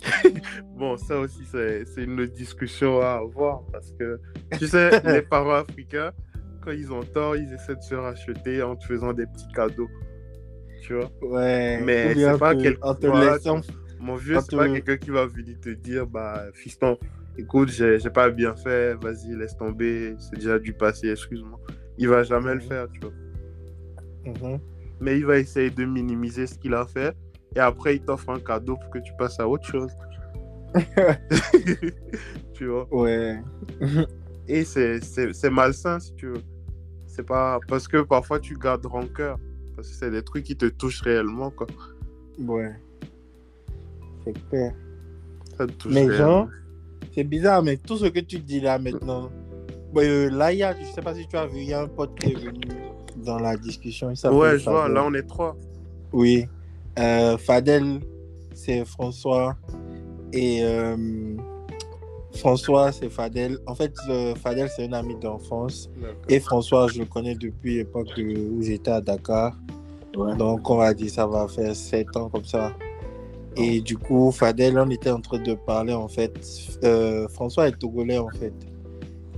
Bon, 0.76 0.96
ça 0.96 1.18
aussi, 1.18 1.42
c'est 1.50 1.84
c'est 1.86 2.04
une 2.04 2.20
autre 2.20 2.32
discussion 2.34 3.00
à 3.00 3.14
avoir. 3.14 3.62
Parce 3.72 3.90
que, 3.98 4.20
tu 4.58 4.66
sais, 4.66 4.90
les 5.04 5.22
parents 5.22 5.54
africains, 5.54 6.12
quand 6.62 6.72
ils 6.72 6.92
ont 6.92 7.02
tort, 7.02 7.36
ils 7.36 7.52
essaient 7.52 7.76
de 7.76 7.80
se 7.82 7.94
racheter 7.94 8.62
en 8.62 8.76
te 8.76 8.84
faisant 8.84 9.12
des 9.12 9.26
petits 9.26 9.48
cadeaux. 9.54 9.88
Tu 10.82 10.94
vois 10.94 11.10
Ouais. 11.22 11.80
Mais 11.82 12.14
c'est 12.14 12.38
pas 12.38 12.54
que- 12.54 12.62
quel- 12.62 12.78
En 12.82 12.94
te 12.94 13.06
voilà, 13.06 13.34
laissant. 13.36 13.60
Mon 14.00 14.16
vieux, 14.16 14.38
c'est 14.40 14.56
pas 14.56 14.68
quelqu'un 14.68 14.96
qui 14.98 15.10
va 15.10 15.26
venir 15.26 15.58
te 15.60 15.70
dire, 15.70 16.06
bah, 16.06 16.42
fiston, 16.52 16.98
écoute, 17.38 17.68
j'ai 17.70 17.98
pas 18.10 18.30
bien 18.30 18.54
fait, 18.56 18.94
vas-y, 18.94 19.34
laisse 19.36 19.56
tomber, 19.56 20.14
c'est 20.18 20.36
déjà 20.36 20.58
du 20.58 20.72
passé, 20.72 21.08
excuse-moi. 21.10 21.58
Il 21.98 22.08
va 22.08 22.22
jamais 22.22 22.54
le 22.54 22.60
Mhm. 22.60 22.68
faire, 22.68 22.86
tu 22.92 23.00
vois. 23.00 23.12
Mhm. 24.50 24.58
Mais 25.00 25.18
il 25.18 25.26
va 25.26 25.38
essayer 25.38 25.70
de 25.70 25.84
minimiser 25.84 26.46
ce 26.46 26.56
qu'il 26.58 26.74
a 26.74 26.86
fait, 26.86 27.14
et 27.56 27.60
après, 27.60 27.96
il 27.96 28.02
t'offre 28.02 28.30
un 28.30 28.40
cadeau 28.40 28.76
pour 28.76 28.90
que 28.90 28.98
tu 28.98 29.12
passes 29.18 29.38
à 29.40 29.48
autre 29.48 29.66
chose. 29.66 29.92
tu 32.54 32.66
vois. 32.66 32.86
Ouais. 32.92 33.40
Et 34.48 34.64
c'est- 34.64 35.00
c'est 35.02 35.32
c'est 35.32 35.50
malsain, 35.50 35.98
si 36.00 36.14
tu 36.14 36.26
veux. 36.28 36.42
C'est 37.06 37.22
pas... 37.24 37.60
Parce 37.68 37.86
que 37.86 37.98
parfois, 38.02 38.40
tu 38.40 38.56
gardes 38.58 38.84
rancœur, 38.86 39.38
parce 39.76 39.88
que 39.88 39.94
c'est 39.94 40.10
des 40.10 40.22
trucs 40.22 40.44
qui 40.44 40.56
te 40.56 40.66
touchent 40.66 41.02
réellement, 41.02 41.50
quoi. 41.50 41.66
Ouais. 42.38 42.72
C'est 44.24 44.48
clair. 44.48 44.72
Ça 45.56 45.66
te 45.66 45.72
touche 45.72 45.92
Mais 45.94 46.06
réellement. 46.06 46.16
genre, 46.16 46.48
c'est 47.14 47.24
bizarre, 47.24 47.62
mais 47.62 47.76
tout 47.76 47.96
ce 47.96 48.06
que 48.06 48.20
tu 48.20 48.38
dis 48.38 48.60
là 48.60 48.78
maintenant. 48.78 49.30
Bon, 49.92 50.00
euh, 50.02 50.28
là, 50.30 50.52
il 50.52 50.58
y 50.58 50.62
a, 50.62 50.74
je 50.78 50.84
sais 50.86 51.00
pas 51.02 51.14
si 51.14 51.26
tu 51.28 51.36
as 51.36 51.46
vu, 51.46 51.58
il 51.60 51.68
y 51.68 51.72
a 51.72 51.82
un 51.82 51.86
pote 51.88 52.18
qui 52.18 52.32
est 52.32 52.34
venu 52.34 52.60
dans 53.24 53.38
la 53.38 53.56
discussion. 53.56 54.10
il 54.10 54.28
Ouais, 54.30 54.58
je 54.58 54.68
vois, 54.68 54.88
là, 54.88 55.04
on 55.06 55.14
est 55.14 55.22
trois. 55.22 55.56
Oui. 56.12 56.46
Euh, 56.98 57.36
Fadel, 57.38 58.00
c'est 58.54 58.84
François. 58.84 59.56
Et 60.32 60.64
euh, 60.64 61.36
François, 62.32 62.90
c'est 62.90 63.08
Fadel. 63.08 63.58
En 63.66 63.74
fait, 63.76 63.92
euh, 64.08 64.34
Fadel, 64.34 64.68
c'est 64.74 64.88
un 64.88 64.92
ami 64.94 65.14
d'enfance. 65.20 65.88
Et 66.28 66.40
François, 66.40 66.88
je 66.88 66.98
le 67.00 67.04
connais 67.04 67.36
depuis 67.36 67.76
l'époque 67.76 68.08
de- 68.16 68.50
où 68.50 68.62
j'étais 68.62 68.90
à 68.90 69.00
Dakar. 69.00 69.56
Donc, 70.36 70.68
on 70.70 70.76
va 70.76 70.92
dire, 70.94 71.10
ça 71.10 71.26
va 71.26 71.46
faire 71.48 71.74
7 71.74 72.16
ans 72.16 72.28
comme 72.28 72.44
ça. 72.44 72.72
Et 73.56 73.80
du 73.80 73.96
coup, 73.96 74.30
Fadel, 74.32 74.78
on 74.78 74.90
était 74.90 75.10
en 75.10 75.20
train 75.20 75.38
de 75.38 75.54
parler, 75.54 75.92
en 75.92 76.08
fait. 76.08 76.34
Euh, 76.82 77.28
François 77.28 77.68
est 77.68 77.78
togolais, 77.78 78.18
en 78.18 78.28
fait. 78.30 78.52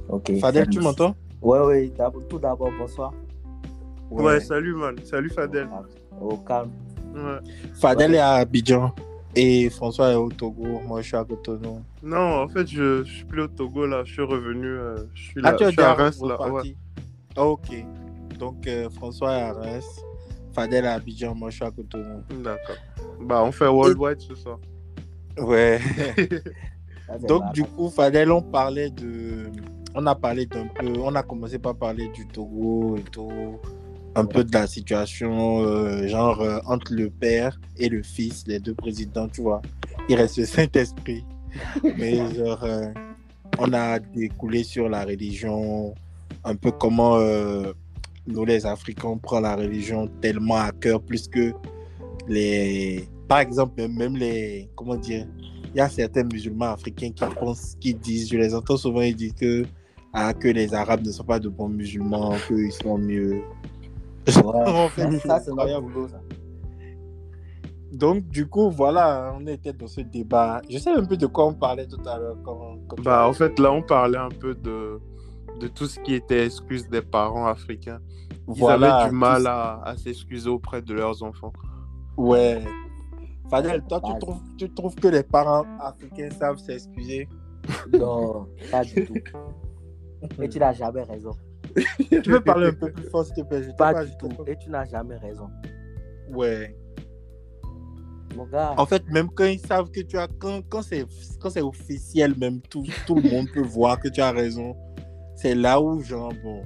Ok. 0.09 0.33
Fadel, 0.41 0.69
tu 0.69 0.81
m'entends? 0.81 1.15
Ouais, 1.43 1.61
ouais. 1.61 1.93
Tout 2.29 2.39
d'abord, 2.39 2.71
bonsoir. 2.79 3.13
Ouais. 4.11 4.41
salut, 4.41 4.75
man. 4.75 4.97
Salut, 5.05 5.31
Fadel. 5.31 5.69
Au 6.21 6.37
calme. 6.39 6.71
Ouais. 7.15 7.39
Fadel 7.75 8.15
est 8.15 8.19
à 8.19 8.35
Abidjan. 8.35 8.93
Et 9.35 9.69
François 9.69 10.13
est 10.13 10.15
au 10.15 10.31
Togo. 10.31 10.81
Moi, 10.87 11.03
je 11.03 11.09
suis 11.09 11.17
à 11.17 11.23
Cotonou. 11.25 11.81
Non, 12.03 12.43
en 12.43 12.49
fait, 12.49 12.67
je, 12.67 13.05
je 13.05 13.13
suis 13.13 13.25
plus 13.27 13.43
au 13.43 13.49
Togo, 13.49 13.87
là. 13.87 14.03
Je 14.05 14.13
suis 14.15 14.23
revenu. 14.23 14.67
euh, 14.67 14.97
je 15.13 15.23
suis 15.25 15.41
Ah, 15.45 15.51
là. 15.53 15.57
tu 15.59 15.65
je 15.67 15.71
suis 15.71 15.83
à 15.83 15.93
Reims, 15.93 16.23
là. 16.27 16.39
Ah, 17.37 17.45
ok. 17.47 17.85
Donc, 18.39 18.67
euh, 18.67 18.89
François 18.91 19.33
est 19.37 19.43
à 19.43 19.53
Reims, 19.53 20.01
Fadel 20.57 20.87
à 20.87 20.95
Abidjan, 20.95 21.35
moi 21.35 21.51
je 21.51 21.57
suis 21.57 21.65
à 21.67 21.71
Cotonou. 21.71 22.23
D'accord. 22.43 22.77
Bah, 23.21 23.45
on 23.45 23.53
fait 23.53 23.67
worldwide 23.67 24.21
ce 24.21 24.35
soir. 24.35 24.59
Ouais. 25.37 25.79
Donc, 27.29 27.53
du 27.53 27.63
coup, 27.63 27.91
Fadel, 27.91 28.33
on 28.33 28.41
parlait 28.41 28.89
de. 28.89 29.51
On 29.95 30.07
a 30.07 30.15
parlé 30.15 30.47
d'un 30.47 30.67
peu. 30.67 30.95
On 30.99 31.15
a 31.15 31.23
commencé 31.23 31.59
par 31.59 31.77
parler 31.77 32.09
du 32.09 32.27
Togo 32.27 32.97
et 32.97 33.03
tout. 33.03 33.59
Un 34.15 34.25
peu 34.25 34.45
de 34.45 34.53
la 34.53 34.67
situation, 34.67 35.61
euh, 35.61 36.09
genre, 36.09 36.41
euh, 36.41 36.59
entre 36.65 36.95
le 36.95 37.11
père 37.11 37.61
et 37.77 37.91
le 37.91 38.03
fils, 38.03 38.45
les 38.47 38.59
deux 38.59 38.75
présidents, 38.75 39.29
tu 39.29 39.43
vois. 39.43 39.61
Il 40.09 40.17
reste 40.17 40.39
le 40.39 40.47
Saint-Esprit. 40.47 41.23
Mais, 41.99 42.17
genre, 42.35 42.65
euh, 42.65 42.87
on 43.59 43.75
a 43.75 43.99
découlé 43.99 44.65
sur 44.65 44.89
la 44.89 45.05
religion, 45.05 45.95
un 46.45 46.55
peu 46.57 46.71
comment 46.71 47.19
euh, 47.19 47.75
nous, 48.27 48.45
les 48.45 48.67
Africains, 48.67 49.09
on 49.09 49.19
prend 49.19 49.41
la 49.41 49.57
religion 49.57 50.09
tellement 50.21 50.57
à 50.57 50.73
cœur, 50.73 51.01
plus 51.01 51.29
que 51.29 51.53
les. 52.29 53.09
Par 53.29 53.41
exemple, 53.41 53.87
même- 53.89 54.17
les. 54.17 54.69
Comment 54.77 54.97
dire 54.97 55.27
il 55.75 55.79
y 55.79 55.83
a 55.83 55.91
certains 55.91 56.25
musulmans 56.25 56.73
africains 56.73 57.11
qui 57.11 57.23
pensent, 57.39 57.77
qui 57.79 57.93
disent, 57.93 58.31
je 58.31 58.39
les 58.39 58.55
entends 58.55 58.79
souvent, 58.79 59.03
ils 59.03 59.15
disent 59.15 59.35
que, 59.35 59.65
ah, 60.11 60.33
que 60.33 60.49
les 60.49 60.73
Arabes 60.73 61.05
ne 61.05 61.13
sont 61.13 61.25
pas 61.25 61.39
de 61.39 61.51
bons 61.51 61.69
musulmans, 61.69 62.35
qu'ils 62.49 62.73
sont 62.73 62.97
mieux. 62.97 63.43
Ouais. 64.29 64.43
En 64.43 64.89
fait, 64.89 65.19
Ça, 65.19 65.39
c'est 65.39 65.53
boulot, 65.53 66.09
ça. 66.09 66.21
Donc, 67.93 68.27
du 68.29 68.49
coup, 68.49 68.71
voilà, 68.71 69.37
on 69.39 69.47
était 69.47 69.73
dans 69.73 69.87
ce 69.87 70.01
débat. 70.01 70.61
Je 70.69 70.79
sais 70.79 70.91
un 70.91 71.05
peu 71.05 71.17
de 71.17 71.27
quoi 71.27 71.47
on 71.47 71.55
parlait 71.55 71.87
tout 71.87 72.01
à 72.07 72.19
l'heure. 72.19 72.37
Quand, 72.43 72.79
quand 72.89 72.97
tu 72.97 73.03
Bah, 73.03 73.29
en 73.29 73.33
fait, 73.33 73.57
là, 73.59 73.71
on 73.71 73.83
parlait 73.83 74.19
un 74.19 74.31
peu 74.31 74.55
de, 74.55 74.99
de 75.61 75.69
tout 75.69 75.87
ce 75.87 75.99
qui 76.01 76.15
était 76.15 76.45
excuse 76.47 76.89
des 76.89 77.03
parents 77.03 77.47
africains. 77.47 78.01
Ils 78.49 78.55
voilà, 78.61 78.97
avaient 78.99 79.11
du 79.11 79.17
mal 79.17 79.43
tout- 79.43 79.49
à, 79.49 79.83
à 79.89 79.97
s'excuser 79.97 80.49
auprès 80.51 80.83
de 80.83 80.95
leurs 80.95 81.23
enfants. 81.23 81.53
Ouais. 82.17 82.63
Fadel, 83.51 83.83
toi, 83.89 84.01
tu 84.05 84.19
trouves, 84.19 84.41
tu 84.59 84.73
trouves 84.75 84.95
que 84.97 85.09
les 85.09 85.23
parents 85.23 85.65
africains 85.81 86.31
savent 86.31 86.59
s'excuser? 86.59 87.29
Non, 87.93 88.47
pas 88.71 88.85
du 88.85 89.05
tout. 89.07 89.15
Et 90.41 90.49
tu 90.49 90.59
n'as 90.59 90.73
jamais 90.73 91.03
raison. 91.03 91.33
Tu 92.11 92.23
peux 92.23 92.41
parler 92.41 92.69
un 92.69 92.73
peu 92.73 92.93
plus 92.93 93.05
fort, 93.11 93.25
s'il 93.25 93.35
te 93.35 93.41
plaît? 93.43 93.69
Pas 93.77 93.93
pas- 93.93 94.05
du 94.05 94.17
tout. 94.19 94.29
pas- 94.29 94.45
Et 94.51 94.57
tu 94.57 94.71
n'as 94.71 94.85
jamais 94.85 95.17
raison. 95.17 95.49
Ouais. 96.33 96.77
Mon 98.37 98.47
gars, 98.47 98.75
En 98.77 98.87
fait, 98.87 99.03
même 99.11 99.29
quand 99.31 99.45
ils 99.47 99.59
savent 99.61 99.91
que 99.91 100.01
tu 100.01 100.17
as. 100.19 100.29
Quand, 100.39 100.61
quand 100.69 100.83
c'est 100.83 101.05
quand 101.41 101.51
c'est 101.51 101.63
officiel, 101.63 102.35
même 102.39 102.61
tout, 102.63 102.85
tout 103.07 103.15
le 103.17 103.29
monde 103.31 103.47
peut 103.53 103.63
voir 103.67 103.99
que 103.99 104.09
tu 104.09 104.21
as 104.21 104.31
raison. 104.31 104.77
C'est 105.37 105.55
là 105.55 105.81
où, 105.81 106.01
genre, 106.03 106.33
bon. 106.43 106.63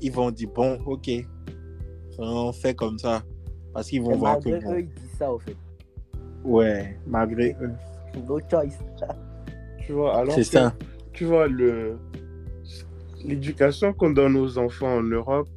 Ils 0.00 0.12
vont 0.12 0.30
dire, 0.30 0.50
bon, 0.54 0.78
ok. 0.84 1.08
On 2.18 2.52
fait 2.52 2.74
comme 2.74 2.98
ça. 2.98 3.22
Parce 3.72 3.88
qu'ils 3.88 4.02
vont 4.02 4.12
et 4.12 4.16
voir 4.16 4.34
malgré 4.44 4.58
que. 4.60 4.64
bon, 4.64 4.72
eux, 4.74 4.80
ils 4.80 4.88
disent 4.88 5.18
ça 5.18 5.32
au 5.32 5.38
fait. 5.38 5.56
ouais, 6.44 6.98
malgré 7.06 7.56
eux. 7.60 7.72
No 8.26 8.38
choice. 8.50 8.78
Tu 9.84 9.92
vois, 9.92 10.18
alors 10.18 10.34
C'est 10.34 10.44
ça. 10.44 10.74
tu 11.12 11.24
vois, 11.26 11.46
le, 11.46 11.98
l'éducation 13.24 13.92
qu'on 13.92 14.10
donne 14.10 14.36
aux 14.36 14.58
enfants 14.58 14.96
en 14.96 15.02
Europe, 15.02 15.48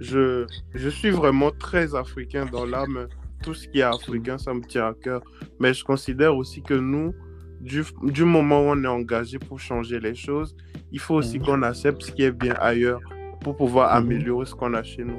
je, 0.00 0.46
je 0.74 0.88
suis 0.88 1.10
vraiment 1.10 1.50
très 1.50 1.94
africain 1.94 2.46
dans 2.46 2.66
l'âme. 2.66 3.08
Tout 3.42 3.54
ce 3.54 3.68
qui 3.68 3.78
est 3.78 3.82
africain, 3.82 4.36
ça 4.36 4.52
me 4.52 4.60
tient 4.62 4.88
à 4.88 4.94
cœur. 4.94 5.22
Mais 5.60 5.72
je 5.72 5.84
considère 5.84 6.36
aussi 6.36 6.62
que 6.62 6.74
nous, 6.74 7.14
du, 7.60 7.84
du 8.02 8.24
moment 8.24 8.60
où 8.60 8.64
on 8.70 8.84
est 8.84 8.88
engagé 8.88 9.38
pour 9.38 9.60
changer 9.60 9.98
les 10.00 10.14
choses, 10.14 10.54
il 10.92 10.98
faut 10.98 11.14
aussi 11.16 11.38
Mhm. 11.38 11.44
qu'on 11.46 11.62
accepte 11.62 12.02
ce 12.02 12.12
qui 12.12 12.22
est 12.22 12.30
bien 12.32 12.54
ailleurs 12.60 13.00
pour 13.40 13.56
pouvoir 13.56 13.90
Mhm. 13.90 13.96
améliorer 14.06 14.46
ce 14.46 14.54
qu'on 14.54 14.74
a 14.74 14.82
chez 14.82 15.04
nous. 15.04 15.18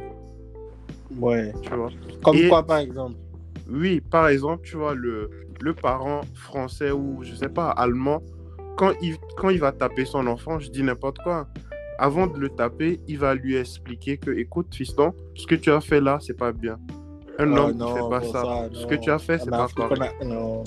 Ouais. 1.20 1.52
Tu 1.62 1.70
vois. 1.74 1.90
Comme 2.24 2.36
Et- 2.38 2.48
quoi, 2.48 2.64
par 2.66 2.78
exemple? 2.80 3.16
Oui, 3.70 4.02
par 4.02 4.28
exemple, 4.30 4.64
tu 4.64 4.78
vois, 4.78 4.94
le, 4.96 5.30
le 5.62 5.74
parent 5.74 6.22
français 6.34 6.92
ou, 6.92 7.20
je 7.24 7.36
sais 7.36 7.50
pas, 7.50 7.70
allemand, 7.70 8.22
quand 8.78 8.92
il, 9.02 9.16
quand 9.38 9.50
il 9.50 9.60
va 9.60 9.72
taper 9.72 10.06
son 10.06 10.26
enfant, 10.28 10.60
je 10.60 10.70
dis 10.70 10.84
n'importe 10.84 11.20
quoi. 11.20 11.48
Avant 12.00 12.26
de 12.28 12.40
le 12.40 12.50
taper, 12.50 13.00
il 13.08 13.20
va 13.20 13.36
lui 13.36 13.56
expliquer 13.56 14.18
que, 14.18 14.32
écoute, 14.32 14.74
fiston, 14.74 15.14
ce 15.36 15.46
que 15.46 15.56
tu 15.56 15.72
as 15.72 15.82
fait 15.82 16.02
là, 16.02 16.18
c'est 16.20 16.34
pas 16.38 16.52
bien. 16.52 16.78
Un 17.38 17.52
Oh 17.54 17.58
homme 17.58 17.78
non, 17.78 17.90
ne 17.90 17.94
fait 17.96 18.10
pas 18.10 18.20
bon, 18.20 18.32
ça. 18.32 18.70
Ce 18.74 18.86
que 18.88 18.96
tu 18.96 19.12
as 19.12 19.20
fait, 19.20 19.38
c'est 19.40 19.50
pas 19.50 19.68
correct. 19.76 20.16
a- 20.22 20.26
Non. 20.26 20.64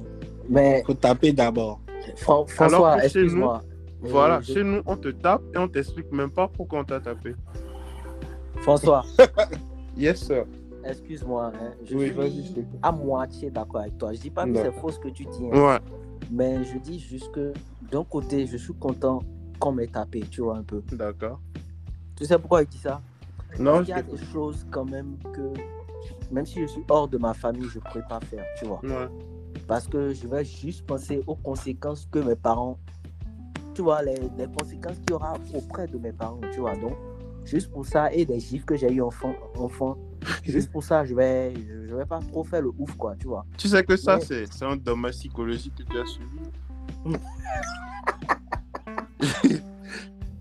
Mais 0.49 0.83
faut 0.87 0.95
taper 0.95 1.33
d'abord. 1.33 1.81
Fran- 2.17 2.47
François, 2.47 2.97
nous, 2.97 3.03
excuse-moi. 3.03 3.63
Voilà, 4.11 4.41
je- 4.41 4.53
chez 4.53 4.65
nous, 4.65 4.83
on 4.87 4.97
te 4.97 5.09
tape 5.09 5.43
et 5.55 5.59
on 5.59 5.69
t'explique 5.69 6.11
même 6.13 6.31
pas 6.31 6.49
pourquoi 6.49 6.81
on 6.81 6.85
t'a 6.85 7.01
tapé. 7.01 7.35
François, 8.57 9.05
Yes, 9.97 10.25
sir. 10.25 10.45
excuse-moi. 10.85 11.53
hein, 11.55 11.73
Je 11.85 11.95
Oui, 11.97 12.13
je 12.37 12.41
suis 12.43 12.67
à 12.83 12.93
moitié 12.93 13.51
d'accord 13.51 13.83
avec 13.83 13.99
toi. 13.99 14.13
Je 14.13 14.21
dis 14.21 14.31
pas 14.31 14.45
que 14.47 14.55
c'est 14.55 14.73
faux 14.73 14.91
ce 14.91 14.99
que 14.99 15.09
tu 15.09 15.25
dis. 15.25 15.47
hein, 15.53 15.65
Ouais, 15.65 15.79
Mais 16.31 16.65
je 16.65 16.79
dis 16.79 16.99
juste 16.99 17.31
que 17.33 17.53
d'un 17.91 18.05
côté, 18.05 18.47
je 18.47 18.57
suis 18.57 18.75
content 18.75 19.21
qu'on 19.59 19.73
m'ait 19.73 19.87
tapé, 19.87 20.21
tu 20.31 20.41
vois 20.41 20.57
un 20.59 20.63
peu. 20.63 20.83
d'accord. 20.93 21.41
Tu 22.17 22.25
sais 22.25 22.39
pourquoi 22.39 22.63
il 22.63 22.69
dit 22.69 22.79
ça? 22.79 23.01
Non, 23.59 23.83
Il 23.83 23.89
y 23.89 23.93
a 23.93 23.99
je 24.03 24.11
des 24.17 24.25
choses 24.33 24.67
quand 24.71 24.85
même 24.85 25.17
que, 25.33 25.53
même 26.33 26.47
si 26.47 26.61
je 26.61 26.67
suis 26.67 26.83
hors 26.89 27.07
de 27.09 27.19
ma 27.19 27.35
famille, 27.35 27.69
je 27.69 27.79
ne 27.79 27.85
pourrais 27.85 28.05
pas 28.09 28.21
faire, 28.21 28.45
tu 28.59 28.65
vois. 28.67 28.81
Ouais. 28.83 29.09
Parce 29.69 29.87
que 29.87 30.13
je 30.13 30.27
vais 30.27 30.45
juste 30.45 30.85
penser 30.87 31.23
aux 31.27 31.37
conséquences 31.37 32.07
que 32.11 32.19
mes 32.19 32.35
parents, 32.37 32.79
tu 33.75 33.83
vois, 33.83 34.03
les, 34.03 34.14
les 34.39 34.47
conséquences 34.59 34.99
qu'il 34.99 35.11
y 35.11 35.12
aura 35.14 35.35
auprès 35.55 35.87
de 35.87 35.99
mes 35.99 36.12
parents, 36.12 36.41
tu 36.53 36.61
vois. 36.61 36.75
Donc, 36.77 36.97
juste 37.45 37.70
pour 37.70 37.85
ça, 37.87 38.12
et 38.12 38.25
des 38.25 38.41
gifs 38.41 38.64
que 38.64 38.77
j'ai 38.77 38.91
eu 38.93 39.03
enfant, 39.03 39.35
enfant 39.57 39.97
juste 40.45 40.70
pour 40.72 40.83
ça, 40.83 41.05
je 41.05 41.14
vais, 41.14 41.53
je, 41.55 41.87
je 41.89 41.95
vais 41.95 42.07
pas 42.07 42.20
trop 42.20 42.45
faire 42.45 42.62
le 42.62 42.70
ouf, 42.79 42.95
quoi, 42.97 43.14
tu 43.18 43.27
vois. 43.27 43.45
Tu 43.59 43.68
sais 43.68 43.85
que 43.85 43.97
ça, 43.97 44.16
Mais- 44.16 44.25
c'est 44.25 44.53
c'est 44.53 44.64
un 44.64 44.77
dommage 44.77 45.14
psychologique 45.16 45.75
que 45.77 45.83
tu 45.83 45.99
as 45.99 46.07
subi. 46.07 46.39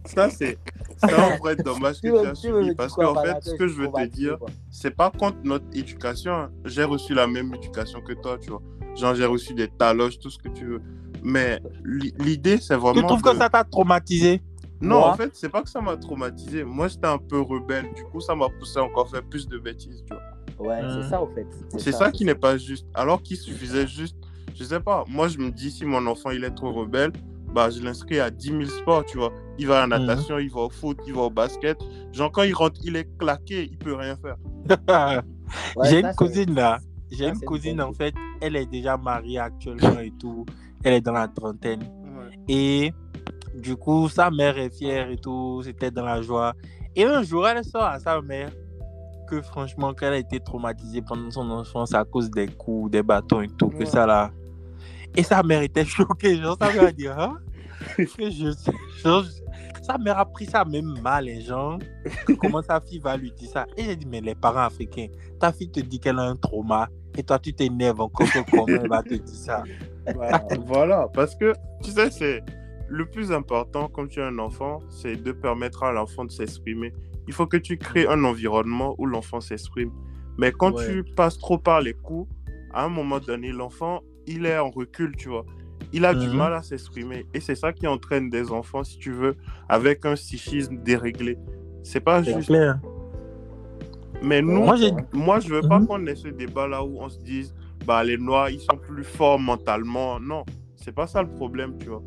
ça, 0.05 0.29
c'est 0.29 0.57
c'est 0.97 1.13
un 1.13 1.37
vrai 1.37 1.55
dommage 1.55 1.95
que 1.95 2.01
Tu 2.07 2.11
veux- 2.11 2.27
as 2.27 2.33
tu 2.33 2.47
subi. 2.47 2.75
Parce 2.75 2.93
qu'en 2.93 3.15
fait, 3.15 3.43
ce 3.43 3.55
que 3.55 3.67
je 3.67 3.73
veux 3.75 3.91
te 3.91 4.05
dire, 4.05 4.37
c'est 4.69 4.95
pas 4.95 5.11
contre 5.11 5.37
notre 5.43 5.65
éducation. 5.73 6.33
hein. 6.33 6.51
J'ai 6.65 6.83
reçu 6.83 7.13
la 7.13 7.27
même 7.27 7.53
éducation 7.53 8.01
que 8.01 8.13
toi, 8.13 8.37
tu 8.39 8.49
vois. 8.51 8.61
Genre, 8.95 9.15
j'ai 9.15 9.25
reçu 9.25 9.53
des 9.53 9.67
taloches, 9.67 10.19
tout 10.19 10.29
ce 10.29 10.37
que 10.37 10.49
tu 10.49 10.65
veux. 10.65 10.81
Mais 11.23 11.59
li- 11.83 12.13
l'idée, 12.19 12.57
c'est 12.57 12.75
vraiment. 12.75 12.93
Tu 13.01 13.05
trouves 13.05 13.21
que 13.21 13.35
ça 13.37 13.49
t'a 13.49 13.63
traumatisé? 13.63 14.41
Non, 14.81 14.99
Moi- 14.99 15.11
en 15.11 15.15
fait, 15.15 15.31
c'est 15.33 15.49
pas 15.49 15.61
que 15.61 15.69
ça 15.69 15.79
m'a 15.81 15.95
traumatisé. 15.95 16.63
Moi, 16.65 16.89
j'étais 16.89 17.07
un 17.07 17.17
peu 17.17 17.39
rebelle. 17.39 17.85
Du 17.95 18.03
coup, 18.03 18.19
ça 18.19 18.35
m'a 18.35 18.49
poussé 18.49 18.79
à 18.79 18.83
encore 18.83 19.09
faire 19.09 19.23
plus 19.23 19.47
de 19.47 19.57
bêtises, 19.57 20.03
tu 20.05 20.13
vois. 20.13 20.67
Ouais, 20.67 20.81
c'est 20.89 21.09
ça, 21.09 21.21
au 21.21 21.27
fait. 21.33 21.47
C'est 21.77 21.91
ça 21.93 22.11
qui 22.11 22.25
n'est 22.25 22.35
pas 22.35 22.57
juste. 22.57 22.85
Alors 22.93 23.21
qu'il 23.23 23.37
suffisait 23.37 23.87
juste, 23.87 24.15
je 24.53 24.63
sais 24.63 24.79
pas, 24.79 25.03
moi 25.07 25.27
je 25.29 25.37
me 25.39 25.49
dis 25.49 25.71
si 25.71 25.83
mon 25.85 26.05
enfant 26.05 26.29
il 26.29 26.43
est 26.43 26.51
trop 26.53 26.71
rebelle, 26.71 27.11
bah 27.53 27.69
je 27.71 27.81
l'inscris 27.81 28.19
à 28.19 28.29
10 28.29 28.49
000 28.49 28.65
sports, 28.65 29.03
tu 29.05 29.17
vois. 29.17 29.31
Il 29.57 29.65
va 29.67 29.81
à 29.83 29.87
la 29.87 29.97
natation, 29.99 30.37
il 30.37 30.51
va 30.51 30.61
au 30.61 30.69
foot, 30.69 30.97
il 31.07 31.13
va 31.13 31.21
au 31.21 31.29
basket. 31.31 31.77
Genre 32.11 32.31
quand 32.31 32.43
il 32.43 32.53
rentre, 32.53 32.79
il 32.83 32.95
est 32.95 33.07
claqué, 33.17 33.63
il 33.71 33.77
peut 33.77 33.95
rien 33.95 34.15
faire. 34.17 34.35
Ouais, 35.75 35.89
J'ai 35.89 35.99
une 36.01 36.13
cousine 36.15 36.53
là. 36.55 36.77
J'ai 37.11 37.27
une 37.27 37.39
cousine 37.39 37.81
en 37.81 37.93
fait. 37.93 38.13
Elle 38.41 38.55
est 38.55 38.65
déjà 38.65 38.97
mariée 38.97 39.39
actuellement 39.39 39.99
et 39.99 40.11
tout. 40.19 40.45
Elle 40.83 40.93
est 40.93 41.01
dans 41.01 41.13
la 41.13 41.27
trentaine. 41.27 41.83
Et 42.47 42.93
du 43.55 43.75
coup, 43.75 44.09
sa 44.09 44.29
mère 44.29 44.57
est 44.57 44.69
fière 44.69 45.09
et 45.09 45.17
tout. 45.17 45.61
C'était 45.63 45.91
dans 45.91 46.05
la 46.05 46.21
joie. 46.21 46.53
Et 46.95 47.05
un 47.05 47.23
jour, 47.23 47.47
elle 47.47 47.63
sort 47.63 47.83
à 47.83 47.99
sa 47.99 48.21
mère 48.21 48.51
que 49.27 49.41
franchement, 49.41 49.93
qu'elle 49.93 50.13
a 50.13 50.17
été 50.17 50.39
traumatisée 50.39 51.01
pendant 51.01 51.31
son 51.31 51.49
enfance 51.49 51.93
à 51.93 52.03
cause 52.03 52.29
des 52.29 52.47
coups, 52.47 52.91
des 52.91 53.03
bâtons 53.03 53.41
et 53.41 53.47
tout. 53.47 53.69
Que 53.69 53.85
ça 53.85 54.05
là. 54.05 54.31
Et 55.15 55.23
sa 55.23 55.43
mère 55.43 55.61
était 55.61 55.85
choquée. 55.85 56.37
Genre, 56.37 56.57
sa 56.59 56.71
mère 56.71 56.83
a 56.83 56.91
dit, 56.91 57.07
hein? 57.07 57.37
Que 57.97 58.29
je, 58.29 58.51
genre, 59.03 59.25
sa 59.81 59.97
mère 59.97 60.17
a 60.17 60.25
pris 60.25 60.45
ça 60.45 60.63
même 60.63 60.97
mal, 61.01 61.25
les 61.25 61.41
gens. 61.41 61.77
que 62.25 62.33
Comment 62.33 62.61
sa 62.61 62.79
fille 62.79 62.99
va 62.99 63.17
lui 63.17 63.31
dire 63.31 63.49
ça? 63.49 63.65
Et 63.75 63.83
j'ai 63.83 63.95
dit, 63.95 64.05
mais 64.05 64.21
les 64.21 64.35
parents 64.35 64.61
africains, 64.61 65.07
ta 65.39 65.51
fille 65.51 65.69
te 65.69 65.79
dit 65.81 65.99
qu'elle 65.99 66.19
a 66.19 66.23
un 66.23 66.35
trauma. 66.35 66.87
Et 67.17 67.23
toi, 67.23 67.37
tu 67.37 67.53
t'énerves 67.53 68.01
encore 68.01 68.27
que 68.27 68.49
comment 68.49 68.67
elle 68.67 68.87
va 68.87 69.03
te 69.03 69.13
dire 69.13 69.35
ça. 69.35 69.63
Bah, 70.15 70.43
voilà, 70.65 71.07
parce 71.13 71.35
que 71.35 71.53
tu 71.81 71.91
sais, 71.91 72.09
c'est 72.11 72.41
le 72.89 73.05
plus 73.05 73.31
important 73.31 73.87
quand 73.87 74.07
tu 74.07 74.21
as 74.21 74.27
un 74.27 74.39
enfant, 74.39 74.79
c'est 74.89 75.15
de 75.21 75.31
permettre 75.31 75.83
à 75.83 75.91
l'enfant 75.91 76.25
de 76.25 76.31
s'exprimer. 76.31 76.93
Il 77.27 77.33
faut 77.33 77.47
que 77.47 77.57
tu 77.57 77.77
crées 77.77 78.05
un 78.07 78.23
environnement 78.23 78.95
où 78.97 79.05
l'enfant 79.05 79.39
s'exprime. 79.39 79.91
Mais 80.37 80.51
quand 80.51 80.73
Ouais. 80.75 80.85
tu 80.85 81.03
passes 81.15 81.37
trop 81.37 81.57
par 81.57 81.79
les 81.81 81.93
coups, 81.93 82.29
à 82.73 82.85
un 82.85 82.89
moment 82.89 83.19
donné, 83.19 83.51
l'enfant, 83.51 84.01
il 84.27 84.45
est 84.45 84.57
en 84.57 84.69
recul, 84.69 85.15
tu 85.15 85.29
vois. 85.29 85.45
Il 85.93 86.05
a 86.05 86.13
du 86.13 86.27
Mhm. 86.27 86.35
mal 86.37 86.53
à 86.53 86.61
s'exprimer. 86.63 87.25
Et 87.33 87.39
c'est 87.39 87.55
ça 87.55 87.71
qui 87.71 87.87
entraîne 87.87 88.29
des 88.29 88.51
enfants, 88.51 88.83
si 88.83 88.97
tu 88.97 89.11
veux, 89.11 89.35
avec 89.69 90.05
un 90.05 90.15
psychisme 90.15 90.77
déréglé. 90.77 91.37
C'est 91.83 91.99
pas 91.99 92.23
juste. 92.23 92.47
clair. 92.47 92.79
Mais 94.21 94.41
nous, 94.41 94.63
Moi, 94.63 94.75
moi, 95.13 95.39
je 95.39 95.49
veux 95.53 95.61
pas 95.67 95.79
Mhm. 95.79 95.87
qu'on 95.87 96.05
ait 96.07 96.15
ce 96.15 96.29
débat-là 96.29 96.83
où 96.83 96.97
on 96.99 97.09
se 97.09 97.19
dise, 97.19 97.53
bah, 97.85 98.03
les 98.03 98.17
Noirs, 98.17 98.49
ils 98.49 98.59
sont 98.59 98.77
plus 98.77 99.03
forts 99.03 99.39
mentalement. 99.39 100.19
Non, 100.19 100.43
c'est 100.75 100.93
pas 100.93 101.07
ça 101.07 101.21
le 101.21 101.29
problème, 101.29 101.77
tu 101.77 101.89
vois. 101.89 102.01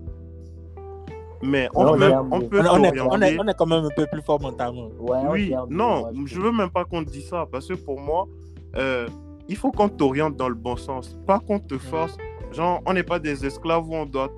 Mais 1.43 1.69
on, 1.75 1.85
Non, 1.85 1.97
même- 1.97 2.29
on 2.33 2.41
peut 2.41 2.61
On, 2.61 2.81
on 2.81 2.85
est, 2.85 3.01
on, 3.01 3.21
est, 3.21 3.39
on 3.39 3.47
est 3.47 3.55
quand 3.55 3.67
même 3.67 3.85
un 3.85 3.91
peu 3.95 4.07
plus 4.11 4.23
fort 4.23 4.41
mentalement. 4.41 4.89
Ouais, 4.99 5.19
Oui, 5.31 5.55
non, 5.69 6.01
moi, 6.01 6.11
je 6.25 6.41
veux 6.41 6.51
même 6.53 6.71
pas 6.71 6.85
qu'on 6.85 7.05
te 7.05 7.11
dise 7.11 7.29
ça, 7.29 7.47
parce 7.51 7.69
que 7.69 7.75
pour 7.75 8.01
moi, 8.01 8.27
euh, 8.77 9.07
il 9.49 9.57
faut 9.57 9.71
qu'on 9.71 9.89
t'oriente 9.89 10.37
dans 10.37 10.49
le 10.49 10.55
bon 10.55 10.77
sens, 10.77 11.17
pas 11.27 11.39
qu'on 11.39 11.59
te 11.59 11.77
force. 11.79 12.17
Genre, 12.53 12.81
on 12.87 12.95
n'est 12.95 13.03
pas 13.03 13.19
des 13.19 13.45
esclaves 13.45 13.87
où 13.89 13.95
on 13.95 14.07
doit. 14.07 14.31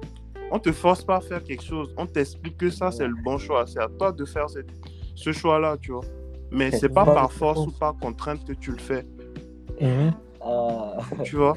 On 0.51 0.59
te 0.59 0.73
force 0.73 1.05
pas 1.05 1.17
à 1.17 1.21
faire 1.21 1.43
quelque 1.45 1.63
chose, 1.63 1.95
on 1.97 2.07
t'explique 2.07 2.57
que 2.57 2.71
ça 2.71 2.91
c'est 2.91 3.07
le 3.07 3.15
bon 3.23 3.37
choix, 3.39 3.67
c'est 3.67 3.81
à 3.81 3.89
toi 3.89 4.11
de 4.13 4.25
faire 4.25 4.49
cette- 4.51 4.71
ce 5.15 5.31
choix-là, 5.31 5.77
tu 5.81 5.93
vois. 5.93 6.01
Mais 6.51 6.71
c'est 6.71 6.89
pas 6.89 7.05
par 7.05 7.31
force 7.33 7.61
ou 7.61 7.71
par 7.79 7.95
contrainte 7.99 8.45
que 8.47 8.55
tu 8.55 8.73
le 8.73 8.79
fais, 8.79 9.05
Mhm. 9.81 10.13
Euh, 10.49 11.23
tu 11.25 11.37
vois. 11.37 11.55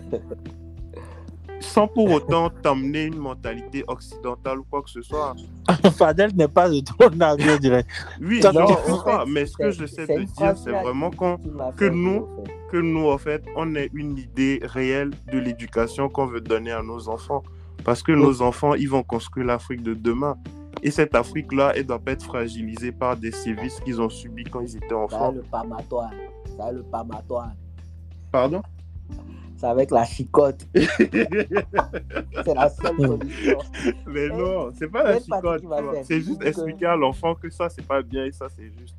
Sans 1.60 1.88
pour 1.88 2.10
autant 2.12 2.50
t'amener 2.50 3.04
une 3.06 3.18
mentalité 3.20 3.84
occidentale 3.88 4.60
ou 4.60 4.66
quoi 4.70 4.82
que 4.82 4.90
ce 4.90 5.02
soit. 5.04 5.36
Fadel 5.96 6.36
n'est 6.36 6.48
pas 6.48 6.68
de 6.68 6.80
ton 6.82 7.20
avis, 7.22 7.50
on 7.52 7.58
dirait. 7.58 7.86
Oui, 8.20 8.42
je 8.42 8.48
non, 8.48 8.54
ne 8.54 8.60
en 8.62 8.68
sais 8.98 9.04
pas, 9.06 9.26
fait, 9.26 9.32
mais 9.32 9.46
ce 9.46 9.58
que 9.58 9.70
j'essaie 9.72 10.06
c'est 10.08 10.18
de 10.18 10.24
dire, 10.24 10.58
c'est 10.58 10.72
vraiment 10.72 11.12
que 11.12 11.86
nous- 11.86 12.14
rire, 12.14 12.24
en 12.24 12.44
fait. 12.46 12.52
que 12.72 12.78
nous, 12.78 13.08
en 13.08 13.18
fait, 13.20 13.44
on 13.56 13.76
ait 13.76 13.92
une 13.94 14.18
idée 14.18 14.60
réelle 14.64 15.12
de 15.32 15.38
l'éducation 15.38 16.10
qu'on 16.10 16.26
veut 16.26 16.42
donner 16.42 16.72
à 16.72 16.82
nos 16.82 17.08
enfants. 17.10 17.44
Parce 17.86 18.02
que 18.02 18.12
nos 18.12 18.42
enfants, 18.42 18.74
ils 18.74 18.90
vont 18.90 19.04
construire 19.04 19.46
l'Afrique 19.48 19.84
de 19.84 19.94
demain. 19.94 20.38
Et 20.84 20.90
cette 20.90 21.14
Afrique-là, 21.14 21.74
elle 21.76 21.86
doit 21.86 22.00
pas 22.00 22.14
être 22.14 22.24
fragilisée 22.26 22.92
par 22.92 23.16
des 23.18 23.32
sévices 23.32 23.80
qu'ils 23.82 24.02
ont 24.02 24.10
subis 24.10 24.46
quand 24.46 24.62
ils 24.62 24.78
étaient 24.78 24.88
Ça 24.90 24.96
enfants. 24.98 25.32
le 25.32 25.42
pamatoire. 25.42 26.10
Ça 26.58 26.72
le 26.72 26.82
pamatoire. 26.82 27.50
Pardon? 28.32 28.62
C'est 29.62 29.68
avec 29.68 29.92
la 29.92 30.04
chicote. 30.06 30.68
c'est 30.76 32.54
la 32.56 32.68
seule 32.68 32.98
solution. 32.98 33.58
Mais 34.08 34.28
non, 34.30 34.72
c'est 34.74 34.88
pas 34.88 35.04
la 35.04 35.20
faire? 35.20 36.04
C'est 36.04 36.20
juste 36.20 36.40
Que- 36.40 36.48
expliquer 36.48 36.88
à 36.88 36.96
l'enfant 36.96 37.36
que 37.36 37.48
ça, 37.52 37.70
c'est 37.70 37.86
pas 37.86 38.02
bien 38.02 38.26
et 38.26 38.32
ça, 38.32 38.48
c'est 38.50 38.72
juste. 38.80 38.96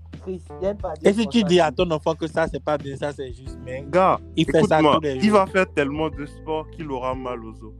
Et 1.02 1.12
si 1.12 1.26
tu 1.26 1.42
dis 1.42 1.58
à 1.58 1.72
ton 1.72 1.90
enfant 1.90 2.14
que 2.14 2.28
ça, 2.28 2.46
c'est 2.46 2.62
pas 2.62 2.78
bien, 2.78 2.94
ça, 2.94 3.12
c'est 3.12 3.32
juste, 3.32 3.58
mais 3.66 3.84
Gars, 3.90 4.20
il 4.36 4.44
fait 4.44 4.62
ça 4.62 4.78
écoute-moi, 4.78 4.94
tous 4.94 5.00
les 5.00 5.14
jours. 5.14 5.24
il 5.24 5.32
va 5.32 5.46
faire 5.46 5.66
tellement 5.74 6.10
de 6.10 6.26
sport 6.26 6.70
qu'il 6.70 6.88
aura 6.92 7.12
mal 7.16 7.44
aux 7.44 7.50
os. 7.50 7.72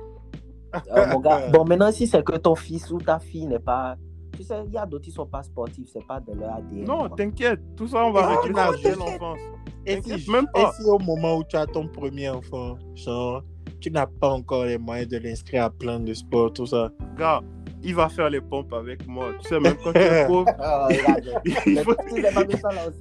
Euh, 0.74 1.06
mon 1.06 1.20
gars, 1.20 1.46
bon, 1.52 1.64
maintenant, 1.64 1.92
si 1.92 2.08
c'est 2.08 2.24
que 2.24 2.36
ton 2.36 2.56
fils 2.56 2.90
ou 2.90 2.98
ta 2.98 3.20
fille 3.20 3.46
n'est 3.46 3.60
pas. 3.60 3.94
Tu 4.36 4.42
sais, 4.42 4.54
il 4.66 4.72
y 4.72 4.78
a 4.78 4.86
d'autres 4.86 5.04
qui 5.04 5.10
sont 5.10 5.26
pas 5.26 5.42
sportifs, 5.42 5.88
c'est 5.92 6.06
pas 6.06 6.20
de 6.20 6.32
leur 6.32 6.54
ADN. 6.54 6.84
Non, 6.84 7.08
t'inquiète, 7.08 7.60
tout 7.76 7.86
ça, 7.86 8.04
on 8.04 8.12
va 8.12 8.34
Non, 8.34 8.42
dès 8.44 8.52
t'inquiète. 8.52 8.96
l'enfance. 8.98 9.38
Et 9.84 10.00
si, 10.02 10.30
même 10.30 10.46
et 10.56 10.64
si 10.76 10.84
au 10.88 10.98
moment 10.98 11.36
où 11.38 11.44
tu 11.44 11.56
as 11.56 11.66
ton 11.66 11.86
premier 11.88 12.28
enfant, 12.28 12.76
genre, 12.94 13.42
tu 13.80 13.90
n'as 13.90 14.06
pas 14.06 14.28
encore 14.30 14.64
les 14.64 14.78
moyens 14.78 15.08
de 15.08 15.18
l'inscrire 15.18 15.64
à 15.64 15.70
plein 15.70 15.98
de 16.00 16.14
sports, 16.14 16.52
tout 16.52 16.66
ça. 16.66 16.90
Gars, 17.18 17.40
il 17.82 17.94
va 17.96 18.08
faire 18.08 18.30
les 18.30 18.40
pompes 18.40 18.72
avec 18.72 19.06
moi. 19.08 19.32
Tu 19.42 19.48
sais, 19.48 19.58
même 19.60 19.74
quand 19.82 19.92
tu 19.92 19.98
es 19.98 20.26
pauvre, 20.26 20.46
regarde. 20.46 21.40
il 21.66 21.78
faut-. 21.84 21.96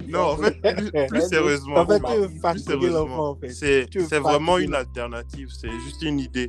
Non, 0.08 0.20
en 0.32 0.36
fait, 0.38 0.60
plus, 1.08 1.20
sérieusement, 1.22 1.76
En 1.76 1.86
fait, 1.86 2.02
plus 2.02 2.58
sérieusement, 2.58 3.38
c'est 3.48 3.86
c'est 4.00 4.18
vraiment 4.18 4.58
une 4.58 4.74
alternative, 4.74 5.48
c'est 5.50 5.70
juste 5.70 6.02
une 6.02 6.18
idée, 6.18 6.48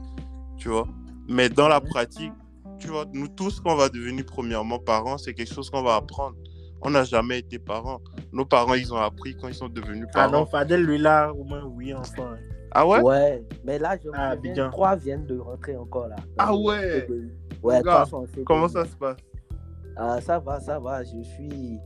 tu 0.58 0.70
vois. 0.70 0.88
Mais 1.30 1.48
dans 1.48 1.68
la 1.68 1.80
pratique, 1.80 2.34
tu 2.80 2.88
vois, 2.88 3.06
nous 3.14 3.28
tous, 3.28 3.60
quand 3.60 3.74
on 3.74 3.78
va 3.78 3.90
devenir 3.90 4.26
premièrement 4.26 4.80
parents, 4.80 5.18
c'est 5.18 5.34
quelque 5.34 5.54
chose 5.54 5.70
qu'on 5.70 5.84
va 5.84 5.96
apprendre. 5.96 6.36
On 6.82 6.90
n'a 6.90 7.04
jamais 7.06 7.40
été 7.40 7.60
parents. 7.60 8.02
Nos 8.34 8.46
parents, 8.46 8.74
ils 8.74 8.94
ont 8.94 8.98
appris 8.98 9.36
quand 9.38 9.48
ils 9.48 9.54
sont 9.56 9.70
devenus 9.70 10.06
Ah 10.16 10.26
non, 10.28 10.32
parents. 10.32 10.46
Fadel, 10.48 10.84
lui 10.84 10.98
là, 10.98 11.32
au 11.34 11.44
moins, 11.46 11.64
oui, 11.64 11.94
enfant. 11.94 12.32
Ah 12.72 12.86
ouais, 12.88 13.00
Ouais, 13.02 13.44
mais 13.64 13.80
là, 13.80 13.96
je 14.04 14.10
Ah, 14.14 14.36
viens- 14.36 14.70
trois 14.70 14.96
viennent 14.96 15.26
de 15.26 15.38
rentrer 15.38 15.78
encore 15.78 16.08
là. 16.08 16.16
Ah 16.38 16.54
ouais? 16.56 17.08
Ouais. 17.62 17.82
Comment 18.46 18.68
ça 18.68 18.84
se 18.86 18.96
passe? 18.96 19.18
Ah, 19.96 20.20
ça 20.20 20.40
va, 20.40 20.60
ça 20.60 20.80
va. 20.80 21.04
Je 21.04 21.22
suis. 21.22 21.78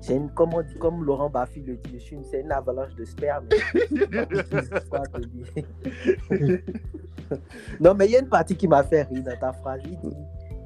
C'est 0.00 0.16
une, 0.16 0.30
comme, 0.32 0.54
on 0.54 0.62
dit, 0.62 0.74
comme 0.78 1.04
Laurent 1.04 1.28
Baffy 1.28 1.60
le 1.60 1.76
dit, 1.76 1.90
je 1.92 1.98
suis 1.98 2.16
une, 2.16 2.24
c'est 2.24 2.40
une 2.40 2.50
avalanche 2.50 2.94
de 2.94 3.04
sperme. 3.04 3.44
Non, 7.80 7.94
mais 7.94 8.06
il 8.06 8.12
y 8.12 8.16
a 8.16 8.20
une 8.20 8.28
partie 8.28 8.56
qui 8.56 8.68
m'a 8.68 8.82
fait 8.82 9.02
rire 9.02 9.22
dans 9.24 9.38
ta 9.38 9.52
phrase. 9.52 9.80
Il 9.84 9.98
dit 9.98 10.16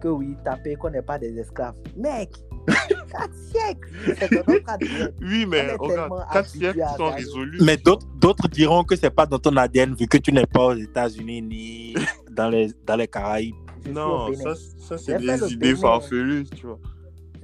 que 0.00 0.08
oui, 0.08 0.36
taper 0.44 0.74
qu'on 0.76 0.90
n'est 0.90 1.02
pas 1.02 1.18
des 1.18 1.38
esclaves. 1.38 1.74
Mec, 1.96 2.30
4 2.66 3.34
siècles 3.34 3.88
C'est 4.18 4.32
notre 4.32 4.70
ADN. 4.70 5.12
Oui, 5.20 5.46
mais 5.46 5.74
On 5.78 5.84
regarde, 5.84 6.10
tellement 6.10 6.24
4 6.32 6.36
habitués 6.36 6.72
siècles 6.72 6.96
sont 6.96 7.10
résolus. 7.10 7.58
Mais 7.62 7.76
d'autres 7.76 8.06
d'autres 8.16 8.48
diront 8.48 8.84
que 8.84 8.96
c'est 8.96 9.10
pas 9.10 9.26
dans 9.26 9.38
ton 9.38 9.56
ADN 9.56 9.94
vu 9.94 10.06
que 10.06 10.18
tu 10.18 10.32
n'es 10.32 10.46
pas 10.46 10.66
aux 10.66 10.74
États-Unis 10.76 11.42
ni 11.42 11.94
dans 12.30 12.48
les, 12.48 12.70
dans 12.86 12.96
les 12.96 13.08
Caraïbes. 13.08 13.54
Je 13.84 13.90
Non, 13.90 14.32
ça, 14.34 14.54
ça 14.78 14.98
c'est 14.98 15.18
des 15.18 15.52
idées 15.52 15.74
farfelues, 15.74 16.44
tu 16.44 16.66
vois. 16.66 16.78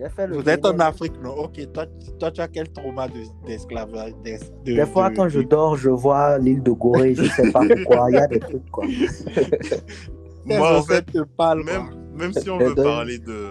J'ai 0.03 0.09
fait 0.09 0.27
le 0.27 0.37
Vous 0.39 0.49
êtes 0.49 0.65
en. 0.65 0.79
Afrique, 0.79 1.13
non? 1.23 1.31
Ok, 1.37 1.61
toi, 1.75 1.85
toi 2.19 2.31
tu 2.31 2.41
as 2.41 2.49
quel 2.49 2.69
trauma 2.71 3.07
de- 3.09 3.47
d'esclavage 3.47 4.13
d'es- 4.25 4.39
de- 4.65 4.75
Des 4.77 4.87
fois, 4.87 5.11
de- 5.11 5.17
quand 5.17 5.29
je 5.29 5.41
dors, 5.41 5.77
je 5.77 5.91
vois 5.91 6.39
l'île 6.39 6.63
de 6.63 6.71
Gorée, 6.71 7.15
je 7.15 7.25
sais 7.25 7.51
pas 7.53 7.61
pourquoi, 7.85 8.11
il 8.11 8.15
y 8.15 8.19
a 8.19 8.27
des 8.27 8.41
trucs 8.41 8.71
quoi. 8.71 8.87
Moi, 10.47 10.79
en 10.79 10.83
fait, 10.83 11.05
quoi. 11.37 11.55
même, 11.57 11.91
même 12.17 12.33
si 12.33 12.49
on 12.49 12.59
veut 12.59 12.75
parler 12.75 13.19
de, 13.19 13.51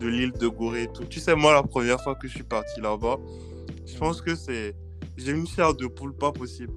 de 0.00 0.08
l'île 0.08 0.32
de 0.32 0.48
Gorée 0.48 0.82
et 0.84 0.88
tout, 0.88 1.04
tu 1.04 1.20
sais, 1.20 1.34
moi, 1.36 1.52
la 1.54 1.62
première 1.62 2.00
fois 2.02 2.16
que 2.16 2.26
je 2.26 2.34
suis 2.34 2.42
parti 2.42 2.80
là-bas, 2.80 3.18
je 3.86 3.96
pense 3.96 4.20
que 4.20 4.34
c'est. 4.34 4.74
J'ai 5.16 5.30
une 5.30 5.46
chair 5.46 5.74
de 5.74 5.86
poule 5.86 6.12
pas 6.12 6.32
possible. 6.32 6.72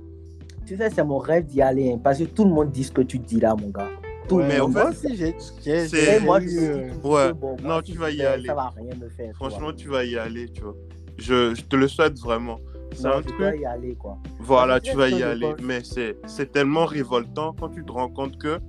Tu 0.67 0.77
sais, 0.77 0.89
c'est 0.91 1.03
mon 1.03 1.17
rêve 1.17 1.45
d'y 1.45 1.61
aller, 1.61 1.91
hein, 1.93 1.99
parce 2.03 2.19
que 2.19 2.25
tout 2.25 2.43
le 2.43 2.51
monde 2.51 2.69
dit 2.71 2.83
ce 2.83 2.91
que 2.91 3.01
tu 3.01 3.17
dis 3.17 3.39
là, 3.39 3.55
mon 3.59 3.69
gars. 3.69 3.89
Tout 4.27 4.37
Mais 4.39 4.59
en 4.59 4.67
fait, 4.69 4.73
Moi 4.73 4.89
aussi, 4.89 5.15
j'ai 5.15 5.35
j'ai- 5.63 5.87
c'est- 5.87 6.19
moi, 6.19 6.39
tout 6.41 6.45
ouais. 7.07 7.33
bon, 7.33 7.55
Non, 7.61 7.67
moi, 7.67 7.81
tu 7.83 7.91
si 7.93 7.97
vas 7.97 8.11
y 8.11 8.21
aller. 8.21 8.47
Ça 8.47 8.55
va 8.55 8.73
rien 8.75 8.95
me 8.95 9.09
faire. 9.09 9.33
Franchement, 9.35 9.71
tu 9.73 9.87
vas 9.87 10.03
y 10.03 10.17
aller, 10.17 10.49
tu 10.49 10.61
vois. 10.61 10.75
Je, 11.17 11.55
je 11.55 11.61
te 11.63 11.75
le 11.75 11.87
souhaite 11.87 12.19
vraiment. 12.19 12.59
C'est 12.93 13.07
un 13.07 13.21
truc. 13.21 13.59
y 13.59 13.65
aller, 13.65 13.95
quoi. 13.95 14.17
Voilà, 14.39 14.79
tu 14.79 14.95
vas 14.95 15.09
y 15.09 15.21
aller. 15.23 15.51
pense- 15.51 15.61
Mais 15.61 15.83
c'est 15.83 16.17
c'est 16.25 16.51
tellement 16.51 16.85
révoltant 16.85 17.53
quand 17.59 17.69
tu 17.69 17.83
te 17.85 17.91
rends 17.91 18.09
compte 18.09 18.37
que, 18.37 18.59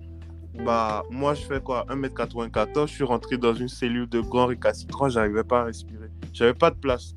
bah, 0.64 1.02
moi, 1.10 1.34
je 1.34 1.42
fais 1.42 1.60
quoi? 1.60 1.84
1m94, 1.88 2.88
je 2.88 2.94
suis 2.94 3.04
rentré 3.04 3.36
dans 3.36 3.54
une 3.54 3.68
cellule 3.68 4.08
de 4.08 4.20
grand 4.20 4.46
récalcitrant, 4.46 5.08
j'arrivais 5.08 5.44
pas 5.44 5.60
à 5.60 5.64
respirer. 5.64 6.08
J'avais 6.32 6.54
pas 6.54 6.70
de 6.70 6.76
place. 6.76 7.14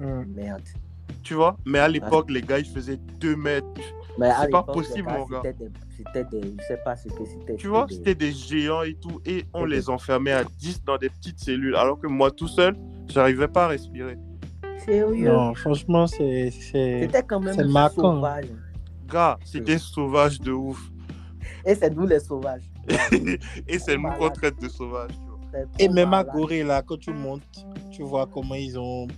hum. 0.00 0.24
Merde. 0.34 0.62
Tu 1.22 1.34
vois? 1.34 1.56
Mais 1.66 1.78
à 1.80 1.88
l'époque, 1.88 2.30
les 2.30 2.40
gars, 2.40 2.58
ils 2.58 2.64
faisaient 2.68 2.98
2 3.20 3.36
mètres. 3.36 3.66
C'est 4.18 4.50
pas 4.50 4.62
possible, 4.62 5.08
mon 5.10 5.26
gars. 5.26 5.42
C'était 5.44 5.64
des, 5.64 5.70
c'était 5.98 6.24
des. 6.24 6.54
Je 6.60 6.64
sais 6.66 6.76
pas 6.84 6.96
ce 6.96 7.08
que 7.08 7.24
c'était. 7.24 7.56
Tu 7.56 7.66
vois, 7.68 7.86
c'était 7.88 8.10
c'était 8.10 8.14
des 8.14 8.32
géants 8.32 8.82
et 8.82 8.94
tout, 8.94 9.20
et 9.26 9.44
on 9.52 9.64
les 9.64 9.90
enfermait 9.90 10.32
à 10.32 10.44
10 10.44 10.84
dans 10.84 10.96
des 10.96 11.10
petites 11.10 11.40
cellules, 11.40 11.74
alors 11.74 11.98
que 11.98 12.06
moi, 12.06 12.30
tout 12.30 12.48
seul, 12.48 12.76
j'arrivais 13.08 13.48
pas 13.48 13.64
à 13.64 13.68
respirer. 13.68 14.16
Sérieux? 14.84 15.28
Non, 15.28 15.54
franchement, 15.54 16.06
c'est. 16.06 16.50
C'était 16.50 17.22
quand 17.22 17.40
même 17.40 17.54
sauvage. 17.90 18.46
Gars, 19.08 19.38
c'était 19.44 19.78
sauvage 19.78 20.40
de 20.40 20.52
ouf. 20.52 20.80
Et 21.64 21.74
c'est 21.74 21.90
nous 21.90 22.06
les 22.06 22.20
sauvages. 22.20 22.70
et 23.68 23.78
c'est 23.78 23.96
nous 23.96 24.10
qu'on 24.12 24.30
traite 24.30 24.60
de 24.60 24.68
sauvages, 24.68 25.10
Et 25.78 25.88
même 25.88 26.14
à. 26.14 26.22
Gorée, 26.22 26.62
là, 26.62 26.82
quand 26.82 26.98
tu 26.98 27.12
montes, 27.12 27.42
tu 27.90 28.02
vois 28.02 28.26
comment 28.26 28.54
ils 28.54 28.78
ont. 28.78 29.08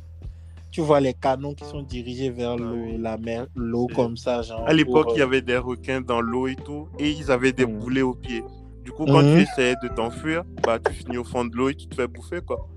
Tu 0.70 0.80
vois 0.80 1.00
les 1.00 1.14
canons 1.14 1.54
qui 1.54 1.64
sont 1.64 1.82
dirigés 1.82 2.30
vers 2.30 2.56
l'eau, 2.56 2.74
oui. 2.84 2.96
la 2.98 3.18
mer, 3.18 3.46
l'eau 3.56 3.88
comme 3.94 4.16
ça, 4.16 4.42
genre. 4.42 4.62
À 4.66 4.72
l'époque, 4.72 5.06
pour, 5.08 5.16
il 5.16 5.18
y 5.18 5.22
avait 5.22 5.42
des 5.42 5.56
requins 5.56 6.00
dans 6.00 6.20
l'eau 6.20 6.46
et 6.46 6.54
tout, 6.56 6.86
et 6.98 7.10
ils 7.10 7.30
avaient 7.32 7.52
des 7.52 7.66
Mhm. 7.66 7.78
boulets 7.78 8.02
aux 8.02 8.14
pieds. 8.14 8.44
Du 8.84 8.92
coup, 8.92 9.04
quand 9.04 9.20
tu 9.20 9.40
essayais 9.40 9.74
de 9.82 9.88
t'enfuir, 9.88 10.44
bah, 10.64 10.78
tu 10.78 10.92
finis 10.92 11.18
au 11.18 11.24
fond 11.24 11.44
de 11.44 11.54
l'eau 11.56 11.68
et 11.70 11.74
tu 11.74 11.86
te 11.88 11.94
fais 11.96 12.06
bouffer, 12.06 12.40
quoi. 12.40 12.68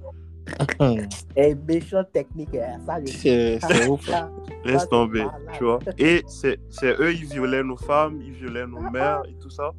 euh, 0.81 0.97
Et 1.35 1.55
méchant 1.55 2.03
technique, 2.11 2.55
hein, 2.55 2.77
ça, 2.85 2.97
C'est 3.05 3.87
ouf. 3.87 4.09
Laisse 4.65 4.87
tomber, 4.89 5.25
tu 5.57 5.63
vois. 5.63 5.79
Et 5.97 6.23
c'est 6.27 6.57
eux, 6.99 7.13
ils 7.13 7.25
violaient 7.25 7.63
nos 7.63 7.77
femmes, 7.77 8.19
ils 8.25 8.33
violaient 8.33 8.67
nos 8.67 8.81
mères 8.89 9.21
et 9.29 9.35
tout 9.39 9.49
ça. 9.49 9.71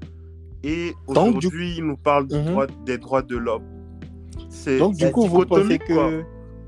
Et 0.63 0.87
du- 0.91 0.95
aujourd'hui, 1.09 1.75
ils 1.79 1.85
nous 1.85 1.97
parlent 1.97 2.27
du 2.29 2.37
Mhm. 2.37 2.45
droit- 2.47 2.67
des 2.87 2.97
droits 2.99 3.23
de 3.23 3.37
l'homme. 3.37 3.65
Donc, 4.79 4.95
du 4.97 5.11
coup, 5.11 5.27
vous 5.27 5.45
pensez 5.45 5.79
quoi. 5.79 6.09
que. 6.11 6.23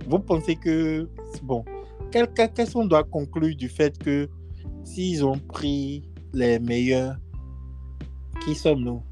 Vous 0.09 0.19
pensez 0.19 0.57
que. 0.57 1.09
Bon. 1.43 1.65
Qu'est-ce 2.11 2.73
qu'on 2.73 2.87
doit 2.87 3.05
conclure 3.05 3.55
du 3.57 3.69
fait 3.69 3.97
que 3.99 4.29
s'ils 4.85 5.25
ont 5.25 5.39
pris 5.39 6.09
les 6.33 6.59
meilleurs, 6.59 7.17
qui 8.45 8.55
sommes-nous 8.55 9.03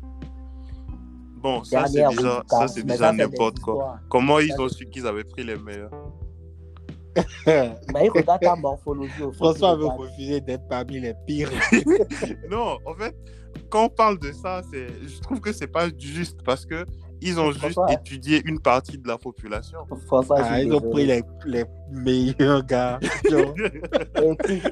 Bon, 1.36 1.62
ça, 1.62 1.86
c'est 1.86 2.06
route, 2.06 2.18
ça, 2.48 2.68
c'est 2.68 2.82
des 2.84 2.96
n'importe 2.96 3.58
quoi. 3.58 3.74
histoires. 3.74 4.00
Comment 4.08 4.38
ils 4.38 4.58
ont 4.58 4.68
su 4.68 4.86
qu'ils 4.86 5.06
avaient 5.06 5.24
pris 5.24 5.44
les 5.44 5.56
meilleurs? 5.56 5.90
Mais 7.46 8.06
il 8.06 8.10
regarde 8.10 8.40
ta 8.40 8.56
morphologie 8.56 9.22
au. 9.22 9.32
François 9.32 9.76
veut 9.76 9.86
refuser 9.86 10.40
d'être 10.40 10.66
parmi 10.68 11.00
les 11.00 11.14
pires. 11.26 11.50
Non, 12.50 12.78
en 12.86 12.94
fait, 12.94 13.14
quand 13.68 13.84
on 13.84 13.88
parle 13.88 14.18
de 14.18 14.32
ça, 14.32 14.62
c'est, 14.72 14.86
je 15.06 15.20
trouve 15.20 15.40
que 15.40 15.52
c'est 15.52 15.66
pas 15.66 15.88
juste 15.98 16.42
parce 16.44 16.64
que 16.64 16.86
ils 17.24 17.40
ont 17.40 17.50
juste 17.50 17.80
étudié 17.90 18.42
une 18.44 18.60
partie 18.60 18.98
de 18.98 19.08
la 19.08 19.18
population. 19.18 19.78
Ah, 20.36 20.62
ils 20.62 20.72
ont 20.72 20.80
pris 20.80 21.06
les, 21.06 21.22
les 21.46 21.64
meilleurs 21.90 22.64
gars. 22.64 23.00
Puis, 24.44 24.62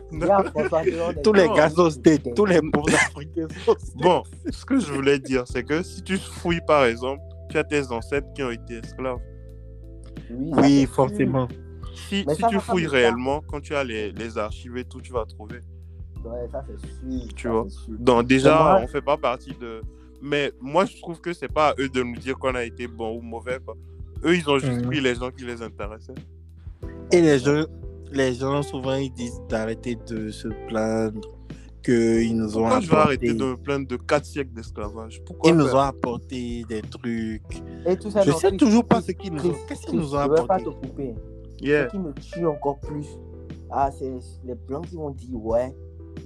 tous 1.23 1.33
les 1.33 1.49
gars 1.49 1.71
sont 1.71 1.91
state, 1.91 2.35
tous 2.35 2.45
les 2.45 2.61
pauvres 2.61 2.95
africains 2.95 3.49
sont. 3.65 3.77
Bon, 3.97 4.23
ce 4.51 4.65
que 4.65 4.79
je 4.79 4.93
voulais 4.93 5.19
dire, 5.19 5.45
c'est 5.47 5.65
que 5.65 5.83
si 5.83 6.03
tu 6.03 6.19
fouilles 6.19 6.65
par 6.67 6.85
exemple 6.85 7.23
tu 7.53 7.59
as 7.59 7.65
tes 7.65 7.93
ancêtres 7.93 8.33
qui 8.35 8.43
ont 8.43 8.51
été 8.51 8.79
esclaves. 8.79 9.19
Oui, 10.31 10.87
forcément. 10.87 11.49
Si, 11.95 12.25
si 12.27 12.41
ça 12.41 12.49
tu 12.49 12.59
fouilles 12.59 12.87
réellement, 12.87 13.43
quand 13.47 13.61
tu 13.61 13.75
as 13.75 13.85
les, 13.85 14.13
les 14.13 14.39
archives 14.39 14.77
et 14.79 14.85
tout, 14.85 15.01
tu 15.01 15.13
vas 15.13 15.27
trouver. 15.27 15.61
Ouais, 16.25 16.49
ça 16.51 16.65
c'est 16.67 16.79
sûr. 16.79 17.35
Tu 17.35 17.43
ça, 17.43 17.51
vois. 17.51 17.67
Donc 17.89 18.27
déjà, 18.27 18.55
moi- 18.57 18.81
on 18.83 18.87
fait 18.87 19.03
pas 19.03 19.17
partie 19.17 19.55
de... 19.61 19.83
Mais 20.23 20.53
moi, 20.61 20.85
je 20.85 20.97
trouve 21.01 21.21
que 21.21 21.33
c'est 21.33 21.53
pas 21.53 21.71
à 21.71 21.75
eux 21.81 21.89
de 21.89 22.03
nous 22.03 22.17
dire 22.17 22.39
qu'on 22.39 22.55
a 22.55 22.63
été 22.65 22.87
bon 22.87 23.19
ou 23.19 23.21
mauvais. 23.21 23.59
Quoi. 23.65 23.77
Eux, 24.25 24.37
ils 24.37 24.49
ont 24.49 24.59
juste 24.59 24.83
pris 24.87 25.01
les 25.01 25.17
gens 25.17 25.31
qui 25.31 25.45
les 25.45 25.61
intéressaient. 25.61 26.15
Et 27.11 27.21
les 27.21 27.41
gens, 27.41 27.65
les 28.13 28.35
gens, 28.35 28.63
souvent, 28.63 28.95
ils 28.95 29.13
disent 29.13 29.43
d'arrêter 29.49 29.99
de 30.07 30.31
se 30.31 30.49
plaindre 30.69 31.21
qu'ils 31.83 32.37
nous 32.37 32.57
ont 32.57 32.63
Pourquoi 32.63 32.81
je 32.81 32.87
vais 32.89 32.93
apporté, 32.93 33.09
arrêter 33.09 33.35
de 33.35 33.45
me 33.45 33.57
plaindre 33.57 33.89
de 33.89 33.97
4 33.97 34.25
siècles 34.25 34.53
d'esclavage? 34.53 35.21
Pourquoi 35.25 35.51
ils 35.51 35.57
nous 35.57 35.75
ont 35.75 35.79
apporté 35.79 36.65
des 36.69 36.83
trucs. 36.83 37.43
Et 37.85 37.97
tout 37.97 38.11
ça, 38.11 38.23
Je 38.23 38.31
non, 38.31 38.39
sais 38.39 38.57
toujours 38.57 38.85
pas 38.85 39.01
ce 39.01 39.11
qu'ils 39.11 39.33
nous 39.33 39.47
ont. 39.47 39.57
Qu'est-ce 39.67 39.87
qu'ils 39.87 39.99
nous 39.99 40.15
ont 40.15 40.23
ne 40.23 40.29
pas 40.29 40.55
apporté? 40.55 40.65
te 40.65 40.71
couper. 40.71 41.15
Yeah. 41.61 41.87
Ce 41.87 41.91
qui 41.91 41.99
me 41.99 42.13
tue 42.13 42.47
encore 42.47 42.79
plus, 42.79 43.07
ah, 43.71 43.91
c'est 43.91 44.13
les 44.45 44.55
blancs 44.55 44.87
qui 44.87 44.95
vont 44.95 45.11
dire 45.11 45.45
ouais, 45.45 45.75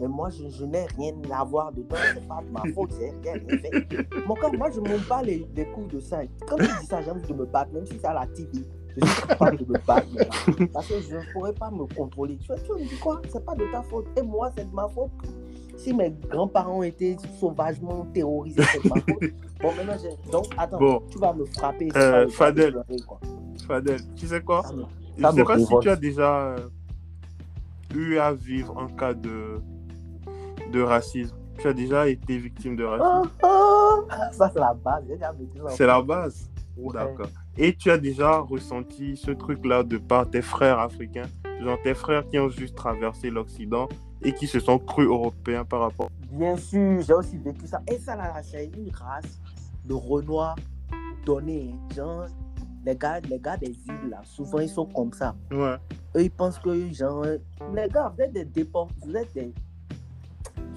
mais 0.00 0.08
moi 0.08 0.28
je, 0.30 0.48
je 0.48 0.64
n'ai 0.64 0.86
rien 0.98 1.12
à 1.32 1.44
voir 1.44 1.72
dedans, 1.72 1.96
c'est 2.14 2.26
pas 2.28 2.42
de 2.46 2.50
ma 2.50 2.62
faute, 2.74 2.90
j'ai 2.98 3.10
rien 3.32 3.40
fait. 3.58 4.08
Mon 4.26 4.34
quand 4.34 4.56
moi 4.56 4.70
je 4.70 4.80
ne 4.80 4.88
monte 4.88 5.06
pas 5.08 5.22
les, 5.22 5.46
les 5.54 5.66
couilles 5.66 5.86
de 5.88 6.00
ça. 6.00 6.20
Quand 6.48 6.56
tu 6.56 6.64
dis 6.80 6.86
ça, 6.86 7.02
j'ai 7.02 7.10
envie 7.10 7.26
de 7.26 7.34
me 7.34 7.44
battre, 7.46 7.72
même 7.72 7.86
si 7.86 7.98
c'est 7.98 8.06
à 8.06 8.14
la 8.14 8.26
TV. 8.26 8.48
Je 8.98 9.06
suis 9.06 9.22
capable 9.26 9.58
de 9.58 9.64
me 9.66 9.86
battre. 9.86 10.06
Parce 10.72 10.86
que 10.88 11.00
je 11.00 11.16
ne 11.16 11.32
pourrais 11.34 11.52
pas 11.52 11.70
me 11.70 11.84
contrôler. 11.94 12.38
Tu 12.38 12.46
vois, 12.46 12.56
tu 12.58 12.72
me 12.72 12.78
dis 12.78 12.96
quoi 12.98 13.20
C'est 13.28 13.44
pas 13.44 13.54
de 13.54 13.64
ta 13.70 13.82
faute. 13.82 14.06
Et 14.16 14.22
moi, 14.22 14.50
c'est 14.56 14.66
de 14.70 14.74
ma 14.74 14.88
faute. 14.88 15.10
Si 15.76 15.92
mes 15.92 16.10
grands-parents 16.30 16.82
étaient 16.82 17.14
sauvagement 17.38 18.06
terrorisés, 18.14 18.62
c'est 18.72 18.82
de 18.82 18.88
ma 18.88 18.94
faute. 19.02 19.30
Bon, 19.60 19.74
maintenant, 19.74 19.96
j'ai- 20.02 20.30
donc 20.32 20.46
attends, 20.56 20.78
Bon. 20.78 21.02
tu 21.10 21.18
vas 21.18 21.34
me 21.34 21.44
frapper. 21.44 21.90
Euh, 21.94 22.26
Fadel. 22.30 22.70
pleurer, 22.72 22.96
quoi. 23.06 23.20
Fadel, 23.66 24.00
tu 24.14 24.26
sais 24.26 24.40
quoi? 24.40 24.62
Ça 24.62 24.72
me- 24.72 24.84
Je 25.18 25.22
ça 25.22 25.32
sais 25.32 25.44
pas 25.44 25.58
si 25.58 25.78
tu 25.82 25.88
as 25.90 25.96
déjà 25.96 26.46
euh, 26.46 26.56
eu 27.94 28.16
à 28.16 28.32
vivre 28.32 28.78
un 28.78 28.88
cas 28.88 29.12
de, 29.12 29.60
de 30.72 30.82
racisme. 30.82 31.36
Tu 31.58 31.68
as 31.68 31.72
déjà 31.72 32.08
été 32.08 32.36
victime 32.38 32.76
de 32.76 32.84
racisme. 32.84 33.30
Oh, 33.42 33.46
oh. 33.46 34.08
Ça, 34.32 34.50
c'est 34.52 34.60
la 34.60 34.74
base. 34.74 35.04
C'est 35.70 35.86
la 35.86 36.02
base. 36.02 36.50
Ouais. 36.76 36.92
D'accord. 36.92 37.28
Et 37.56 37.74
tu 37.74 37.90
as 37.90 37.96
déjà 37.96 38.38
ressenti 38.40 39.16
ce 39.16 39.30
truc-là 39.30 39.82
de 39.82 39.96
par 39.96 40.28
tes 40.28 40.42
frères 40.42 40.78
africains, 40.78 41.24
genre 41.62 41.78
tes 41.82 41.94
frères 41.94 42.26
qui 42.28 42.38
ont 42.38 42.50
juste 42.50 42.74
traversé 42.74 43.30
l'Occident 43.30 43.88
et 44.22 44.34
qui 44.34 44.46
se 44.46 44.60
sont 44.60 44.78
crus 44.78 45.06
européens 45.06 45.64
par 45.64 45.80
rapport. 45.80 46.10
Bien 46.30 46.56
sûr, 46.58 47.00
j'ai 47.00 47.14
aussi 47.14 47.38
vécu 47.38 47.66
ça. 47.66 47.80
Et 47.90 47.98
ça, 47.98 48.14
là, 48.16 48.34
c'est 48.42 48.66
une 48.76 48.90
race 48.90 49.40
de 49.86 49.94
Renoir 49.94 50.56
donnée. 51.24 51.74
hein. 51.74 51.94
Genre, 51.94 52.26
les 52.84 52.94
gars, 52.94 53.20
les 53.20 53.38
gars 53.38 53.56
des 53.56 53.68
îles, 53.70 54.10
là, 54.10 54.20
souvent, 54.24 54.58
ils 54.58 54.68
sont 54.68 54.86
comme 54.86 55.12
ça. 55.14 55.34
Ouais. 55.50 55.76
Eux, 56.14 56.22
ils 56.24 56.30
pensent 56.30 56.58
que, 56.58 56.92
genre, 56.92 57.24
les 57.24 57.88
gars, 57.88 58.12
vous 58.14 58.22
êtes 58.22 58.32
des 58.34 58.44
déportés, 58.44 58.94
vous 59.02 59.16
êtes 59.16 59.32
des. 59.32 59.54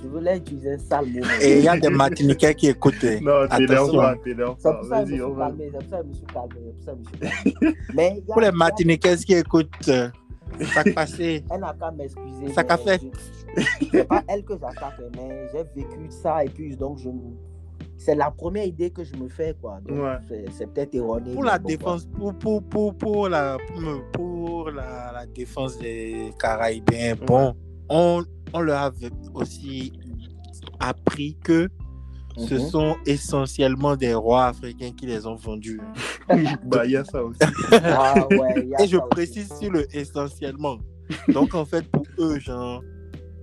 Je 0.02 0.08
voulais 0.08 0.38
utiliser 0.38 0.74
un 0.74 0.78
sale 0.78 1.06
mot. 1.08 1.20
mais- 1.22 1.45
Et 1.45 1.58
il 1.60 1.64
y 1.64 1.68
a 1.68 1.78
des 1.78 1.89
Martiniquais 1.89 2.56
qui 2.56 2.68
écoutent. 2.68 3.04
Non, 3.22 3.41
Attention. 3.50 4.00
pas, 4.00 4.16
t'énerve 4.24 4.56
C'est 4.58 4.64
pas. 4.70 4.74
pour 4.76 4.86
ça 4.88 5.04
que 5.04 5.10
je 5.10 5.12
Vas-y, 5.12 5.20
me 5.20 5.26
on 5.26 5.30
suis 5.30 5.36
va. 5.38 5.45
calmé, 5.47 5.64
c'est 5.66 5.80
pour 5.80 5.89
ça 5.89 5.97
que 5.97 6.04
je 6.04 6.10
me 6.10 6.14
suis 6.14 6.26
calmé, 6.26 6.56
c'est 6.56 6.74
pour 6.74 6.84
ça 6.86 6.91
que 6.91 6.97
je 6.97 7.00
me 7.00 7.06
suis 7.06 7.54
calmé. 7.60 7.78
Mais 7.95 8.10
il 8.12 8.18
y 8.18 8.32
a- 8.32 8.34
Pour 8.34 8.41
les 8.41 8.47
a- 8.47 8.52
Martiniquais 8.52 9.16
qui 9.18 9.34
écoutent, 9.34 9.70
ça 9.84 10.12
passé. 10.95 11.43
Elle 11.52 11.60
n'a 11.60 11.76
qu'à 11.80 11.91
m'excuser. 11.91 12.54
Ça 12.54 12.64
qu'a 12.64 12.78
mais 12.78 12.97
fait. 12.97 13.02
C'est 13.91 14.08
pas 14.08 14.24
elle 14.28 14.43
que 14.43 14.54
j'attaque, 14.54 15.00
mais 15.16 15.47
j'ai 15.52 15.64
vécu 15.82 16.00
ça 16.10 16.43
et 16.45 16.50
puis 16.50 16.76
donc 16.78 16.97
je. 17.00 17.10
C'est 17.97 18.16
la 18.16 18.32
première 18.32 18.64
idée 18.64 18.91
que 18.91 19.04
je 19.04 19.14
me 19.18 19.28
fais, 19.28 19.54
quoi. 19.62 19.80
Donc, 19.86 19.97
Ouais. 20.02 20.16
c'est- 20.30 20.45
C'est 20.58 20.68
peut-être 20.74 20.95
erroné. 20.95 21.34
Pour 21.34 21.43
la 21.43 21.60
bon, 21.60 21.68
défense, 21.68 22.06
pour, 22.06 22.34
pour, 22.34 22.64
pour, 22.64 22.95
pour 22.95 23.28
la, 23.28 23.58
pour, 24.14 24.70
la, 24.72 25.12
la 25.14 25.26
défense 25.26 25.78
des 25.80 26.32
Caraïbes, 26.39 26.86
bon, 27.28 27.54
on, 27.90 28.24
on 28.54 28.60
leur 28.62 28.82
avait 28.84 29.10
aussi 29.34 29.94
appris 30.80 31.38
que 31.44 31.68
ce 32.38 32.54
Mhm. 32.56 32.60
sont 32.70 32.96
essentiellement 33.06 33.96
des 33.98 34.14
rois 34.14 34.46
africains 34.48 34.92
qui 34.98 35.06
les 35.08 35.26
ont 35.28 35.36
vendus. 35.36 35.82
Bah, 36.64 36.86
il 36.86 36.92
y 36.92 36.96
a 36.96 37.04
ça 37.04 37.24
aussi. 37.24 37.40
Ah 37.84 38.28
ouais, 38.30 38.54
il 38.64 38.70
y 38.70 38.76
a 38.76 38.82
Et 38.84 38.88
je 38.88 38.98
aussi. 38.98 39.10
précise 39.10 39.52
sur 39.60 39.72
le 39.72 39.86
essentiellement. 39.96 40.78
Donc, 41.34 41.54
en 41.56 41.66
fait, 41.66 41.86
pour 41.92 42.06
eux, 42.20 42.40
genre, 42.40 42.82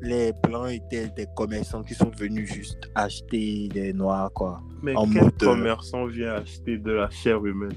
les 0.00 0.32
blancs 0.44 0.70
étaient 0.70 1.08
des 1.16 1.26
commerçants 1.36 1.82
qui 1.82 1.94
sont 1.94 2.10
venus 2.16 2.50
juste 2.52 2.88
acheter 2.94 3.68
des 3.68 3.92
noirs, 3.92 4.30
quoi. 4.32 4.60
Mais 4.82 4.94
En 4.96 5.06
quel 5.08 5.24
mode, 5.24 5.38
commerçant 5.38 6.06
vient 6.06 6.34
acheter 6.34 6.78
de 6.78 6.92
la 6.92 7.10
chair 7.10 7.44
humaine? 7.44 7.76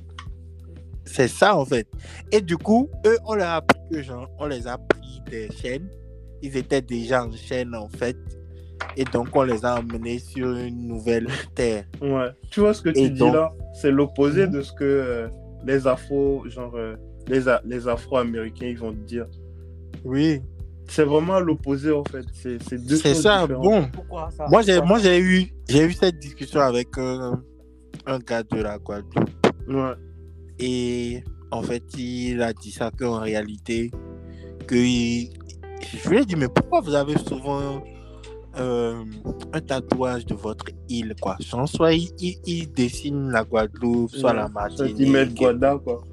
C'est 1.06 1.28
ça, 1.28 1.58
en 1.58 1.66
fait. 1.66 1.88
Et 2.32 2.40
du 2.40 2.56
coup, 2.58 2.88
eux, 3.08 3.18
on 3.26 3.34
leur 3.34 3.48
a 3.48 3.56
appris 3.58 3.80
que, 3.92 4.02
genre, 4.04 4.30
on 4.38 4.46
les 4.46 4.68
a 4.68 4.78
pris 4.78 5.22
des 5.32 5.50
chaînes. 5.52 5.90
Ils 6.42 6.56
étaient 6.58 6.82
déjà 6.82 7.26
en 7.26 7.32
chaîne, 7.32 7.76
en 7.76 7.90
fait. 7.90 8.18
Et 8.96 9.04
donc, 9.04 9.28
on 9.36 9.44
les 9.44 9.64
a 9.66 9.80
emmenés 9.80 10.20
sur 10.20 10.56
une 10.56 10.88
nouvelle 10.88 11.28
terre. 11.56 11.86
Ouais. 12.02 12.30
Tu 12.50 12.60
vois 12.62 12.74
ce 12.74 12.82
que 12.82 12.90
tu 12.90 13.00
Et 13.00 13.10
dis 13.10 13.20
donc- 13.20 13.34
là 13.36 13.52
C'est 13.74 13.92
l'opposé 13.92 14.46
Mhm. 14.48 14.52
de 14.54 14.62
ce 14.62 14.72
que 14.74 14.84
euh, 14.84 15.28
les 15.66 15.86
afro, 15.88 16.44
genre 16.48 16.74
euh, 16.76 16.96
les, 17.28 17.42
les 17.66 17.88
afro-américains, 17.88 18.68
ils 18.68 18.78
vont 18.78 18.92
te 18.92 19.06
dire. 19.06 19.26
Oui. 20.04 20.42
C'est 20.88 21.04
vraiment 21.04 21.40
l'opposé 21.40 21.92
en 21.92 22.04
fait. 22.06 22.26
C'est 22.34 22.58
c'est 22.64 22.84
deux 22.84 22.96
C'est 22.96 23.14
ça, 23.14 23.42
différentes. 23.42 23.64
bon. 23.64 23.88
Pourquoi 23.94 24.32
ça? 24.32 24.48
Moi, 24.50 24.62
j'ai, 24.64 24.78
Pourquoi? 24.78 24.88
moi, 24.88 25.00
j'ai 25.00 25.20
eu, 25.20 25.46
j'ai 25.68 25.84
eu 25.86 25.92
cette 25.94 26.18
discussion 26.18 26.62
avec 26.62 26.88
un, 26.98 27.44
un 28.08 28.18
gars 28.20 28.42
de 28.44 28.62
la 28.62 28.80
Guadeloupe. 28.80 29.30
Ouais. 29.68 29.94
Et 30.58 31.24
en 31.52 31.62
fait, 31.62 31.84
il 31.98 32.42
a 32.42 32.54
dit 32.54 32.72
ça 32.72 32.90
qu'en 32.98 33.20
réalité, 33.20 33.92
que 34.66 34.76
je 35.82 36.10
lui 36.10 36.18
ai 36.20 36.26
dit, 36.26 36.36
mais 36.36 36.48
pourquoi 36.48 36.82
vous 36.82 36.94
avez 36.94 37.18
souvent 37.18 37.82
euh, 38.58 39.04
un 39.54 39.62
tatouage 39.62 40.26
de 40.26 40.34
votre 40.36 40.66
île, 40.90 41.16
quoi? 41.22 41.38
Soit 41.68 41.94
il, 41.94 42.10
il- 42.20 42.40
il 42.46 42.72
dessine 42.72 43.30
la 43.32 43.44
Guadeloupe, 43.44 44.12
soit 44.12 44.34
la 44.34 44.44
mettent 44.46 44.54
Martinique. 44.54 45.36
Guada, 45.36 45.78
quoi. 45.84 46.04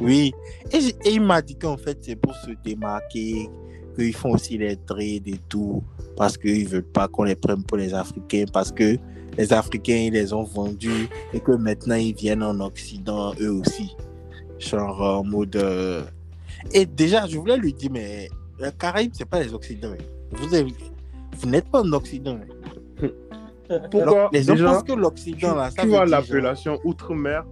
Oui. 0.00 0.32
Et 0.72 1.10
il 1.12 1.22
m'a 1.22 1.42
dit 1.42 1.56
qu'en 1.56 1.76
fait, 1.76 1.98
c'est 2.02 2.16
pour 2.16 2.34
se 2.34 2.50
démarquer, 2.64 3.48
qu'ils 3.96 4.14
font 4.14 4.32
aussi 4.34 4.56
les 4.58 4.76
trades 4.76 5.26
et 5.26 5.40
tout, 5.48 5.82
parce 6.16 6.36
qu'ils 6.38 6.64
ne 6.64 6.68
veulent 6.68 6.82
pas 6.84 7.08
qu'on 7.08 7.24
les 7.24 7.34
prenne 7.34 7.64
pour 7.64 7.78
les 7.78 7.92
Africains, 7.94 8.44
parce 8.52 8.70
que 8.70 8.96
les 9.36 9.52
Africains, 9.52 9.96
ils 10.06 10.12
les 10.12 10.32
ont 10.32 10.44
vendus 10.44 11.08
et 11.32 11.40
que 11.40 11.52
maintenant, 11.52 11.96
ils 11.96 12.14
viennent 12.14 12.42
en 12.44 12.60
Occident, 12.60 13.32
eux 13.40 13.50
aussi. 13.52 13.96
Genre 14.58 15.00
en 15.00 15.24
mode... 15.24 15.56
euh, 15.56 16.02
Et 16.72 16.86
déjà, 16.86 17.26
je 17.26 17.38
voulais 17.38 17.56
lui 17.56 17.72
dire, 17.72 17.90
mais 17.92 18.28
les 18.60 18.72
Caraïbes, 18.72 19.12
c'est 19.14 19.24
pas 19.28 19.40
les 19.42 19.52
Occidents. 19.54 19.94
Vous, 20.32 20.54
avez- 20.54 20.74
vous 21.38 21.48
n'êtes 21.48 21.70
pas 21.70 21.82
en 21.82 21.92
Occident. 21.92 22.38
Pourquoi 23.90 24.30
Les 24.32 24.42
gens 24.42 24.54
Déjà, 24.54 24.72
pensent 24.72 24.82
que 24.82 24.92
l'Occident, 24.92 25.54
là, 25.54 25.70
ça 25.70 25.82
tu 25.82 25.88
veut 25.88 25.94
vois 25.94 26.06
l'appellation 26.06 26.78
outre-mer, 26.84 27.44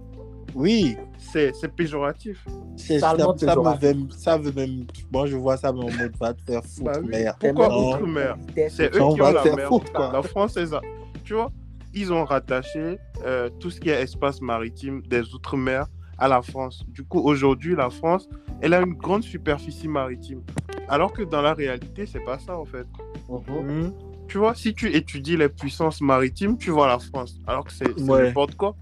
Oui, 0.55 0.97
c'est 1.19 1.53
c'est 1.55 1.71
péjoratif. 1.71 2.43
C'est 2.75 2.99
ça, 2.99 3.15
ça, 3.15 3.27
me 3.27 3.33
péjoratif. 3.33 3.89
veut- 3.89 4.07
ça 4.17 4.37
veut 4.37 4.51
même. 4.51 4.85
Moi, 5.13 5.27
je 5.27 5.35
vois 5.35 5.57
ça, 5.57 5.71
mais 5.71 5.81
en 5.81 5.91
mode 5.91 6.15
va 6.19 6.33
te 6.33 6.41
faire 6.41 6.63
foutre. 6.63 6.83
Bah 6.91 6.99
oui. 7.03 7.09
merde. 7.09 7.35
Pourquoi 7.39 7.69
Non. 7.69 7.89
outre-mer? 7.89 8.37
C'est 8.69 8.95
eux 8.95 9.01
On 9.01 9.13
qui 9.13 9.19
va 9.19 9.27
ont 9.27 9.29
te 9.31 9.35
la 9.35 9.41
faire 9.43 9.55
mer. 9.55 9.67
foutre, 9.67 9.91
quoi. 9.93 10.11
La 10.11 10.21
France, 10.23 10.53
c'est 10.55 10.65
ça. 10.67 10.81
Tu 11.23 11.33
vois, 11.35 11.51
ils 11.93 12.11
ont 12.11 12.23
rattaché 12.25 12.97
euh, 13.25 13.49
tout 13.59 13.69
ce 13.69 13.79
qui 13.79 13.89
est 13.89 14.01
espace 14.01 14.41
maritime 14.41 15.01
des 15.07 15.33
outre-mer 15.35 15.85
à 16.17 16.27
la 16.27 16.41
France. 16.41 16.83
Du 16.87 17.03
coup, 17.03 17.19
aujourd'hui, 17.19 17.75
la 17.75 17.91
France, 17.91 18.27
elle 18.61 18.73
a 18.73 18.81
une 18.81 18.93
grande 18.95 19.23
superficie 19.23 19.87
maritime. 19.87 20.41
Alors 20.89 21.11
que 21.11 21.21
dans 21.23 21.41
la 21.41 21.53
réalité, 21.53 22.05
c'est 22.05 22.23
pas 22.23 22.39
ça 22.39 22.57
en 22.57 22.65
fait. 22.65 22.87
Mhm. 23.29 23.65
Mhm. 23.83 23.93
Tu 24.27 24.37
vois, 24.37 24.55
si 24.55 24.73
tu 24.73 24.93
étudies 24.93 25.37
les 25.37 25.49
puissances 25.49 26.01
maritimes, 26.01 26.57
tu 26.57 26.69
vois 26.71 26.87
la 26.87 26.99
France. 26.99 27.39
Alors 27.47 27.65
que 27.65 27.71
c'est 27.73 27.99
Ouais. 28.09 28.23
n'importe 28.27 28.55
quoi. 28.55 28.75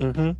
Mhm. 0.00 0.34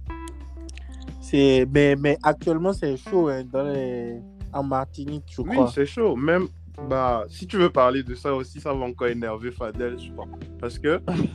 C'est, 1.20 1.66
mais, 1.72 1.96
mais 1.96 2.18
actuellement, 2.22 2.72
c'est 2.72 2.96
chaud 2.96 3.28
hein, 3.28 3.44
dans 3.50 3.62
les... 3.62 4.16
en 4.52 4.62
Martinique, 4.62 5.24
je 5.30 5.42
Oui, 5.42 5.50
crois. 5.54 5.70
c'est 5.72 5.86
chaud. 5.86 6.16
Même, 6.16 6.48
bah, 6.88 7.24
si 7.28 7.46
tu 7.46 7.56
veux 7.58 7.70
parler 7.70 8.02
de 8.02 8.14
ça 8.14 8.34
aussi, 8.34 8.60
ça 8.60 8.72
va 8.74 8.84
encore 8.84 9.06
énerver 9.08 9.50
Fadel, 9.52 9.98
je 9.98 10.10
crois. 10.12 10.26
Parce 10.58 10.78
que, 10.78 11.00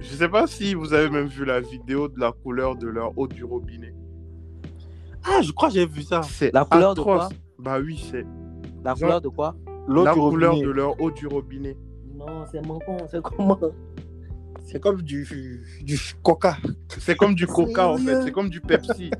je 0.00 0.04
sais 0.14 0.28
pas 0.28 0.46
si 0.46 0.74
vous 0.74 0.92
avez 0.92 1.08
même 1.10 1.26
vu 1.26 1.44
la 1.44 1.60
vidéo 1.60 2.08
de 2.08 2.20
la 2.20 2.32
couleur 2.32 2.76
de 2.76 2.86
leur 2.86 3.16
eau 3.18 3.26
du 3.26 3.44
robinet. 3.44 3.94
ah, 5.24 5.40
je 5.42 5.52
crois 5.52 5.68
que 5.68 5.74
j'ai 5.74 5.86
vu 5.86 6.02
ça. 6.02 6.20
C'est 6.22 6.52
La 6.54 6.64
couleur 6.64 6.94
de 6.94 7.00
quoi? 7.02 7.28
Bah 7.66 7.78
oui, 7.84 8.02
c'est 8.10 8.24
La 8.84 8.94
couleur 8.94 9.20
de 9.20 9.28
quoi? 9.28 9.56
L'eau 9.88 10.04
la 10.04 10.14
du 10.14 10.20
couleur 10.20 10.52
robinet. 10.52 10.66
de 10.68 10.72
leur 10.72 11.00
eau 11.00 11.10
du 11.10 11.26
robinet. 11.26 11.76
Non, 12.14 12.44
c'est 12.50 12.64
manquant, 12.66 12.96
c'est 13.10 13.20
comment? 13.20 13.58
C'est 14.62 14.80
comme 14.80 15.02
du, 15.02 15.26
du 15.82 15.98
coca. 16.22 16.56
C'est 16.98 17.16
comme 17.16 17.34
du 17.34 17.46
coca 17.46 17.88
en 17.88 17.96
fait, 17.98 18.22
c'est 18.22 18.32
comme 18.32 18.48
du 18.50 18.60
Pepsi. 18.60 19.10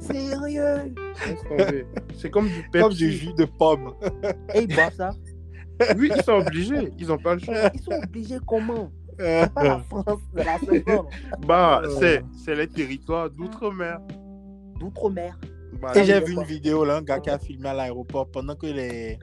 Sérieux? 0.00 0.94
C'est 2.16 2.30
comme 2.30 2.46
du 2.48 2.62
Pepsi. 2.72 2.82
Comme 2.82 2.92
du 2.94 3.10
jus 3.12 3.34
de 3.34 3.44
pomme. 3.44 3.94
Et 4.54 4.62
ils 4.62 4.74
boivent 4.74 4.94
ça? 4.94 5.10
Oui, 5.96 6.10
ils 6.14 6.22
sont 6.22 6.32
obligés, 6.32 6.92
ils 6.98 7.12
ont 7.12 7.18
pas 7.18 7.34
le 7.34 7.40
choix. 7.40 7.70
Ils 7.74 7.80
sont 7.80 7.92
obligés 8.04 8.38
comment? 8.46 8.90
C'est 9.18 9.52
pas 9.54 9.62
la 9.64 9.78
France, 9.80 10.20
c'est 10.36 10.44
la 10.44 10.58
seconde. 10.58 11.06
Bah, 11.46 11.82
Euh. 11.84 11.88
c'est, 12.00 12.24
c'est 12.44 12.54
les 12.56 12.66
territoires 12.68 13.30
d'outre-mer. 13.30 14.00
D'outre-mer. 14.80 15.38
Bah, 15.80 15.92
Et 15.94 16.04
j'ai 16.04 16.20
vu 16.20 16.32
une 16.34 16.42
vidéo 16.44 16.84
là, 16.84 16.96
un 16.96 17.02
gars 17.02 17.20
qui 17.20 17.30
a 17.30 17.38
filmé 17.38 17.68
à 17.68 17.74
l'aéroport 17.74 18.26
pendant 18.28 18.54
que 18.56 18.66
les, 18.66 19.18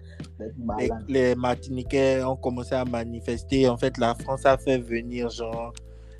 les, 1.07 1.35
Martiniquais 1.35 2.23
ont 2.23 2.35
commencé 2.37 2.75
à 2.75 2.85
manifester. 2.85 3.67
En 3.67 3.77
fait, 3.77 3.97
la 3.97 4.15
France 4.15 4.45
a 4.45 4.57
fait 4.57 4.77
venir 4.77 5.29
genre 5.29 5.73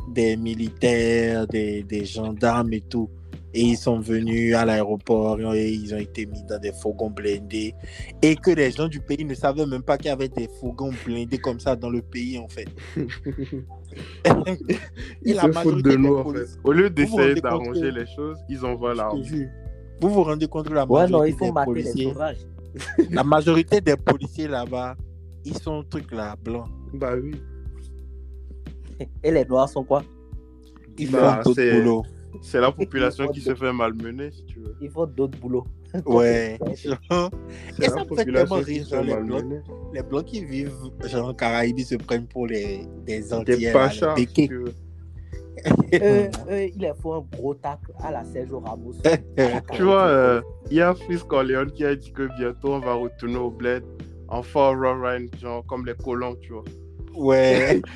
des 0.10 0.36
militaires, 0.38 1.48
des, 1.48 1.84
des 1.84 2.06
gendarmes 2.06 2.74
et 2.74 2.82
tout. 2.82 3.10
Et 3.58 3.62
ils 3.62 3.78
sont 3.78 4.00
venus 4.02 4.54
à 4.54 4.66
l'aéroport 4.66 5.40
et 5.54 5.72
ils 5.72 5.94
ont 5.94 5.98
été 5.98 6.26
mis 6.26 6.44
dans 6.44 6.60
des 6.60 6.74
fourgons 6.74 7.10
blindés. 7.10 7.74
Et 8.22 8.36
que 8.36 8.52
les 8.52 8.70
gens 8.72 8.90
du 8.90 9.00
pays 9.00 9.24
ne 9.24 9.34
savaient 9.34 9.66
même 9.66 9.82
pas 9.84 9.98
qu'il 9.98 10.08
y 10.08 10.10
avait 10.10 10.28
des 10.28 10.50
fourgons 10.60 10.92
blindés 11.06 11.38
comme 11.38 11.62
ça 11.62 11.78
dans 11.78 11.90
le 11.90 12.02
pays, 12.02 12.38
en 12.38 12.50
fait. 12.50 12.68
Ils 15.24 15.36
se 15.36 15.52
foutent 15.62 15.84
de 15.84 15.96
nous, 15.96 16.18
en 16.18 16.24
polices- 16.24 16.58
Au 16.66 16.72
lieu 16.74 16.90
d'essayer 16.90 17.36
d'arranger 17.42 17.92
les 17.92 18.06
choses, 18.14 18.38
ils 18.50 18.66
envoient 18.66 18.94
l'arme. 18.94 19.22
Vous 20.02 20.10
vous 20.10 20.24
rendez 20.24 20.48
compte 20.48 20.68
que 20.68 20.74
la 20.74 20.86
Ouais, 20.86 21.08
non, 21.08 21.20
majorité 21.20 21.46
il 21.46 21.48
faut 21.54 21.60
des 21.60 21.66
policiers, 21.66 22.10
sauvages. 22.14 22.38
la 23.12 23.24
majorité 23.24 23.82
des 23.82 23.96
policiers 23.96 24.48
là-bas, 24.48 24.96
ils 25.46 25.58
sont 25.58 25.84
trucs 25.84 26.12
là, 26.12 26.36
blancs. 26.44 26.68
Bah 26.94 27.14
oui. 27.22 27.36
Et 29.24 29.32
les 29.32 29.46
noirs 29.46 29.70
sont 29.70 29.84
quoi? 29.84 30.04
Ils 30.98 31.12
Bah, 31.12 31.42
font 31.44 31.50
d'autres 31.50 31.62
c'est- 31.62 31.82
boulot. 31.82 32.04
C'est 32.42 32.60
la 32.60 32.70
population 32.72 33.28
qui 33.30 33.40
se 33.40 33.56
fait 33.56 33.72
malmener, 33.72 34.30
si 34.32 34.44
tu 34.46 34.60
veux. 34.60 34.76
Ils 34.82 34.90
font 34.90 35.06
d'autres 35.06 35.38
boulots. 35.40 35.66
Ouais. 36.06 36.60
Et 36.70 36.76
ça 36.76 38.04
me 38.04 38.16
fait 38.16 38.26
tellement 38.26 38.56
rire, 38.56 38.86
genre, 38.86 39.02
les 39.04 39.16
blancs, 39.16 39.44
les 39.94 40.04
blancs 40.04 40.26
qui 40.26 40.44
vivent 40.44 40.74
genre 41.06 41.30
en 41.30 41.34
Caraïbes 41.34 41.80
ils 41.80 41.86
se 41.86 41.96
prennent 41.96 42.28
pour 42.28 42.48
les 42.48 42.86
des 43.06 43.20
Des 43.22 43.34
Antilles, 43.34 43.70
pachas, 43.72 44.14
les 44.16 44.22
si 44.24 44.28
béquets. 44.28 44.48
tu 44.50 44.58
veux. 44.58 44.74
Eux, 45.94 46.30
eux, 46.52 46.62
il 46.76 46.82
leur 46.82 46.96
faut 46.98 47.14
un 47.14 47.26
gros 47.38 47.54
tacle 47.54 47.92
à 48.04 48.12
la 48.12 48.24
Sergio 48.24 48.60
Ramos. 48.60 48.94
Tu 49.74 49.84
vois, 49.84 50.04
euh, 50.08 50.42
il 50.70 50.78
y 50.78 50.82
a 50.82 50.94
Fritz 50.94 51.24
Corleone 51.24 51.72
qui 51.72 51.86
a 51.86 51.96
dit 51.96 52.12
que 52.12 52.28
bientôt 52.38 52.74
on 52.74 52.80
va 52.80 52.94
retourner 52.94 53.38
au 53.38 53.50
bled 53.52 53.84
en 54.28 54.42
fort 54.44 54.76
run, 54.78 55.26
genre 55.42 55.66
comme 55.68 55.86
les 55.86 55.94
colons, 55.96 56.36
tu 56.42 56.54
vois. 56.54 56.64
ouais. 57.16 57.82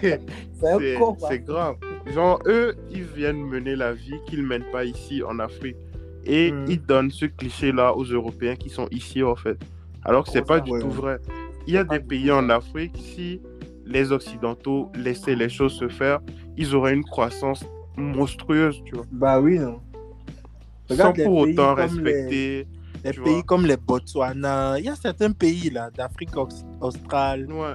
C'est 0.00 0.68
un 0.68 0.78
C'est 0.78 0.94
con, 0.98 1.14
quoi. 1.14 1.28
c'est 1.28 1.38
grave. 1.40 1.76
Genre, 2.12 2.38
eux, 2.46 2.74
ils 2.90 3.04
viennent 3.04 3.42
mener 3.42 3.76
la 3.76 3.92
vie 3.92 4.14
qu'ils 4.26 4.42
mènent 4.46 4.68
pas 4.72 4.84
ici 4.84 5.22
en 5.22 5.38
Afrique. 5.38 5.76
Et 6.24 6.52
Mhm. 6.52 6.64
ils 6.68 6.82
donnent 6.82 7.10
ce 7.10 7.24
cliché-là 7.26 7.94
aux 7.96 8.04
Européens 8.04 8.56
qui 8.56 8.68
sont 8.68 8.86
ici, 8.90 9.22
en 9.22 9.36
fait. 9.36 9.56
Alors 10.04 10.24
que 10.24 10.30
c'est 10.30 10.40
Trop 10.40 10.48
pas 10.48 10.54
ça, 10.58 10.60
du 10.64 10.70
ouais. 10.72 10.80
tout 10.80 10.90
vrai. 10.90 11.18
Il 11.66 11.74
y 11.74 11.78
a 11.78 11.84
des 11.84 12.00
pays 12.00 12.30
en 12.30 12.48
Afrique, 12.50 12.96
si 12.96 13.40
les 13.90 14.12
Occidentaux 14.12 14.90
laissaient 14.94 15.34
les 15.34 15.48
choses 15.48 15.74
se 15.78 15.88
faire, 15.88 16.20
ils 16.56 16.74
auraient 16.74 16.94
une 16.94 17.04
croissance 17.04 17.64
monstrueuse, 17.96 18.80
tu 18.84 18.94
vois. 18.94 19.04
Bah 19.10 19.40
oui, 19.40 19.58
non. 19.58 19.80
Sans 20.88 20.94
Regarde 20.94 21.16
les 21.18 21.24
pour 21.24 21.36
autant 21.38 21.74
les- 21.74 21.82
respecter. 21.82 22.66
Les 23.04 23.12
pays 23.12 23.32
vois. 23.32 23.42
comme 23.44 23.66
les 23.66 23.76
Botswana, 23.76 24.78
il 24.78 24.84
y 24.84 24.88
a 24.88 24.94
certains 24.96 25.32
pays 25.32 25.70
là 25.70 25.90
d'Afrique 25.90 26.30
australe, 26.80 27.46
Ouais. 27.50 27.74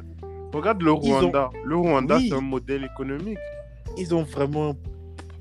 Regarde 0.54 0.82
le 0.84 0.92
ont- 0.92 1.00
Rwanda. 1.00 1.50
Le 1.66 1.76
Rwanda, 1.76 2.16
Oui. 2.18 2.28
c'est 2.30 2.36
un 2.36 2.42
modèle 2.42 2.84
économique. 2.86 3.38
ils 3.98 4.14
ont 4.14 4.24
vraiment 4.24 4.76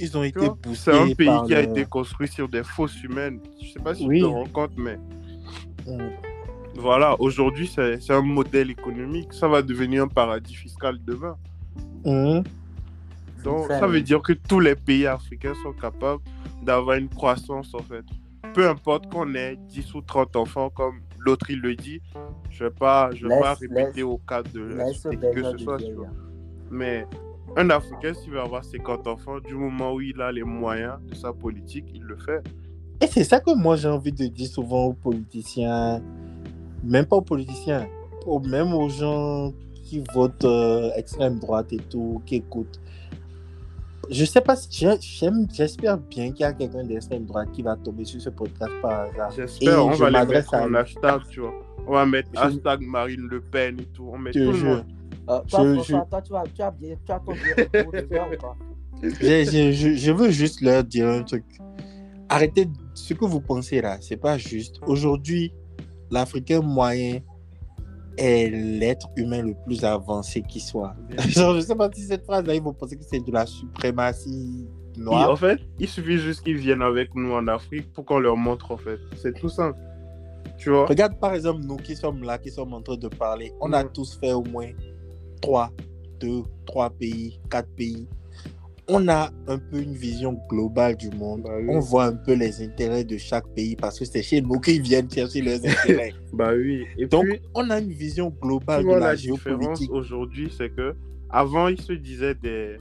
ils 0.01 0.17
ont 0.17 0.23
été 0.23 0.41
boostés 0.49 0.75
C'est 0.75 0.93
un 0.93 1.13
pays 1.15 1.27
par 1.27 1.45
qui 1.45 1.55
a 1.55 1.61
été 1.61 1.85
construit 1.85 2.29
sur 2.29 2.49
des 2.49 2.63
fausses 2.65 3.01
humaines. 3.03 3.41
Je 3.63 3.69
sais 3.73 3.79
pas 3.81 3.95
si 3.95 4.07
Oui. 4.07 4.17
tu 4.19 4.23
te 4.23 4.27
rends 4.29 4.47
compte, 4.47 4.73
mais 4.77 4.97
Mm. 5.87 5.99
Voilà, 6.77 7.17
aujourd'hui, 7.21 7.67
c'est 7.67 8.11
un 8.11 8.23
modèle 8.23 8.71
économique. 8.71 9.33
Ça 9.33 9.49
va 9.49 9.63
devenir 9.63 10.03
un 10.05 10.09
paradis 10.09 10.55
fiscal 10.55 10.99
demain. 11.05 11.37
Mhm. 12.05 12.43
Donc, 13.45 13.67
Ça, 13.69 13.87
veut 13.87 14.01
dire 14.01 14.23
que 14.23 14.33
tous 14.33 14.59
les 14.61 14.75
pays 14.75 15.07
africains 15.07 15.53
sont 15.63 15.73
capables 15.73 16.23
d'avoir 16.63 16.97
une 16.97 17.09
croissance, 17.09 17.75
en 17.75 17.81
fait. 17.83 18.05
Peu 18.55 18.67
importe 18.69 19.11
qu'on 19.13 19.35
ait 19.35 19.57
10 19.69 19.95
ou 19.95 20.01
30 20.01 20.37
enfants, 20.37 20.71
comme 20.71 21.01
l'autre 21.19 21.51
il 21.51 21.61
le 21.61 21.75
dit, 21.75 22.01
je 22.51 22.65
ne 22.65 22.69
vais 22.69 22.75
pas, 22.75 23.11
je 23.13 23.27
vais 23.27 23.35
Laisse- 23.35 23.43
pas 23.43 23.55
répéter 23.55 23.93
laisse- 23.97 24.03
au 24.05 24.19
cas 24.19 24.43
de 24.43 24.79
que 25.35 25.43
ce 25.43 25.59
soit. 25.59 25.79
tu 25.79 25.93
vois. 25.93 26.07
Mais 26.71 27.07
un 27.57 27.69
Africain, 27.71 28.15
s'il 28.15 28.31
veut 28.33 28.41
avoir 28.41 28.65
50 28.65 29.07
enfants, 29.07 29.41
du 29.41 29.55
moment 29.55 29.93
où 29.95 30.01
il 30.01 30.21
a 30.23 30.31
les 30.33 30.43
moyens 30.45 30.95
de 31.09 31.15
sa 31.15 31.33
politique, 31.33 31.87
il 31.95 32.03
le 32.03 32.17
fait. 32.17 32.43
Et 33.03 33.07
c'est 33.09 33.25
ça 33.25 33.41
que 33.41 33.55
moi 33.55 33.77
j'ai 33.77 33.89
envie 33.89 34.13
de 34.13 34.27
dire 34.27 34.47
souvent 34.47 34.85
aux 34.87 34.93
politiciens, 34.95 36.01
même 36.85 37.07
pas 37.07 37.17
aux 37.17 37.23
politiciens, 37.23 37.87
aux- 38.27 38.41
même 38.41 38.73
aux 38.75 38.89
gens 38.89 39.53
qui 39.75 40.03
votent 40.15 40.45
euh, 40.45 40.91
extrême 40.97 41.39
droite 41.39 41.73
et 41.73 41.79
tout, 41.79 42.23
qui 42.27 42.37
écoutent. 42.37 42.81
Je 44.11 44.25
sais 44.27 44.41
pas 44.43 44.55
si 44.55 44.87
j'espère 45.53 45.97
bien 45.99 46.31
qu'il 46.31 46.41
y 46.41 46.45
a 46.45 46.53
quelqu'un 46.53 46.85
d'extrême 46.85 47.25
droite 47.25 47.49
qui 47.53 47.63
va 47.63 47.75
tomber 47.77 48.05
sur 48.05 48.21
ce 48.21 48.29
podcast 48.29 48.73
par 48.83 49.01
hasard. 49.09 49.31
J'espère, 49.33 49.85
on 49.87 49.93
je 49.93 50.05
va 50.05 50.11
les 50.11 50.27
mettre 50.27 50.55
à 50.55 50.63
en 50.65 50.75
hashtag, 50.75 51.21
tu 51.31 51.41
vois. 51.41 51.55
On 51.87 51.93
va 51.93 52.05
mettre 52.07 52.29
Je- 52.35 52.39
hashtag 52.41 52.81
Marine 52.83 53.27
Le 53.31 53.41
Pen 53.41 53.81
et 53.81 53.85
tout. 53.87 54.11
On 54.13 54.19
met 54.19 54.33
Je 54.33 54.45
tout 54.45 54.53
le 54.53 54.59
monde. 54.63 54.85
Euh, 55.31 55.41
toi, 55.49 55.61
Je- 55.65 55.75
François, 55.75 56.07
toi, 56.11 56.23
tu 56.23 56.35
as, 56.35 56.43
tu 56.55 56.63
as 56.63 56.71
bien, 56.71 56.95
tu 57.05 57.13
as 57.13 57.19
ton 57.21 57.33
je, 59.73 59.95
je 59.97 60.13
veux 60.13 60.31
juste 60.31 60.61
leur 60.61 60.85
dire 60.85 61.09
un 61.09 61.23
truc. 61.23 61.45
Arrêtez 62.29 62.69
ce 62.95 63.15
que 63.15 63.25
vous 63.25 63.41
pensez 63.41 63.81
là, 63.81 63.97
c'est 64.01 64.17
pas 64.17 64.37
juste. 64.39 64.81
Aujourd'hui, 64.87 65.53
l'Africain 66.11 66.61
moyen 66.61 67.21
est 68.17 68.49
l'être 68.49 69.09
humain 69.17 69.43
le 69.43 69.55
plus 69.67 69.85
avancé 69.85 70.43
qui 70.43 70.61
soit. 70.61 70.95
Genre, 71.29 71.55
je 71.57 71.61
sais 71.61 71.75
pas 71.75 71.91
si 71.93 72.03
cette 72.03 72.25
phrase 72.25 72.47
là, 72.47 72.55
ils 72.55 72.63
vont 72.63 72.73
penser 72.73 72.97
que 72.97 73.03
c'est 73.05 73.21
de 73.21 73.33
la 73.33 73.45
suprématie 73.47 74.67
Et 74.97 75.01
noire. 75.01 75.31
en 75.31 75.37
fait, 75.37 75.59
il 75.81 75.89
suffit 75.89 76.19
juste 76.19 76.43
qu'ils 76.45 76.57
viennent 76.59 76.83
avec 76.83 77.15
nous 77.15 77.33
en 77.33 77.49
Afrique 77.49 77.93
pour 77.93 78.05
qu'on 78.05 78.19
leur 78.21 78.37
montre, 78.37 78.71
en 78.71 78.77
fait. 78.77 79.01
C'est 79.17 79.35
tout 79.35 79.49
simple. 79.49 79.79
Tu 80.59 80.71
vois? 80.71 80.87
Regarde 80.87 81.19
par 81.19 81.35
exemple 81.35 81.63
nous 81.65 81.77
qui 81.77 81.97
sommes 81.97 82.23
là, 82.23 82.39
qui 82.39 82.51
sommes 82.51 82.73
en 82.75 82.81
train 82.83 82.97
de 82.97 83.09
parler. 83.09 83.53
On 83.61 83.73
a 83.73 83.83
Mhm. 83.83 83.91
tous 83.93 84.17
fait 84.21 84.33
au 84.33 84.45
moins 84.45 84.71
trois, 85.43 85.71
deux, 86.21 86.43
trois 86.67 86.91
pays, 86.91 87.41
quatre 87.51 87.69
pays. 87.75 88.07
On 88.89 89.09
a 89.09 89.31
un 89.49 89.59
peu 89.59 89.79
une 89.81 89.95
vision 89.95 90.39
globale 90.51 90.97
du 90.97 91.09
monde. 91.11 91.43
Bah 91.45 91.53
oui. 91.59 91.67
On 91.71 91.81
voit 91.81 92.05
un 92.07 92.13
peu 92.17 92.35
les 92.35 92.63
intérêts 92.63 93.05
de 93.05 93.17
chaque 93.17 93.47
pays 93.55 93.77
parce 93.77 93.99
que 93.99 94.05
c'est 94.05 94.23
chez 94.23 94.43
nous 94.43 94.61
qu'ils 94.61 94.83
viennent 94.83 95.11
chercher 95.11 95.41
leurs 95.41 95.57
intérêts. 95.65 96.13
Bah 96.35 96.51
oui. 96.55 96.85
Et 96.99 97.07
Donc, 97.07 97.25
puis, 97.25 97.41
on 97.55 97.71
a 97.71 97.79
une 97.81 97.93
vision 97.93 98.29
globale 98.43 98.85
de 98.85 98.91
la, 98.91 98.99
la 98.99 99.17
différence 99.17 99.43
géopolitique. 99.43 99.91
aujourd'hui, 99.91 100.53
c'est 100.57 100.69
que 100.69 100.95
avant, 101.31 101.69
ils 101.69 101.81
se 101.81 101.95
disaient 101.95 102.35
des, 102.35 102.77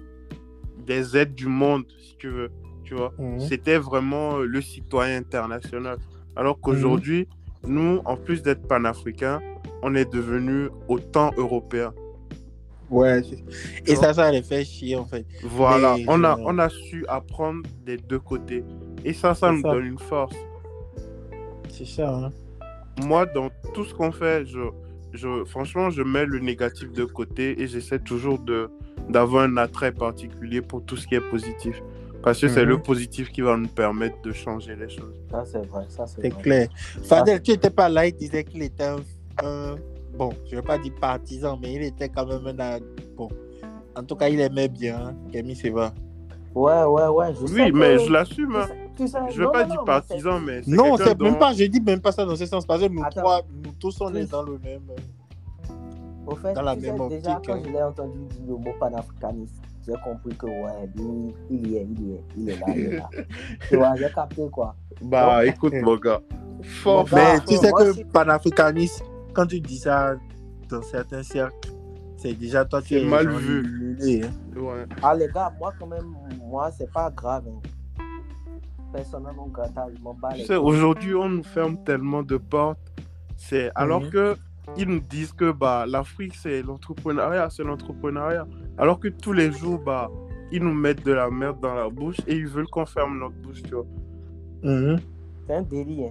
des 0.85 1.15
aides 1.17 1.33
du 1.35 1.47
monde, 1.47 1.85
si 2.01 2.15
tu 2.17 2.27
veux. 2.29 2.51
Tu 2.83 2.95
vois, 2.95 3.13
Mhm. 3.17 3.39
c'était 3.39 3.77
vraiment 3.77 4.39
le 4.39 4.61
citoyen 4.61 5.17
international. 5.19 5.97
Alors 6.35 6.59
qu'aujourd'hui, 6.59 7.27
nous, 7.65 8.01
en 8.03 8.17
plus 8.17 8.43
d'être 8.43 8.67
panafricains, 8.67 9.39
on 9.83 9.95
est 9.95 10.11
devenu 10.11 10.67
autant 10.89 11.31
européens. 11.37 11.93
Ouais. 12.93 13.21
Et 13.87 13.95
ça, 13.95 14.13
ça 14.13 14.31
les 14.31 14.43
fait 14.43 14.63
chier 14.63 14.95
en 14.95 15.05
fait. 15.05 15.25
Voilà, 15.43 15.95
Mais 15.97 16.05
on 16.07 16.23
a, 16.23 16.37
on 16.39 16.57
a 16.59 16.69
su 16.69 17.05
apprendre 17.07 17.61
des 17.85 17.97
deux 17.97 18.19
côtés. 18.19 18.63
Et 19.03 19.13
ça, 19.13 19.33
ça 19.33 19.51
nous 19.51 19.61
ça. 19.61 19.71
donne 19.73 19.85
une 19.85 19.99
force. 19.99 20.35
C'est 21.69 21.85
ça. 21.87 22.09
Hein? 22.15 22.31
Moi, 23.03 23.25
dans 23.25 23.49
tout 23.73 23.83
ce 23.83 23.93
qu'on 23.93 24.11
fait, 24.11 24.45
je, 24.45 24.59
je, 25.13 25.43
franchement, 25.45 25.89
je 25.89 26.03
mets 26.03 26.25
le 26.25 26.39
négatif 26.39 26.91
de 26.91 27.03
côté 27.05 27.59
et 27.61 27.67
j'essaie 27.67 27.99
toujours 27.99 28.37
de, 28.39 28.69
d'avoir 29.09 29.43
un 29.45 29.57
attrait 29.57 29.91
particulier 29.91 30.61
pour 30.61 30.83
tout 30.85 30.95
ce 30.95 31.07
qui 31.07 31.15
est 31.15 31.29
positif. 31.29 31.81
Parce 32.21 32.39
que 32.39 32.47
c'est 32.47 32.63
Mhm. 32.63 32.69
le 32.69 32.77
positif 32.81 33.31
qui 33.31 33.41
va 33.41 33.57
nous 33.57 33.67
permettre 33.67 34.21
de 34.21 34.31
changer 34.31 34.75
les 34.77 34.87
choses. 34.87 35.19
Ça, 35.29 35.43
c'est 35.45 35.65
vrai. 35.65 35.83
Ça, 35.89 36.05
c'est 36.07 36.29
clair. 36.41 36.69
Fadel, 37.03 37.41
tu 37.41 37.51
n'étais 37.51 37.69
pas 37.69 37.89
là, 37.89 38.05
il 38.07 38.13
disait 38.15 38.43
qu'il 38.45 38.61
était 38.61 38.83
un, 38.85 38.97
un- 39.43 39.75
Bon, 40.17 40.29
je 40.45 40.55
ne 40.55 40.61
vais 40.61 40.65
pas 40.67 40.77
dire 40.77 40.93
partisan, 40.99 41.57
mais 41.61 41.73
il 41.73 41.83
était 41.83 42.09
quand 42.09 42.25
même 42.25 42.47
un. 42.59 42.79
Bon. 43.17 43.29
En 43.95 44.03
tout 44.03 44.15
cas, 44.15 44.29
il 44.29 44.39
aimait 44.39 44.67
bien 44.67 45.07
hein, 45.07 45.15
Kémy 45.31 45.55
Séva. 45.55 45.93
Ouais, 46.55 46.83
ouais, 46.83 47.07
ouais. 47.07 47.33
Je 47.33 47.45
sais 47.47 47.53
Oui, 47.63 47.71
que- 47.71 47.77
mais 47.77 47.97
je 47.99 48.11
l'assume. 48.11 48.55
hein. 48.55 48.67
tu 48.95 49.07
sais- 49.07 49.17
Je 49.29 49.33
ne 49.33 49.37
veux 49.39 49.45
non, 49.45 49.51
pas 49.51 49.63
non, 49.63 49.69
dire 49.69 49.79
non, 49.79 49.85
partisan, 49.85 50.39
mais 50.39 50.61
Non, 50.67 50.97
c'est 50.97 51.05
même 51.19 51.33
dont- 51.33 51.39
pas. 51.39 51.53
Je 51.53 51.63
dis 51.65 51.81
même 51.81 51.99
pas 51.99 52.11
ça 52.11 52.25
dans 52.25 52.35
ce 52.35 52.45
sens. 52.45 52.65
Parce 52.65 52.81
que 52.81 52.87
nous 52.89 53.03
Attends. 53.03 53.21
trois, 53.21 53.41
nous 53.63 53.71
tous, 53.79 53.99
on 54.01 54.13
est 54.13 54.29
dans 54.31 54.43
le 54.43 54.59
même. 54.59 54.81
euh, 54.89 55.73
Au 56.27 56.35
fait, 56.35 56.53
dans 56.53 56.61
la 56.61 56.75
tu 56.75 56.81
même 56.83 56.97
sais, 56.97 57.09
déjà, 57.17 57.35
optique, 57.35 57.47
quand 57.51 57.57
hein. 57.59 57.61
je 57.65 57.69
l'ai 57.71 57.83
entendu 57.83 58.19
dire 58.29 58.41
le 58.47 58.53
mot 58.53 58.73
panafricaniste, 58.79 59.55
j'ai 59.85 59.93
compris 60.03 60.35
que, 60.37 60.45
ouais, 60.45 60.89
lui, 60.95 61.33
il 61.49 61.71
y 61.71 61.75
est, 61.77 61.87
il 61.91 62.07
y 62.07 62.13
est, 62.13 62.21
il 62.37 62.49
est 62.49 62.59
là, 62.59 62.65
il 62.75 62.81
est 62.85 62.97
là. 62.97 63.09
tu 63.69 63.75
vois, 63.77 63.95
j'ai 63.95 64.09
capté 64.13 64.47
quoi. 64.49 64.75
Bah, 65.01 65.45
écoute, 65.45 65.73
mon 65.81 65.97
gars. 65.97 66.21
Fort, 66.61 67.05
Mais 67.13 67.35
fort. 67.37 67.45
tu 67.45 67.57
sais 67.57 67.69
moi 67.71 67.79
que 67.83 67.89
aussi- 67.89 68.05
panafricanisme, 68.05 69.03
quand 69.33 69.47
tu 69.47 69.59
dis 69.59 69.77
ça 69.77 70.15
dans 70.69 70.81
certains 70.81 71.23
cercles, 71.23 71.69
c'est 72.17 72.33
déjà 72.33 72.63
toi 72.65 72.81
qui 72.81 72.95
es 72.95 73.03
mal 73.05 73.29
vu. 73.29 73.63
hein. 74.23 74.29
Ouais. 74.59 74.85
Ah, 75.01 75.13
les 75.15 75.27
gars, 75.27 75.51
moi, 75.59 75.73
quand 75.79 75.87
même, 75.87 76.15
moi, 76.41 76.71
c'est 76.71 76.91
pas 76.91 77.09
grave. 77.11 77.43
Hein. 77.47 77.59
Personnellement, 78.93 79.47
grata, 79.47 79.87
je 79.95 80.01
m'en 80.01 80.13
bats 80.13 80.33
Tu 80.35 80.45
sais, 80.45 80.55
aujourd'hui, 80.55 81.15
on 81.15 81.27
nous 81.29 81.43
ferme 81.43 81.83
tellement 81.83 82.21
de 82.23 82.37
portes. 82.37 82.79
C'est 83.37 83.71
alors 83.75 84.01
Mhm. 84.01 84.09
que 84.11 84.35
ils 84.77 84.87
nous 84.87 84.99
disent 85.01 85.33
que 85.33 85.51
bah 85.51 85.85
l'Afrique 85.85 86.35
c'est 86.35 86.61
l'entrepreneuriat, 86.61 87.49
c'est 87.49 87.63
l'entrepreneuriat. 87.63 88.47
Alors 88.77 88.99
que 88.99 89.07
tous 89.09 89.33
les 89.33 89.51
jours, 89.51 89.79
bah, 89.79 90.09
ils 90.51 90.63
nous 90.63 90.73
mettent 90.73 91.03
de 91.03 91.11
la 91.11 91.29
merde 91.29 91.59
dans 91.59 91.73
la 91.73 91.89
bouche 91.89 92.17
et 92.27 92.35
ils 92.35 92.47
veulent 92.47 92.67
qu'on 92.67 92.85
ferme 92.85 93.19
notre 93.19 93.35
bouche, 93.41 93.61
tu 93.63 93.73
vois. 93.73 93.85
Mhm. 94.63 94.99
C'est 95.47 95.55
un 95.55 95.61
délit. 95.63 96.05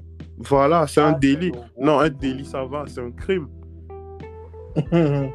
Voilà, 0.48 0.86
c'est 0.86 1.00
un 1.00 1.12
Ah, 1.14 1.18
délit. 1.18 1.52
Non, 1.80 1.98
un 2.00 2.08
délit, 2.10 2.44
ça 2.44 2.64
va, 2.64 2.84
c'est 2.86 3.00
un 3.00 3.10
crime. 3.10 3.48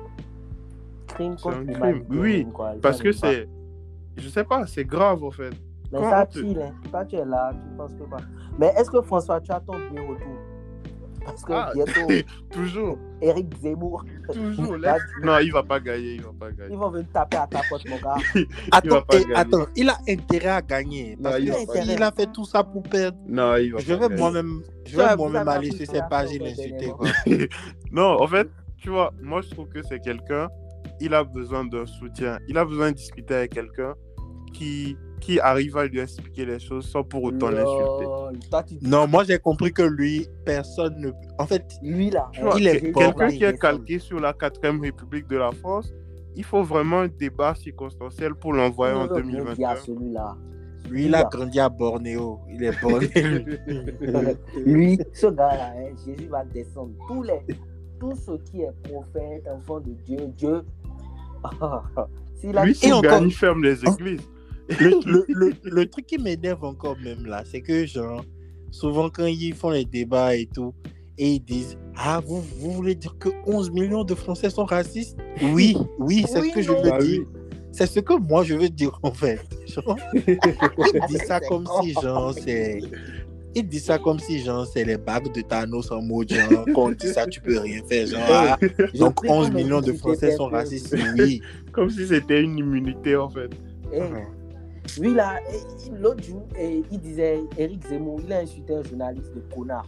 Crime 1.07 1.35
C'est 1.37 1.43
contre 1.43 1.57
un 1.57 1.65
crime. 1.65 2.03
Oui, 2.09 2.45
quoi. 2.53 2.73
Parce 2.81 3.01
que 3.01 3.11
c'est. 3.11 3.47
Je 4.17 4.27
sais 4.29 4.43
pas, 4.43 4.65
c'est 4.67 4.83
grave 4.85 5.23
en 5.23 5.31
fait. 5.31 5.51
Mais 5.91 5.99
Quand 5.99 6.09
ça 6.09 6.25
te- 6.25 6.39
hein. 6.61 7.05
Tu 7.05 7.15
es 7.15 7.25
là, 7.25 7.51
tu 7.53 7.77
penses 7.77 7.93
que 7.93 8.03
pas. 8.03 8.17
Mais 8.59 8.73
est-ce 8.77 8.89
que 8.91 9.01
François, 9.01 9.39
tu 9.39 9.51
ton 9.61 9.73
bien 9.91 10.01
retour? 10.01 10.37
Parce 11.28 11.43
que 11.43 11.53
Ah, 11.53 11.71
bientôt, 11.75 12.07
Toujours, 12.51 12.97
Eric 13.21 13.47
Zemmour, 13.61 14.03
toujours. 14.34 14.78
laisse- 14.78 15.01
Non, 15.23 15.38
il 15.39 15.51
va 15.51 15.61
pas 15.61 15.80
gagner, 15.80 16.13
il 16.15 16.21
va 16.23 16.32
pas 16.39 16.49
ils 16.51 16.55
gagner. 16.55 16.75
vont 16.75 16.89
venir 16.89 17.07
taper 17.13 17.38
à 17.38 17.47
ta 17.47 17.61
porte, 17.69 17.88
mon 17.89 17.97
gars. 17.97 18.15
Il 18.36 18.47
Attends, 18.71 18.89
va 18.95 19.01
pas 19.01 19.17
et 19.17 19.21
gagner. 19.21 19.36
attends, 19.36 19.65
il 19.75 19.89
a 19.89 19.97
intérêt 20.07 20.49
à 20.49 20.61
gagner. 20.61 21.17
Parce 21.21 21.39
Non, 21.39 21.41
il 21.86 22.03
a 22.03 22.11
fait 22.11 22.32
tout 22.32 22.45
ça 22.45 22.63
pour 22.63 22.82
perdre, 22.84 23.17
Non, 23.28 23.55
il 23.57 23.73
va 23.73 23.80
je 23.80 23.93
pas 23.93 24.07
vais 24.07 24.15
moi-même, 24.17 24.61
je 24.86 24.97
vais 24.97 25.15
moi-même 25.15 25.47
aller 25.47 25.71
sur 25.71 25.86
ses 25.86 25.97
la 25.97 26.01
pages 26.03 26.32
et 26.34 26.39
l'insulter. 26.39 26.88
quoi. 26.97 27.07
Non, 27.91 28.21
en 28.21 28.28
fait, 28.28 28.47
tu 28.78 28.89
vois, 28.89 29.13
moi 29.21 29.41
je 29.41 29.49
trouve 29.49 29.67
que 29.69 29.82
c'est 29.84 29.99
quelqu'un, 29.99 30.47
il 31.01 31.13
a 31.13 31.23
besoin 31.23 31.65
d'un 31.65 31.86
soutien. 31.86 32.39
Il 32.47 32.57
a 32.57 32.63
besoin 32.65 32.91
de 32.91 32.95
discuter 32.95 33.34
avec 33.36 33.51
quelqu'un 33.53 33.93
qui, 34.53 34.95
qui 35.20 35.39
arrive 35.39 35.76
à 35.78 35.86
lui 35.86 35.99
expliquer 35.99 36.45
les 36.45 36.59
choses 36.59 36.86
sans 36.88 37.03
pour 37.03 37.24
autant 37.24 37.49
l'insulter. 37.49 38.05
Non, 38.82 39.07
moi 39.07 39.24
j'ai 39.24 39.39
compris 39.39 39.72
que 39.74 39.82
lui, 39.82 40.28
personne 40.45 40.95
ne. 40.99 41.09
En 41.39 41.45
fait, 41.47 41.65
Lui, 41.82 42.09
là, 42.11 42.30
vois, 42.41 42.55
Il 42.59 42.68
est 42.68 42.91
quelqu'un 42.91 43.28
qui 43.30 43.43
est 43.43 43.57
calqué 43.57 43.99
sur 43.99 44.20
la 44.20 44.34
4ème 44.34 44.80
République 44.82 45.28
de 45.28 45.38
la 45.38 45.51
France, 45.51 45.91
il 46.36 46.43
faut 46.43 46.63
vraiment 46.63 46.99
un 47.01 47.07
débat 47.07 47.55
circonstanciel 47.55 48.36
pour 48.36 48.53
l'envoyer 48.53 48.93
en 48.93 49.05
On 49.05 49.13
veut 49.15 49.22
bien 49.24 49.32
dire 49.32 49.43
2021. 49.43 49.70
à 49.70 49.76
celui-là. 49.78 50.36
lui, 50.89 51.05
il 51.05 51.15
a 51.15 51.24
grandi 51.24 51.59
à 51.59 51.68
Bornéo. 51.70 52.39
Il 52.49 52.63
est 52.63 52.80
borné. 52.82 53.09
lui. 54.65 54.99
Ce 55.13 55.28
gars-là, 55.28 55.74
hein, 55.78 55.95
Jésus 56.05 56.28
va 56.30 56.45
descendre. 56.45 56.91
Tous 57.07 57.24
les, 57.24 57.41
tout 57.99 58.13
ce 58.15 58.32
qui 58.51 58.61
est 58.61 58.72
prophète, 58.84 59.43
enfant 59.51 59.80
de 59.80 59.91
Dieu, 60.05 60.20
Dieu. 60.38 60.61
S'il 62.36 62.57
a 62.57 62.65
Lui, 62.65 62.74
gagne, 63.01 63.24
il 63.26 63.34
ferme 63.34 63.63
les 63.63 63.84
Hein? 63.86 63.93
églises. 63.99 64.22
Le, 64.80 64.99
le, 65.05 65.26
le, 65.28 65.53
le 65.63 65.86
truc 65.89 66.05
qui 66.07 66.18
m'énerve 66.18 66.63
encore 66.63 66.97
même 67.03 67.26
là, 67.26 67.43
c'est 67.49 67.61
que 67.61 67.86
genre, 67.86 68.24
souvent 68.72 69.09
quand 69.09 69.26
ils 69.26 69.53
font 69.53 69.70
les 69.72 69.86
débats 69.86 70.36
et 70.36 70.45
tout, 70.47 70.74
et 71.18 71.34
ils 71.34 71.39
disent 71.43 71.78
Ah, 71.95 72.22
vous, 72.26 72.41
vous 72.59 72.72
voulez 72.72 72.95
dire 72.95 73.15
que 73.20 73.30
11 73.45 73.72
millions 73.72 74.03
de 74.03 74.13
Français 74.15 74.49
sont 74.49 74.65
racistes? 74.65 75.18
Oui, 75.41 75.76
oui, 75.99 76.26
c'est 76.28 76.39
Oui, 76.41 76.49
ce 76.49 76.55
que 76.55 76.61
je 76.61 76.72
veux 76.72 76.89
Bah 76.89 76.99
dire. 76.99 77.22
oui. 77.22 77.26
C'est 77.72 77.86
ce 77.88 77.99
que 77.99 78.13
moi 78.13 78.43
je 78.43 78.55
veux 78.55 78.70
dire 78.70 78.97
en 79.03 79.11
fait. 79.11 79.39
Genre, 79.68 79.97
il 80.15 81.01
dit 81.09 81.18
ça 81.18 81.39
comme 81.41 81.65
si 81.82 81.93
genre 81.93 82.34
c'est. 82.34 82.80
Il 83.53 83.68
dit 83.68 83.80
ça 83.80 83.97
comme 83.99 84.18
si 84.20 84.39
genre 84.39 84.65
c'est 84.65 84.84
les 84.84 84.97
bagues 84.97 85.32
de 85.34 85.41
Thanos 85.41 85.91
en 85.91 86.01
mode 86.01 86.32
genre 86.32 86.65
quand 86.74 86.84
on 86.86 86.91
dit 86.91 87.07
ça 87.07 87.26
tu 87.28 87.39
peux 87.41 87.59
rien 87.59 87.82
faire 87.88 88.07
genre 88.07 88.20
ah, 88.30 88.57
donc 88.97 89.15
prie 89.15 89.30
11 89.30 89.49
qu'on 89.49 89.53
millions 89.53 89.82
de 89.82 89.93
Français 89.93 90.36
sont 90.36 90.47
racistes 90.47 90.95
oui 91.20 91.41
Comme 91.72 91.89
si 91.89 92.07
c'était 92.07 92.41
une 92.41 92.57
immunité 92.57 93.15
en 93.15 93.30
fait. 93.30 93.49
Eh, 93.93 93.99
Lui, 94.99 95.13
là, 95.13 95.39
l'autre 95.99 96.23
jour, 96.23 96.43
il 96.59 96.99
disait 96.99 97.41
Eric 97.57 97.88
Zemmour, 97.88 98.21
il 98.25 98.33
a 98.33 98.39
insulté 98.39 98.73
un 98.75 98.83
journaliste 98.83 99.33
de 99.35 99.41
connard. 99.53 99.85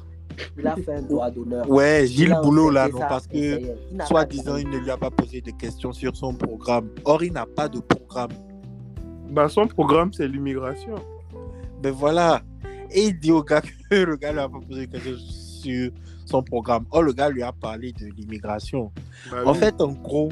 Il 0.57 0.65
a 0.67 0.75
fait 0.75 0.93
un 0.93 1.01
droit 1.01 1.29
d'honneur. 1.29 1.69
ouais 1.69 2.05
Il 2.05 2.07
Gilles 2.07 2.37
Boulot 2.41 2.69
là 2.69 2.87
non 2.87 2.99
parce 2.99 3.27
que 3.27 3.35
est, 3.35 3.75
il 4.61 4.69
ne 4.69 4.77
lui 4.77 4.89
a 4.89 4.97
pas 4.97 5.11
posé 5.11 5.41
de 5.41 5.51
questions 5.51 5.91
sur 5.91 6.15
son 6.15 6.33
programme. 6.33 6.89
Or, 7.05 7.23
il 7.23 7.33
n'a 7.33 7.45
pas 7.45 7.67
de 7.67 7.79
programme. 7.79 8.29
Bah, 9.31 9.49
son 9.49 9.67
programme, 9.67 10.13
c'est 10.13 10.27
l'immigration. 10.27 10.95
Ben 11.81 11.91
voilà. 11.91 12.41
Et 12.91 13.07
il 13.07 13.19
dit 13.19 13.31
au 13.31 13.43
gars 13.43 13.61
que 13.61 13.95
le 14.05 14.15
gars 14.15 14.31
lui 14.31 14.39
a 14.39 14.49
pas 14.49 14.59
posé 14.65 14.87
de 14.87 14.91
questions 14.97 15.17
sur 15.17 15.91
son 16.25 16.41
programme. 16.43 16.85
Or, 16.91 17.03
le 17.03 17.13
gars 17.13 17.29
lui 17.29 17.43
a 17.43 17.51
parlé 17.51 17.91
de 17.91 18.05
l'immigration. 18.05 18.91
Bah, 19.31 19.37
En 19.45 19.51
oui. 19.51 19.57
fait, 19.57 19.79
en 19.81 19.91
gros, 19.91 20.29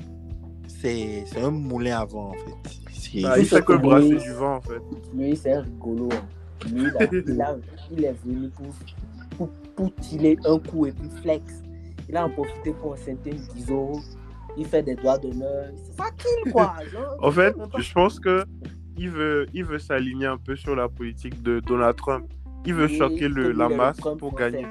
c'est 0.67 1.23
c'est 1.27 1.41
un 1.41 1.51
moulin 1.51 1.99
à 1.99 2.05
vent, 2.05 2.29
en 2.29 2.33
fait. 2.33 2.79
C'est- 2.97 3.21
Bah, 3.21 3.37
il 3.39 3.45
fait 3.45 3.63
que 3.63 3.73
brasser 3.73 4.09
lui- 4.09 4.17
du 4.21 4.33
vent 4.33 4.55
en 4.55 4.61
fait. 4.61 4.81
Lui, 5.13 5.35
c'est 5.35 5.57
rigolo. 5.57 6.09
hein. 6.11 6.67
Lui, 6.73 6.83
là, 6.91 6.91
il, 7.27 7.41
a- 7.41 7.55
il 7.91 8.05
est 8.05 8.15
venu 8.25 8.49
pour, 8.49 8.67
pour, 9.37 9.49
pour 9.75 9.95
tirer 9.95 10.37
un 10.45 10.57
coup 10.59 10.85
et 10.85 10.91
puis 10.91 11.09
flex. 11.21 11.43
Il 12.09 12.15
a 12.17 12.25
en 12.25 12.29
profité 12.29 12.71
pour 12.73 12.93
enceinter 12.93 13.31
une 13.31 13.37
10 13.55 13.69
euros. 13.71 13.99
Il 14.57 14.65
fait 14.65 14.81
des 14.81 14.95
doigts 14.95 15.17
d'honneur. 15.17 15.65
C'est 15.75 15.95
ça 15.97 16.05
qu'il, 16.17 16.51
quoi. 16.51 16.73
Genre, 16.91 17.15
En 17.21 17.31
fait, 17.31 17.55
je 17.77 17.93
pense 17.93 18.19
que 18.19 18.43
il 18.97 19.09
veut, 19.11 19.45
il 19.53 19.63
veut 19.63 19.77
s'aligner 19.77 20.25
un 20.25 20.37
peu 20.37 20.55
sur 20.55 20.75
la 20.75 20.89
politique 20.89 21.43
de 21.43 21.59
Donald 21.59 21.95
Trump. 21.97 22.25
Il 22.65 22.73
veut 22.73 22.87
Oui, 22.87 22.97
choquer 22.97 23.27
le, 23.27 23.51
la 23.51 23.69
masse 23.69 23.97
Trump 23.97 24.19
pour 24.19 24.29
français. 24.31 24.51
gagner. 24.51 24.67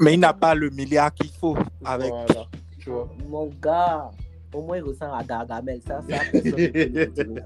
Mais 0.00 0.14
il 0.14 0.20
n'a 0.20 0.32
pas 0.32 0.54
le 0.54 0.70
milliard 0.70 1.12
qu'il 1.12 1.30
faut. 1.30 1.56
Avec... 1.84 2.08
Voilà, 2.08 2.46
tu 2.78 2.88
vois. 2.90 3.08
Mon 3.28 3.50
gars, 3.60 4.10
au 4.54 4.62
moins 4.62 4.76
il 4.78 4.82
ressemble 4.82 5.12
à 5.18 5.22
Gargamel. 5.24 5.80
Ça, 5.86 6.00
ça, 6.08 6.18
personne. 6.32 7.40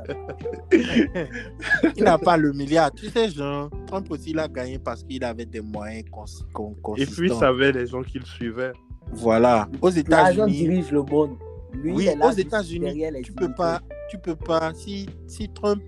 Il 1.97 2.05
n'a 2.05 2.19
pas 2.19 2.37
le 2.37 2.53
milliard. 2.53 2.93
Tu 2.93 3.09
sais, 3.09 3.29
genre, 3.31 3.71
Trump 3.87 4.11
aussi, 4.11 4.31
il 4.31 4.39
a 4.39 4.49
gagné 4.49 4.79
parce 4.79 5.03
qu'il 5.03 5.23
avait 5.25 5.47
des 5.47 5.61
moyens 5.61 6.05
cons- 6.11 6.25
con- 6.53 6.75
Et 6.77 6.81
consistants. 6.83 7.15
puis, 7.17 7.29
il 7.31 7.35
savait 7.35 7.73
les 7.73 7.87
gens 7.87 8.03
qui 8.03 8.19
le 8.19 8.25
suivaient. 8.25 8.73
Voilà. 9.13 9.69
Aux 9.81 9.91
L'argent 10.09 10.47
États-Unis, 10.47 10.53
dirige 10.69 10.91
le 10.91 11.03
monde. 11.03 11.37
Lui, 11.73 11.93
Oui, 11.93 12.09
aux 12.23 12.31
États-Unis, 12.31 13.03
tu 13.23 13.33
peux 13.33 13.53
pas, 13.53 13.81
tu 14.11 14.19
peux 14.19 14.37
pas. 14.37 14.73
Si, 14.75 15.07
si 15.27 15.49
Trump 15.51 15.83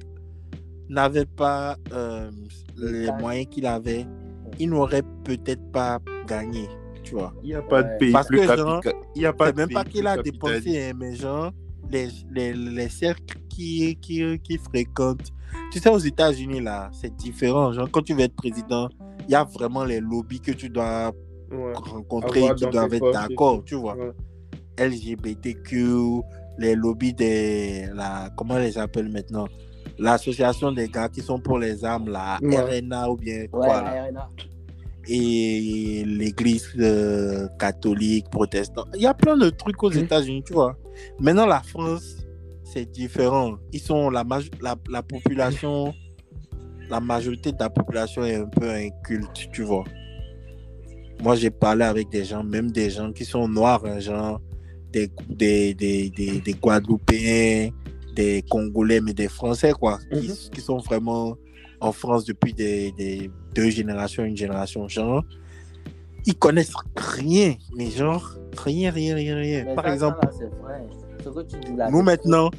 n'avait 0.89 1.25
pas 1.27 1.77
euh, 1.93 2.31
les 2.77 3.11
moyens 3.21 3.47
qu'il 3.51 3.66
avait, 3.66 4.07
il 4.59 4.71
n'aurait 4.71 5.03
peut-être 5.25 5.62
pas 5.73 5.99
gagné. 6.27 6.69
Tu 7.09 7.14
vois. 7.14 7.32
Il 7.42 7.48
n'y 7.48 7.54
a 7.54 7.62
pas 7.62 7.82
de 7.82 7.98
pays 7.98 8.12
Parce 8.12 8.26
plus 8.28 8.40
que, 8.46 8.56
genre. 8.56 8.82
Il 9.14 9.22
y 9.22 9.26
a 9.26 9.32
pas 9.32 9.50
de 9.52 9.56
même 9.56 9.68
pays 9.68 9.74
pas 9.74 9.84
qu'il 9.84 10.06
a 10.06 10.16
dépensé, 10.20 10.82
hein, 10.90 10.92
mais 10.98 11.14
genre 11.14 11.50
les, 11.90 12.09
les, 12.30 12.52
les 12.52 12.88
cercles 12.88 13.38
qui, 13.48 13.96
qui, 14.00 14.38
qui 14.40 14.59
fréquentent. 14.59 15.28
Tu 15.72 15.78
sais, 15.78 15.88
aux 15.88 15.98
États-Unis 15.98 16.61
là, 16.61 16.90
c'est 16.92 17.14
différent. 17.16 17.72
Genre, 17.72 17.88
quand 17.90 18.02
tu 18.02 18.12
veux 18.14 18.20
être 18.20 18.34
président, 18.36 18.88
il 19.26 19.30
y 19.32 19.34
a 19.34 19.44
vraiment 19.44 19.84
les 19.84 20.00
lobbies 20.00 20.40
que 20.40 20.52
tu 20.52 20.68
dois 20.68 21.12
Ouais. 21.50 21.72
rencontrer 21.74 22.40
Avoir 22.40 22.52
et 22.52 22.56
qui 22.56 22.66
doivent 22.66 22.92
être 22.92 23.11
d'accord, 23.11 23.64
tu 23.64 23.74
vois. 23.74 23.96
Ouais. 23.96 24.12
LGBTQ, 24.78 26.20
les 26.59 26.74
lobbies 26.74 27.14
des. 27.14 27.86
La, 27.94 28.28
comment 28.36 28.54
on 28.54 28.59
les 28.59 28.76
appelle 28.76 29.09
maintenant? 29.09 29.46
L'association 29.98 30.72
des 30.72 30.88
gars 30.88 31.09
qui 31.09 31.22
sont 31.22 31.40
pour 31.40 31.59
les 31.59 31.84
armes, 31.84 32.11
la 32.11 32.38
Ouais. 32.42 32.80
RNA 32.80 33.09
ou 33.11 33.16
bien 33.16 33.40
Ouais, 33.40 33.48
quoi 33.50 33.66
là. 33.82 33.94
la 33.94 34.04
RNA. 34.04 34.28
Et 35.11 36.04
l'église 36.06 36.68
euh, 36.78 37.48
catholique, 37.59 38.28
protestante. 38.30 38.88
Il 38.94 39.00
y 39.00 39.06
a 39.06 39.14
plein 39.14 39.38
de 39.38 39.48
trucs 39.48 39.82
aux. 39.82 39.90
États-Unis, 39.90 40.42
tu 40.46 40.52
vois. 40.52 40.76
Maintenant, 41.18 41.46
la 41.46 41.62
France, 41.62 42.16
c'est 42.62 42.90
différent. 42.90 43.56
Ils 43.72 43.80
sont 43.80 44.11
la, 44.11 44.22
la, 44.61 44.76
la 44.90 45.02
population, 45.02 45.94
la 46.90 47.00
majorité 47.00 47.52
de 47.52 47.56
la 47.59 47.70
population 47.70 48.22
est 48.24 48.36
un 48.36 48.46
peu 48.46 48.68
inculte, 48.68 49.48
tu 49.50 49.62
vois. 49.62 49.84
Moi, 51.22 51.36
j'ai 51.36 51.50
parlé 51.50 51.84
avec 51.84 52.11
des 52.11 52.24
gens, 52.24 52.44
même 52.44 52.70
des 52.70 52.90
gens 52.90 53.11
qui 53.11 53.24
sont 53.24 53.48
noirs, 53.48 53.84
hein, 53.86 53.98
genre 54.00 54.40
des, 54.92 55.11
des, 55.28 55.74
des, 55.74 56.11
des, 56.11 56.40
des 56.40 56.52
Guadeloupéens, 56.52 57.70
des 58.14 58.44
Congolais, 58.50 59.00
mais 59.00 59.14
des 59.14 59.28
Français, 59.28 59.72
quoi, 59.72 59.98
qui, 60.12 60.30
qui 60.50 60.61
sont 60.61 60.78
vraiment 60.78 61.36
en 61.81 61.93
France 61.93 62.24
depuis 62.24 62.53
des, 62.53 62.93
des 62.93 63.31
deux 63.55 63.70
générations, 63.70 64.24
une 64.24 64.37
génération, 64.37 64.89
genre, 64.89 65.24
ils 66.26 66.35
connaissent 66.37 66.72
rien, 66.97 67.55
mais 67.76 67.91
genre, 67.91 68.35
rien, 68.64 68.91
rien, 68.91 69.14
rien, 69.14 69.37
rien. 69.37 69.64
Mais 69.66 69.74
Par 69.74 69.85
ça, 69.85 69.95
exemple, 69.95 70.18
ça, 70.22 70.29
là, 70.29 70.35
c'est 70.39 70.62
vrai. 70.62 70.83
Ce 71.24 71.29
que 71.31 71.41
tu 71.43 71.61
dis 71.70 71.76
là, 71.76 71.91
nous 71.91 71.99
c'est- 71.99 72.05
maintenant, 72.05 72.51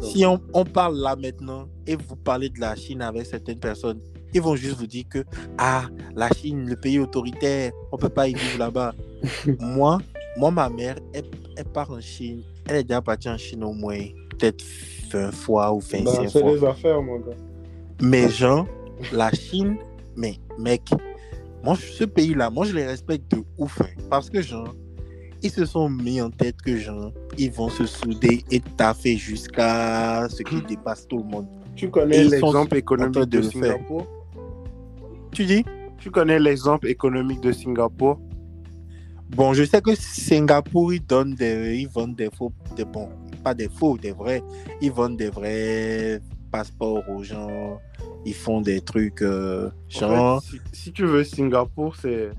c'est- 0.00 0.06
si 0.06 0.24
on, 0.26 0.40
on 0.54 0.64
parle 0.64 0.96
là 0.98 1.16
maintenant 1.16 1.68
et 1.86 1.96
vous 1.96 2.16
parlez 2.16 2.48
de 2.48 2.60
la 2.60 2.74
Chine 2.76 3.02
avec 3.02 3.26
certaines 3.26 3.58
personnes, 3.58 4.00
ils 4.32 4.40
vont 4.40 4.56
juste 4.56 4.76
vous 4.76 4.86
dire 4.86 5.04
que 5.10 5.24
ah 5.58 5.84
la 6.14 6.28
Chine, 6.30 6.68
le 6.68 6.76
pays 6.76 6.98
autoritaire, 6.98 7.72
on 7.92 7.96
peut 7.96 8.08
pas 8.08 8.28
y 8.28 8.34
vivre 8.34 8.58
là-bas. 8.58 8.94
moi, 9.60 9.98
moi 10.36 10.50
ma 10.50 10.68
mère, 10.68 10.96
elle, 11.12 11.24
elle 11.56 11.64
part 11.64 11.90
en 11.90 12.00
Chine, 12.00 12.42
elle 12.68 12.76
est 12.76 12.84
déjà 12.84 13.00
partie 13.02 13.28
en 13.28 13.36
Chine 13.38 13.64
au 13.64 13.72
moins 13.72 13.98
peut-être 14.30 14.64
20 15.10 15.32
fois 15.32 15.72
ou 15.72 15.80
25 15.80 16.04
Bah, 16.04 16.28
c'est 16.30 16.40
fois. 16.40 16.52
des 16.52 16.64
affaires, 16.64 17.02
mon 17.02 17.18
gars. 17.18 17.32
Mais 18.00 18.28
genre, 18.28 18.66
la 19.12 19.30
Chine, 19.32 19.76
mais 20.16 20.36
mec, 20.58 20.90
moi 21.64 21.76
ce 21.76 22.04
pays-là, 22.04 22.50
moi 22.50 22.64
je 22.64 22.74
les 22.74 22.86
respecte 22.86 23.30
de 23.34 23.42
ouf, 23.56 23.80
hein, 23.80 23.88
parce 24.08 24.30
que 24.30 24.40
genre 24.40 24.74
ils 25.42 25.50
se 25.50 25.64
sont 25.64 25.88
mis 25.88 26.20
en 26.20 26.30
tête 26.30 26.60
que 26.62 26.76
genre 26.76 27.12
ils 27.36 27.50
vont 27.50 27.68
se 27.68 27.86
souder 27.86 28.44
et 28.50 28.60
taffer 28.60 29.16
jusqu'à 29.16 30.28
ce 30.28 30.42
qui 30.42 30.60
dépasse 30.62 31.06
tout 31.06 31.18
le 31.18 31.24
monde. 31.24 31.46
Tu 31.76 31.90
connais 31.90 32.24
L'exemple 32.24 32.76
économique 32.76 33.28
de. 33.28 33.42
Singapour? 33.42 34.06
Tu 35.32 35.44
dis? 35.44 35.64
Tu 35.98 36.10
connais 36.10 36.38
l'exemple 36.38 36.88
économique 36.88 37.40
de 37.40 37.52
Singapour? 37.52 38.20
Bon, 39.30 39.52
je 39.52 39.64
sais 39.64 39.80
que 39.80 39.94
Singapour, 39.94 40.92
ils 40.94 41.04
donnent 41.04 41.34
des, 41.34 41.76
ils 41.76 41.88
vendent 41.88 42.16
des 42.16 42.30
faux, 42.30 42.52
des 42.76 42.84
bons. 42.84 43.10
pas 43.44 43.54
des 43.54 43.68
faux, 43.68 43.98
des 43.98 44.12
vrais. 44.12 44.42
Ils 44.80 44.90
vendent 44.90 45.16
des 45.16 45.28
vrais 45.28 46.20
passeports 46.50 47.08
aux 47.08 47.22
gens. 47.22 47.80
Ils 48.24 48.34
font 48.34 48.60
des 48.60 48.80
trucs 48.80 49.22
euh, 49.22 49.70
En 49.96 49.98
genre. 50.00 50.42
fait, 50.42 50.56
si, 50.72 50.84
si 50.84 50.92
tu 50.92 51.06
veux, 51.06 51.24
Singapour, 51.24 51.96
c'est 51.96 52.30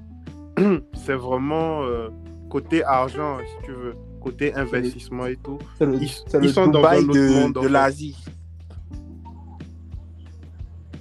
c'est 0.93 1.13
vraiment 1.15 1.83
euh, 1.83 2.09
côté 2.49 2.83
argent, 2.83 3.37
si 3.39 3.65
tu 3.65 3.71
veux, 3.71 3.95
côté 4.21 4.53
investissement 4.53 5.25
et 5.25 5.37
tout. 5.37 5.57
Le, 5.79 5.95
Ils, 5.95 6.11
le 6.41 6.47
sont 6.49 6.67
dans 6.67 6.83
un 6.83 6.97
autre 6.97 7.13
de, 7.13 7.29
monde. 7.29 7.53
de 7.63 7.67
l'Asie. 7.67 8.17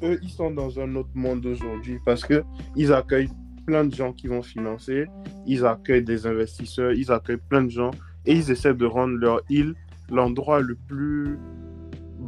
Eux, 0.03 0.19
ils 0.23 0.31
sont 0.31 0.53
dans 0.53 0.79
un 0.79 0.95
autre 0.95 1.11
monde 1.15 1.45
aujourd'hui 1.47 1.99
parce 2.05 2.25
que 2.25 2.45
ils 2.77 2.93
accueillent 2.93 3.31
plein 3.67 3.85
de 3.85 3.95
gens 3.95 4.13
qui 4.13 4.29
vont 4.29 4.43
financer, 4.43 5.07
ils 5.47 5.67
accueillent 5.67 6.05
des 6.05 6.27
investisseurs, 6.27 6.93
ils 6.93 7.11
accueillent 7.11 7.43
plein 7.49 7.63
de 7.63 7.71
gens 7.71 7.91
et 8.25 8.33
ils 8.33 8.51
essaient 8.51 8.75
de 8.75 8.87
rendre 8.87 9.15
leur 9.15 9.41
île 9.51 9.75
l'endroit 10.11 10.61
le 10.61 10.75
plus 10.75 11.39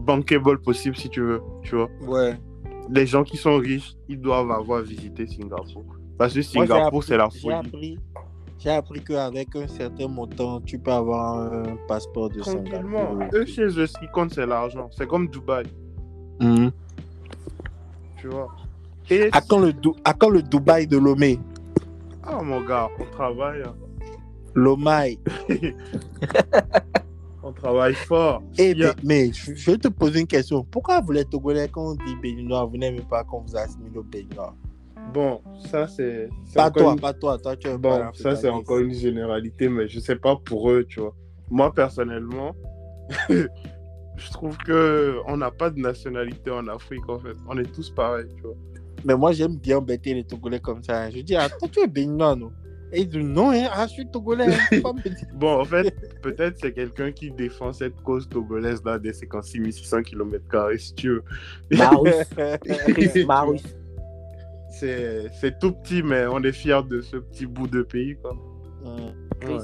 bankable 0.01 0.61
possible, 0.61 0.97
si 0.97 1.09
tu 1.09 1.21
veux, 1.23 1.41
tu 1.63 1.77
vois. 1.77 1.89
Ouais. 2.07 2.39
Les 2.91 3.07
gens 3.07 3.23
qui 3.23 3.37
sont 3.37 3.57
riches, 3.57 3.95
ils 4.09 4.21
doivent 4.21 4.51
avoir 4.51 4.83
visité 4.83 5.27
Singapour. 5.27 5.85
Parce 6.19 6.35
que 6.35 6.43
Singapour, 6.43 7.05
c'est 7.05 7.17
la 7.17 7.29
J'ai 7.33 7.41
folie. 7.41 7.55
appris, 7.55 7.99
j'ai 8.59 8.71
appris 8.71 9.01
qu'avec 9.05 9.55
un 9.57 9.69
certain 9.69 10.09
montant, 10.09 10.61
tu 10.61 10.79
peux 10.79 10.91
avoir 10.93 11.53
un 11.53 11.77
passeport 11.87 12.29
de 12.31 12.41
Tranquillement. 12.41 13.11
Singapour. 13.11 13.29
Eux, 13.41 13.47
chez 13.47 13.63
eux, 13.67 13.87
ce 13.87 13.99
qui 13.99 14.09
compte, 14.13 14.35
c'est 14.35 14.47
l'argent. 14.47 14.89
C'est 14.97 15.07
comme 15.07 15.29
Dubaï, 15.29 15.65
Mhm. 16.41 16.71
tu 18.19 18.29
vois. 18.29 18.49
Et... 19.09 19.29
À, 19.33 19.41
quand 19.41 19.59
le, 19.61 19.73
à 20.05 20.13
quand 20.15 20.29
le 20.31 20.43
Dubaï 20.43 20.87
de 20.87 20.99
Lomé? 20.99 21.39
Ah, 22.23 22.43
mon 22.43 22.61
gars, 22.63 22.89
on 22.99 23.05
travaille. 23.17 23.63
hein. 23.63 23.75
Lomai. 24.55 25.17
On 27.51 27.53
travaille 27.53 27.95
fort. 27.95 28.43
Eh, 28.59 28.71
Il 28.71 28.79
y 28.79 28.85
a- 28.85 28.95
mais, 29.03 29.27
mais 29.27 29.33
je, 29.33 29.55
je 29.55 29.71
vais 29.73 29.77
te 29.79 29.89
poser 29.89 30.21
une 30.21 30.27
question. 30.27 30.63
Pourquoi 30.63 31.01
vous 31.01 31.11
les 31.11 31.25
Togolais, 31.25 31.69
quand 31.69 31.93
on 31.93 31.95
dit 31.95 32.15
Béninois, 32.23 32.65
vous 32.65 32.77
n'aimez 32.77 33.03
pas 33.03 33.25
qu'on 33.25 33.41
vous 33.41 33.57
assimile 33.57 33.99
au 33.99 34.05
Béninois 34.05 34.55
Bon, 35.13 35.41
ça, 35.69 35.89
c'est... 35.89 36.29
Pas 36.55 36.71
toi, 36.71 36.93
une- 36.93 37.01
pas 37.01 37.13
toi. 37.13 37.37
Toi, 37.39 37.57
tu 37.57 37.67
es 37.67 37.77
Bon, 37.77 38.05
ça, 38.15 38.37
c'est 38.37 38.49
encore 38.49 38.79
une 38.79 38.95
généralité, 38.95 39.69
mais 39.69 39.89
je 39.89 39.99
sais 39.99 40.15
pas 40.15 40.37
pour 40.37 40.71
eux, 40.71 40.85
tu 40.89 41.01
vois. 41.01 41.15
Moi, 41.51 41.75
personnellement, 41.75 42.55
je 43.29 44.31
trouve 44.31 44.57
que 44.59 45.17
on 45.27 45.37
n'a 45.37 45.51
pas 45.51 45.71
de 45.71 45.81
nationalité 45.81 46.51
en 46.53 46.69
Afrique, 46.69 47.09
en 47.09 47.19
fait. 47.19 47.35
On 47.49 47.59
est 47.59 47.73
tous 47.73 47.91
pareils, 47.91 48.29
tu 48.37 48.43
vois. 48.43 48.55
Mais 49.05 49.17
moi, 49.17 49.33
j'aime 49.33 49.57
bien 49.57 49.79
embêter 49.79 50.15
les 50.15 50.23
Togolais 50.23 50.61
comme 50.61 50.83
ça. 50.85 51.11
Je 51.11 51.21
dis, 51.21 51.35
attends, 51.35 51.67
tu 51.67 51.81
es 51.81 51.89
Béninois, 51.89 52.37
non? 52.37 52.53
Et 52.93 53.03
ils 53.03 53.09
disent, 53.09 53.23
non, 53.25 53.51
hein, 53.53 53.69
ah, 53.73 53.87
je 53.87 53.93
suis 53.93 54.07
Togolais. 54.09 54.47
hein. 54.53 54.83
Bon, 55.35 55.61
en 55.61 55.65
fait, 55.65 55.95
peut-être 56.23 56.59
c'est 56.61 56.73
quelqu'un 56.73 57.13
qui 57.13 57.31
défend 57.31 57.73
cette 57.73 58.01
cause 58.03 58.29
togolaise 58.29 58.83
là 58.85 58.99
des 58.99 59.13
56 59.13 59.73
600 59.73 60.03
km, 60.03 60.71
si 60.79 60.95
tu 60.95 61.09
veux. 61.11 61.25
Marus, 61.73 62.15
Chris 62.89 63.25
Marus. 63.27 63.63
C'est 64.71 65.29
c'est 65.41 65.59
tout 65.59 65.73
petit, 65.73 66.03
mais 66.03 66.27
on 66.27 66.43
est 66.43 66.53
fiers 66.53 66.83
de 66.89 67.01
ce 67.01 67.17
petit 67.17 67.47
bout 67.47 67.67
de 67.67 67.83
pays, 67.83 68.17
quoi. 68.23 68.37
Chris 69.41 69.55
Ouais. 69.55 69.59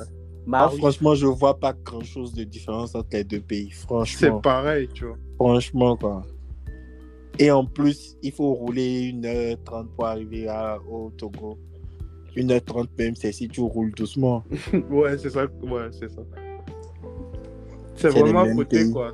Moi, 0.48 0.58
Marus. 0.60 0.78
franchement, 0.78 1.14
je 1.16 1.26
vois 1.26 1.58
pas 1.58 1.72
grand 1.72 2.02
chose 2.04 2.32
de 2.32 2.44
différence 2.44 2.94
entre 2.94 3.08
les 3.12 3.24
deux 3.24 3.40
pays. 3.40 3.70
C'est 3.72 3.82
Franchement, 3.86 4.40
pareil, 4.40 4.88
tu 4.94 5.04
vois. 5.04 5.16
franchement, 5.36 5.96
quoi. 5.96 6.22
Et 7.38 7.50
en 7.50 7.64
plus, 7.66 8.16
il 8.22 8.32
faut 8.32 8.54
rouler 8.54 9.12
1h30 9.12 9.88
pour 9.94 10.06
arriver 10.06 10.48
à- 10.48 10.78
au 10.88 11.10
Togo. 11.10 11.58
1h30 12.36 12.88
même, 12.98 13.14
c'est 13.16 13.32
si 13.32 13.48
tu 13.48 13.60
roules 13.60 13.92
doucement. 13.92 14.44
Ouais, 14.90 15.16
c'est 15.18 15.30
ça. 15.30 15.44
Ouais, 15.62 15.88
c'est 15.92 16.10
ça. 16.10 16.22
C'est 17.96 18.10
vraiment 18.10 18.40
à 18.40 18.52
côté, 18.54 18.78
pays. 18.84 18.92
quoi. 18.92 19.12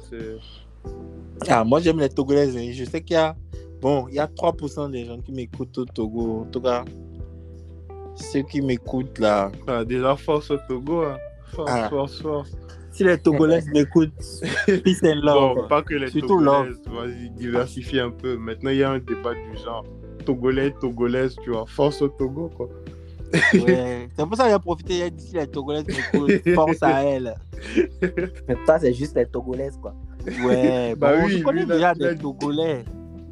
Ah, 1.49 1.65
moi, 1.65 1.81
j'aime 1.81 2.01
les 2.01 2.09
Togolais. 2.09 2.49
hein. 2.57 2.71
Je 2.73 2.85
sais 2.85 3.01
qu'il 3.01 3.15
y 3.15 3.19
a, 3.19 3.37
bon, 3.81 4.07
il 4.09 4.15
y 4.15 4.19
a 4.19 4.27
3% 4.27 4.91
des 4.91 5.05
gens 5.05 5.19
qui 5.21 5.33
m'écoutent 5.33 5.79
au 5.79 5.85
Togo. 5.85 6.41
En 6.41 6.45
tout 6.47 6.61
cas, 6.61 6.85
ceux 8.17 8.43
qui 8.43 8.61
m'écoutent 8.61 9.19
là. 9.19 9.51
Ah, 9.67 9.85
déjà, 9.85 10.17
force 10.17 10.51
au 10.51 10.59
Togo. 10.69 11.03
hein. 11.03 11.17
Force, 11.55 11.71
Ah. 11.73 11.89
force, 11.89 12.21
force. 12.23 12.53
Si 12.93 13.05
les 13.05 13.17
Togolais 13.19 13.63
m'écoutent, 13.73 14.13
peace 14.85 15.01
and 15.05 15.21
love. 15.23 15.55
Bon, 15.57 15.69
pas 15.69 15.83
que 15.83 15.95
les 15.95 16.09
Surtout 16.09 16.27
Togolaises. 16.41 16.81
Vas-y, 16.87 17.31
diversifie 17.31 18.01
un 18.01 18.11
peu. 18.11 18.37
Maintenant, 18.37 18.71
il 18.71 18.79
y 18.79 18.83
a 18.83 18.91
un 18.91 18.99
débat 18.99 19.33
du 19.35 19.57
genre. 19.65 19.85
Togolais, 20.27 20.73
Togolaises, 20.81 21.37
tu 21.43 21.51
vois. 21.51 21.65
Force 21.67 22.03
au 22.03 22.09
Togo, 22.09 22.51
quoi. 22.57 22.69
Ouais. 23.55 24.09
C'est 24.17 24.27
pour 24.27 24.37
ça 24.37 24.45
qu'il 24.45 24.53
a 24.53 24.59
profité. 24.59 24.99
Il 24.99 25.03
a 25.03 25.11
dit 25.11 25.25
si 25.27 25.35
les 25.35 25.47
Togolais 25.47 25.83
m'écoutent, 25.85 26.55
force 26.55 26.83
à 26.83 27.03
elle. 27.05 27.35
Mais 28.49 28.57
ça, 28.67 28.79
c'est 28.79 28.93
juste 28.93 29.17
les 29.17 29.27
Togolaises, 29.27 29.79
quoi. 29.81 29.95
Ouais, 30.45 30.95
Bah 30.97 31.17
bon, 31.17 31.27
oui, 31.27 31.39
je 31.39 31.43
connais 31.45 31.65
déjà 31.67 31.95
des 31.95 32.15
Togolais. 32.17 32.85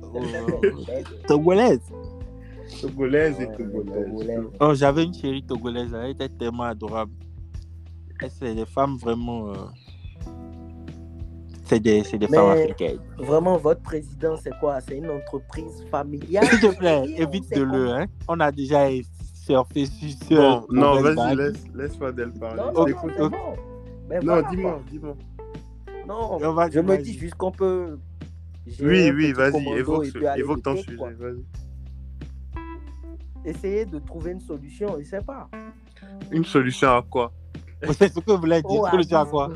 Togolaises. 0.03 1.05
Togolaises. 1.29 1.81
Togolaises 2.81 3.41
et 3.41 3.47
Togolaises. 3.47 4.07
Togolaises. 4.07 4.45
Oh, 4.61 4.75
J'avais 4.75 5.05
une 5.05 5.15
chérie 5.15 5.43
togolaise, 5.43 5.93
elle 5.95 6.11
était 6.11 6.29
tellement 6.29 6.65
adorable. 6.65 7.13
C'est 8.39 8.55
des 8.55 8.67
femmes 8.67 8.97
vraiment. 8.97 9.49
euh, 9.49 9.55
C'est 11.65 11.81
des, 11.81 12.03
c'est 12.05 12.19
des 12.19 12.27
femmes 12.27 12.51
africaines. 12.51 12.99
Vraiment, 13.19 13.57
votre 13.57 13.83
président, 13.83 14.37
c'est 14.37 14.53
quoi? 14.59 14.81
C'est 14.81 14.97
une 14.99 15.09
entreprise 15.11 15.85
familiale 15.91 16.45
S'il 16.47 16.61
te 16.61 16.77
plaît, 16.77 17.03
évite 17.17 17.51
de 17.55 17.63
le. 17.63 17.91
Hein? 17.91 18.07
On 18.29 18.39
a 18.41 18.51
déjà 18.51 18.91
sur. 20.29 20.37
Bon, 20.37 20.67
non, 20.71 21.01
vas-y, 21.01 21.37
laisse, 21.37 21.65
laisse 21.75 21.97
Fadel 21.97 22.33
parler. 22.33 22.57
Non, 22.57 22.71
Je 22.73 22.79
non, 22.79 22.85
t'écoute. 22.85 23.19
non, 23.19 23.31
c'est 23.31 23.31
bon. 23.31 23.57
Mais 24.09 24.17
Non, 24.21 24.25
voilà, 24.35 24.49
dis-moi, 24.51 24.81
dis-moi. 24.91 25.17
Non, 26.07 26.39
Non, 26.41 26.53
vas-y, 26.55 26.73
je 26.73 26.81
me 26.81 26.97
dis 26.99 27.19
juste 27.19 27.35
qu'on 27.35 27.53
peut. 27.53 27.99
Oui, 28.81 29.11
oui, 29.11 29.33
vas-y, 29.33 29.69
évoque, 29.79 30.07
ce- 30.07 30.39
évoque 30.39 30.63
ton 30.63 30.77
sujet, 30.77 30.97
vas-y. 30.97 31.45
Essayer 33.45 33.85
de 33.87 33.99
trouver 33.99 34.33
une 34.33 34.41
solution, 34.41 34.97
je 34.99 35.05
sais 35.05 35.23
pas. 35.23 35.49
Une 36.31 36.45
solution 36.45 36.89
à 36.91 37.03
quoi? 37.09 37.33
C'est 37.93 38.13
ce 38.13 38.21
que 38.21 38.31
vous 38.33 38.39
voulez 38.39 38.61
dire. 38.63 38.81
Oh, 38.83 38.87
Solution 38.91 39.19
à 39.19 39.23
ah, 39.23 39.27
quoi? 39.27 39.51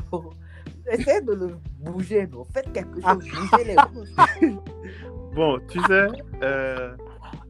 Essayez 0.91 1.21
de 1.21 1.33
le 1.33 1.55
bouger, 1.79 2.27
non. 2.27 2.45
Faites 2.45 2.71
quelque 2.73 2.95
chose, 2.95 3.03
Ah. 3.05 3.15
bougez 3.15 3.63
les 3.63 3.75
choses. 3.75 4.15
Bon, 5.35 5.59
tu 5.67 5.81
sais, 5.81 6.07
euh, 6.43 6.95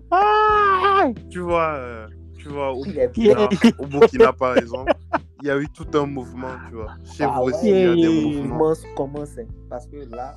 Ah 0.09 1.05
tu 1.29 1.39
vois, 1.39 1.73
euh, 1.75 2.07
tu 2.45 2.51
vois 2.51 2.71
au, 2.73 2.83
Burkina, 2.85 3.49
au 3.79 3.85
Burkina, 3.87 4.31
par 4.31 4.55
exemple, 4.55 4.93
il 5.41 5.47
y 5.47 5.49
a 5.49 5.57
eu 5.57 5.67
tout 5.69 5.87
un 5.97 6.05
mouvement, 6.05 6.47
tu 6.69 6.75
vois. 6.75 6.93
Chez 7.03 7.23
Ah 7.23 7.33
vous 7.39 7.45
ouais. 7.47 7.53
aussi, 7.53 7.69
il 7.71 7.79
y 7.79 7.85
a 7.85 7.95
des 7.95 8.21
mouvements. 8.23 8.57
Commence, 8.59 8.83
commence, 8.95 9.37
hein, 9.39 9.47
parce 9.67 9.87
que 9.87 9.97
là, 10.15 10.35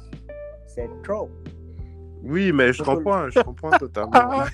c'est 0.66 0.88
trop. 1.02 1.28
Oui, 2.22 2.50
mais 2.50 2.72
je 2.72 2.82
comprends, 2.82 3.28
je 3.28 3.40
comprends 3.42 3.70
totalement. 3.72 4.10
Ah. 4.14 4.46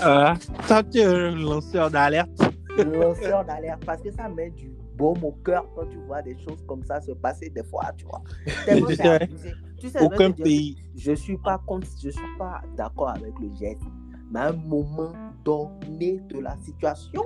Ah, 0.00 0.34
Toi, 0.68 0.82
tu 0.82 0.98
es 0.98 1.30
lanceur 1.30 1.90
d'alerte. 1.90 2.30
lanceur 2.76 3.44
d'alerte 3.46 3.82
parce 3.86 4.02
que 4.02 4.10
ça 4.12 4.28
met 4.28 4.50
du 4.50 4.70
baume 4.96 5.24
au 5.24 5.32
cœur 5.32 5.64
quand 5.74 5.86
tu 5.86 5.96
vois 6.06 6.20
des 6.22 6.36
choses 6.38 6.62
comme 6.68 6.82
ça 6.84 7.00
se 7.00 7.12
passer 7.12 7.48
des 7.48 7.64
fois, 7.64 7.86
tu 7.96 8.04
vois. 8.04 8.22
Tellement 8.66 8.86
Tu 8.88 8.96
c'est 8.96 9.02
sais, 9.02 9.08
abusé. 9.22 9.54
Tu 9.78 9.88
sais, 9.88 9.98
je 9.98 9.98
vais 9.98 10.04
Aucun 10.04 10.28
dire, 10.30 10.44
pays. 10.44 10.76
Je 10.94 11.12
suis 11.12 11.38
pas 11.38 11.58
contre, 11.66 11.88
je 12.02 12.10
suis 12.10 12.38
pas 12.38 12.60
d'accord 12.76 13.08
avec 13.08 13.32
le 13.40 13.48
geste, 13.58 13.80
mais 14.30 14.40
à 14.40 14.48
un 14.48 14.52
moment 14.52 15.12
donné 15.44 16.20
de 16.28 16.40
la 16.40 16.56
situation, 16.58 17.22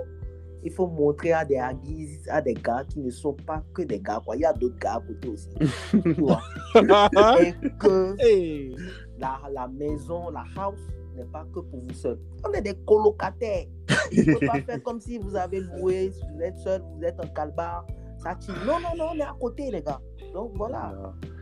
il 0.64 0.72
faut 0.72 0.88
montrer 0.88 1.32
à 1.32 1.44
des 1.44 1.56
aguises, 1.56 2.28
à 2.28 2.40
des 2.42 2.54
gars 2.54 2.84
qui 2.88 2.98
ne 3.00 3.10
sont 3.10 3.34
pas 3.34 3.62
que 3.74 3.82
des 3.82 4.00
gars, 4.00 4.20
quoi. 4.24 4.36
Il 4.36 4.40
y 4.42 4.44
a 4.44 4.52
d'autres 4.52 4.78
gars 4.78 4.94
à 4.94 5.00
côté 5.00 5.28
aussi. 5.28 5.48
tu 6.02 6.12
vois. 6.14 6.40
Et 7.40 7.54
que 7.78 8.16
Hey. 8.18 8.74
la, 9.18 9.40
la 9.52 9.68
maison, 9.68 10.30
la 10.30 10.44
house 10.56 10.80
n'est 11.16 11.24
pas 11.26 11.44
que 11.54 11.60
pour 11.60 11.80
vous 11.80 11.94
seul. 11.94 12.18
On 12.46 12.52
est 12.52 12.62
des 12.62 12.74
colocataires. 12.86 13.66
Vous 14.12 14.22
ne 14.22 14.34
pouvez 14.34 14.46
pas 14.46 14.60
faire 14.62 14.82
comme 14.82 15.00
si 15.00 15.18
vous 15.18 15.36
avez 15.36 15.60
loué, 15.60 16.12
vous 16.34 16.42
êtes 16.42 16.58
seul, 16.58 16.82
vous 16.96 17.04
êtes 17.04 17.18
en 17.24 17.28
calbar. 17.28 17.86
Ça. 18.22 18.36
Non, 18.66 18.80
non, 18.80 18.96
non, 18.96 19.10
on 19.14 19.18
est 19.18 19.22
à 19.22 19.36
côté, 19.38 19.70
les 19.70 19.80
gars. 19.82 20.00
Donc 20.34 20.52
voilà. 20.56 20.92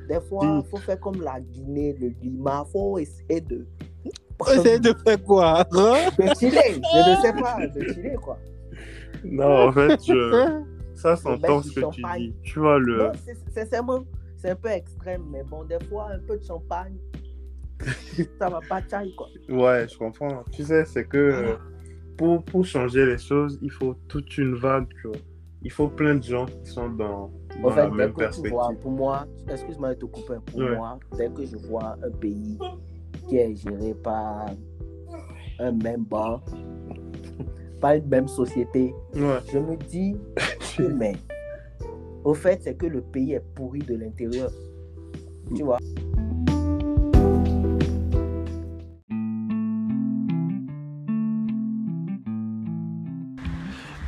Des 0.09 0.21
fois, 0.21 0.45
il 0.63 0.69
faut 0.69 0.77
faire 0.77 1.01
comme 1.01 1.23
la 1.23 1.41
Guinée, 1.41 1.95
le 1.99 2.09
Lima. 2.21 2.65
Il 2.67 2.71
faut 2.71 2.99
essayer 2.99 3.41
de. 3.41 3.67
Essaye 4.55 4.81
de 4.81 4.95
faire 5.05 5.23
quoi 5.23 5.61
hein? 5.61 5.65
de 6.19 6.25
chiller. 6.39 6.75
Je 6.75 7.11
ne 7.11 7.17
sais 7.23 7.33
pas, 7.33 7.67
de 7.67 7.93
chiller, 7.93 8.15
quoi. 8.23 8.39
Non, 9.25 9.69
en 9.69 9.73
fait, 9.73 9.99
je... 10.07 10.63
ça 10.95 11.17
s'entend 11.17 11.63
ce 11.63 11.71
que 11.81 11.91
tu 11.91 12.03
dis. 12.19 12.35
Tu 12.43 12.59
vois, 12.59 12.79
le... 12.79 12.99
Non, 12.99 13.13
c'est- 13.25 13.37
sincèrement, 13.55 14.05
c'est 14.37 14.51
un 14.51 14.57
peu 14.57 14.69
extrême, 14.69 15.23
mais 15.31 15.43
bon, 15.43 15.65
des 15.65 15.79
fois, 15.89 16.09
un 16.13 16.19
peu 16.19 16.37
de 16.39 16.45
champagne, 16.45 16.97
ça 18.39 18.49
va 18.49 18.61
pas 18.69 18.81
chaille, 18.89 19.15
quoi. 19.17 19.29
Ouais, 19.49 19.87
je 19.89 19.97
comprends. 19.99 20.45
Tu 20.53 20.65
sais, 20.65 20.85
c'est 20.85 21.05
que 21.05 21.17
euh, 21.19 21.57
pour, 22.17 22.43
pour 22.45 22.65
changer 22.65 23.05
les 23.07 23.19
choses, 23.19 23.59
il 23.63 23.71
faut 23.71 23.95
toute 24.09 24.37
une 24.39 24.55
vague, 24.55 24.87
tu 25.01 25.09
vois. 25.09 25.17
Il 25.63 25.71
faut 25.73 25.89
plein 25.89 26.15
de 26.15 26.23
gens 26.23 26.47
qui 26.47 26.71
sont 26.71 26.89
dans, 26.91 27.31
dans 27.63 27.69
En 27.69 27.71
fait, 27.73 27.81
la 27.81 27.87
dès 27.91 27.95
même 27.97 28.09
que 28.11 28.15
tu 28.15 28.19
perspective. 28.19 28.53
vois, 28.53 28.71
pour 28.81 28.91
moi, 28.93 29.27
excuse-moi 29.49 29.95
de 29.95 30.01
te 30.01 30.05
couper, 30.07 30.35
pour 30.47 30.61
Ouais. 30.61 30.77
moi, 30.77 30.99
dès 31.17 31.29
que 31.31 31.45
je 31.45 31.57
vois 31.57 31.97
un 32.05 32.11
pays 32.19 32.59
qui 33.29 33.37
est 33.39 33.55
géré 33.57 33.95
par 33.95 34.47
un 35.59 35.73
même 35.73 36.05
banc, 36.05 36.41
pas 37.81 37.97
une 37.97 38.07
même 38.09 38.29
société, 38.29 38.95
Ouais. 39.15 39.39
je 39.53 39.59
me 39.59 39.77
dis, 39.77 40.17
mais 40.97 41.15
Au 42.25 42.35
fait, 42.35 42.61
c'est 42.63 42.75
que 42.77 42.87
le 42.87 43.01
pays 43.03 43.35
est 43.35 43.45
pourri 43.55 43.79
de 43.81 43.95
l'intérieur. 43.95 44.51
Tu 45.55 45.63
vois 45.63 45.79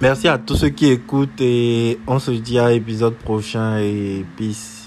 Merci 0.01 0.29
à 0.29 0.39
tous 0.39 0.55
ceux 0.57 0.69
qui 0.69 0.87
écoutent 0.87 1.41
et 1.41 1.99
on 2.07 2.19
se 2.19 2.31
dit 2.31 2.59
à 2.59 2.71
l'épisode 2.71 3.15
prochain 3.15 3.79
et 3.79 4.25
peace. 4.37 4.78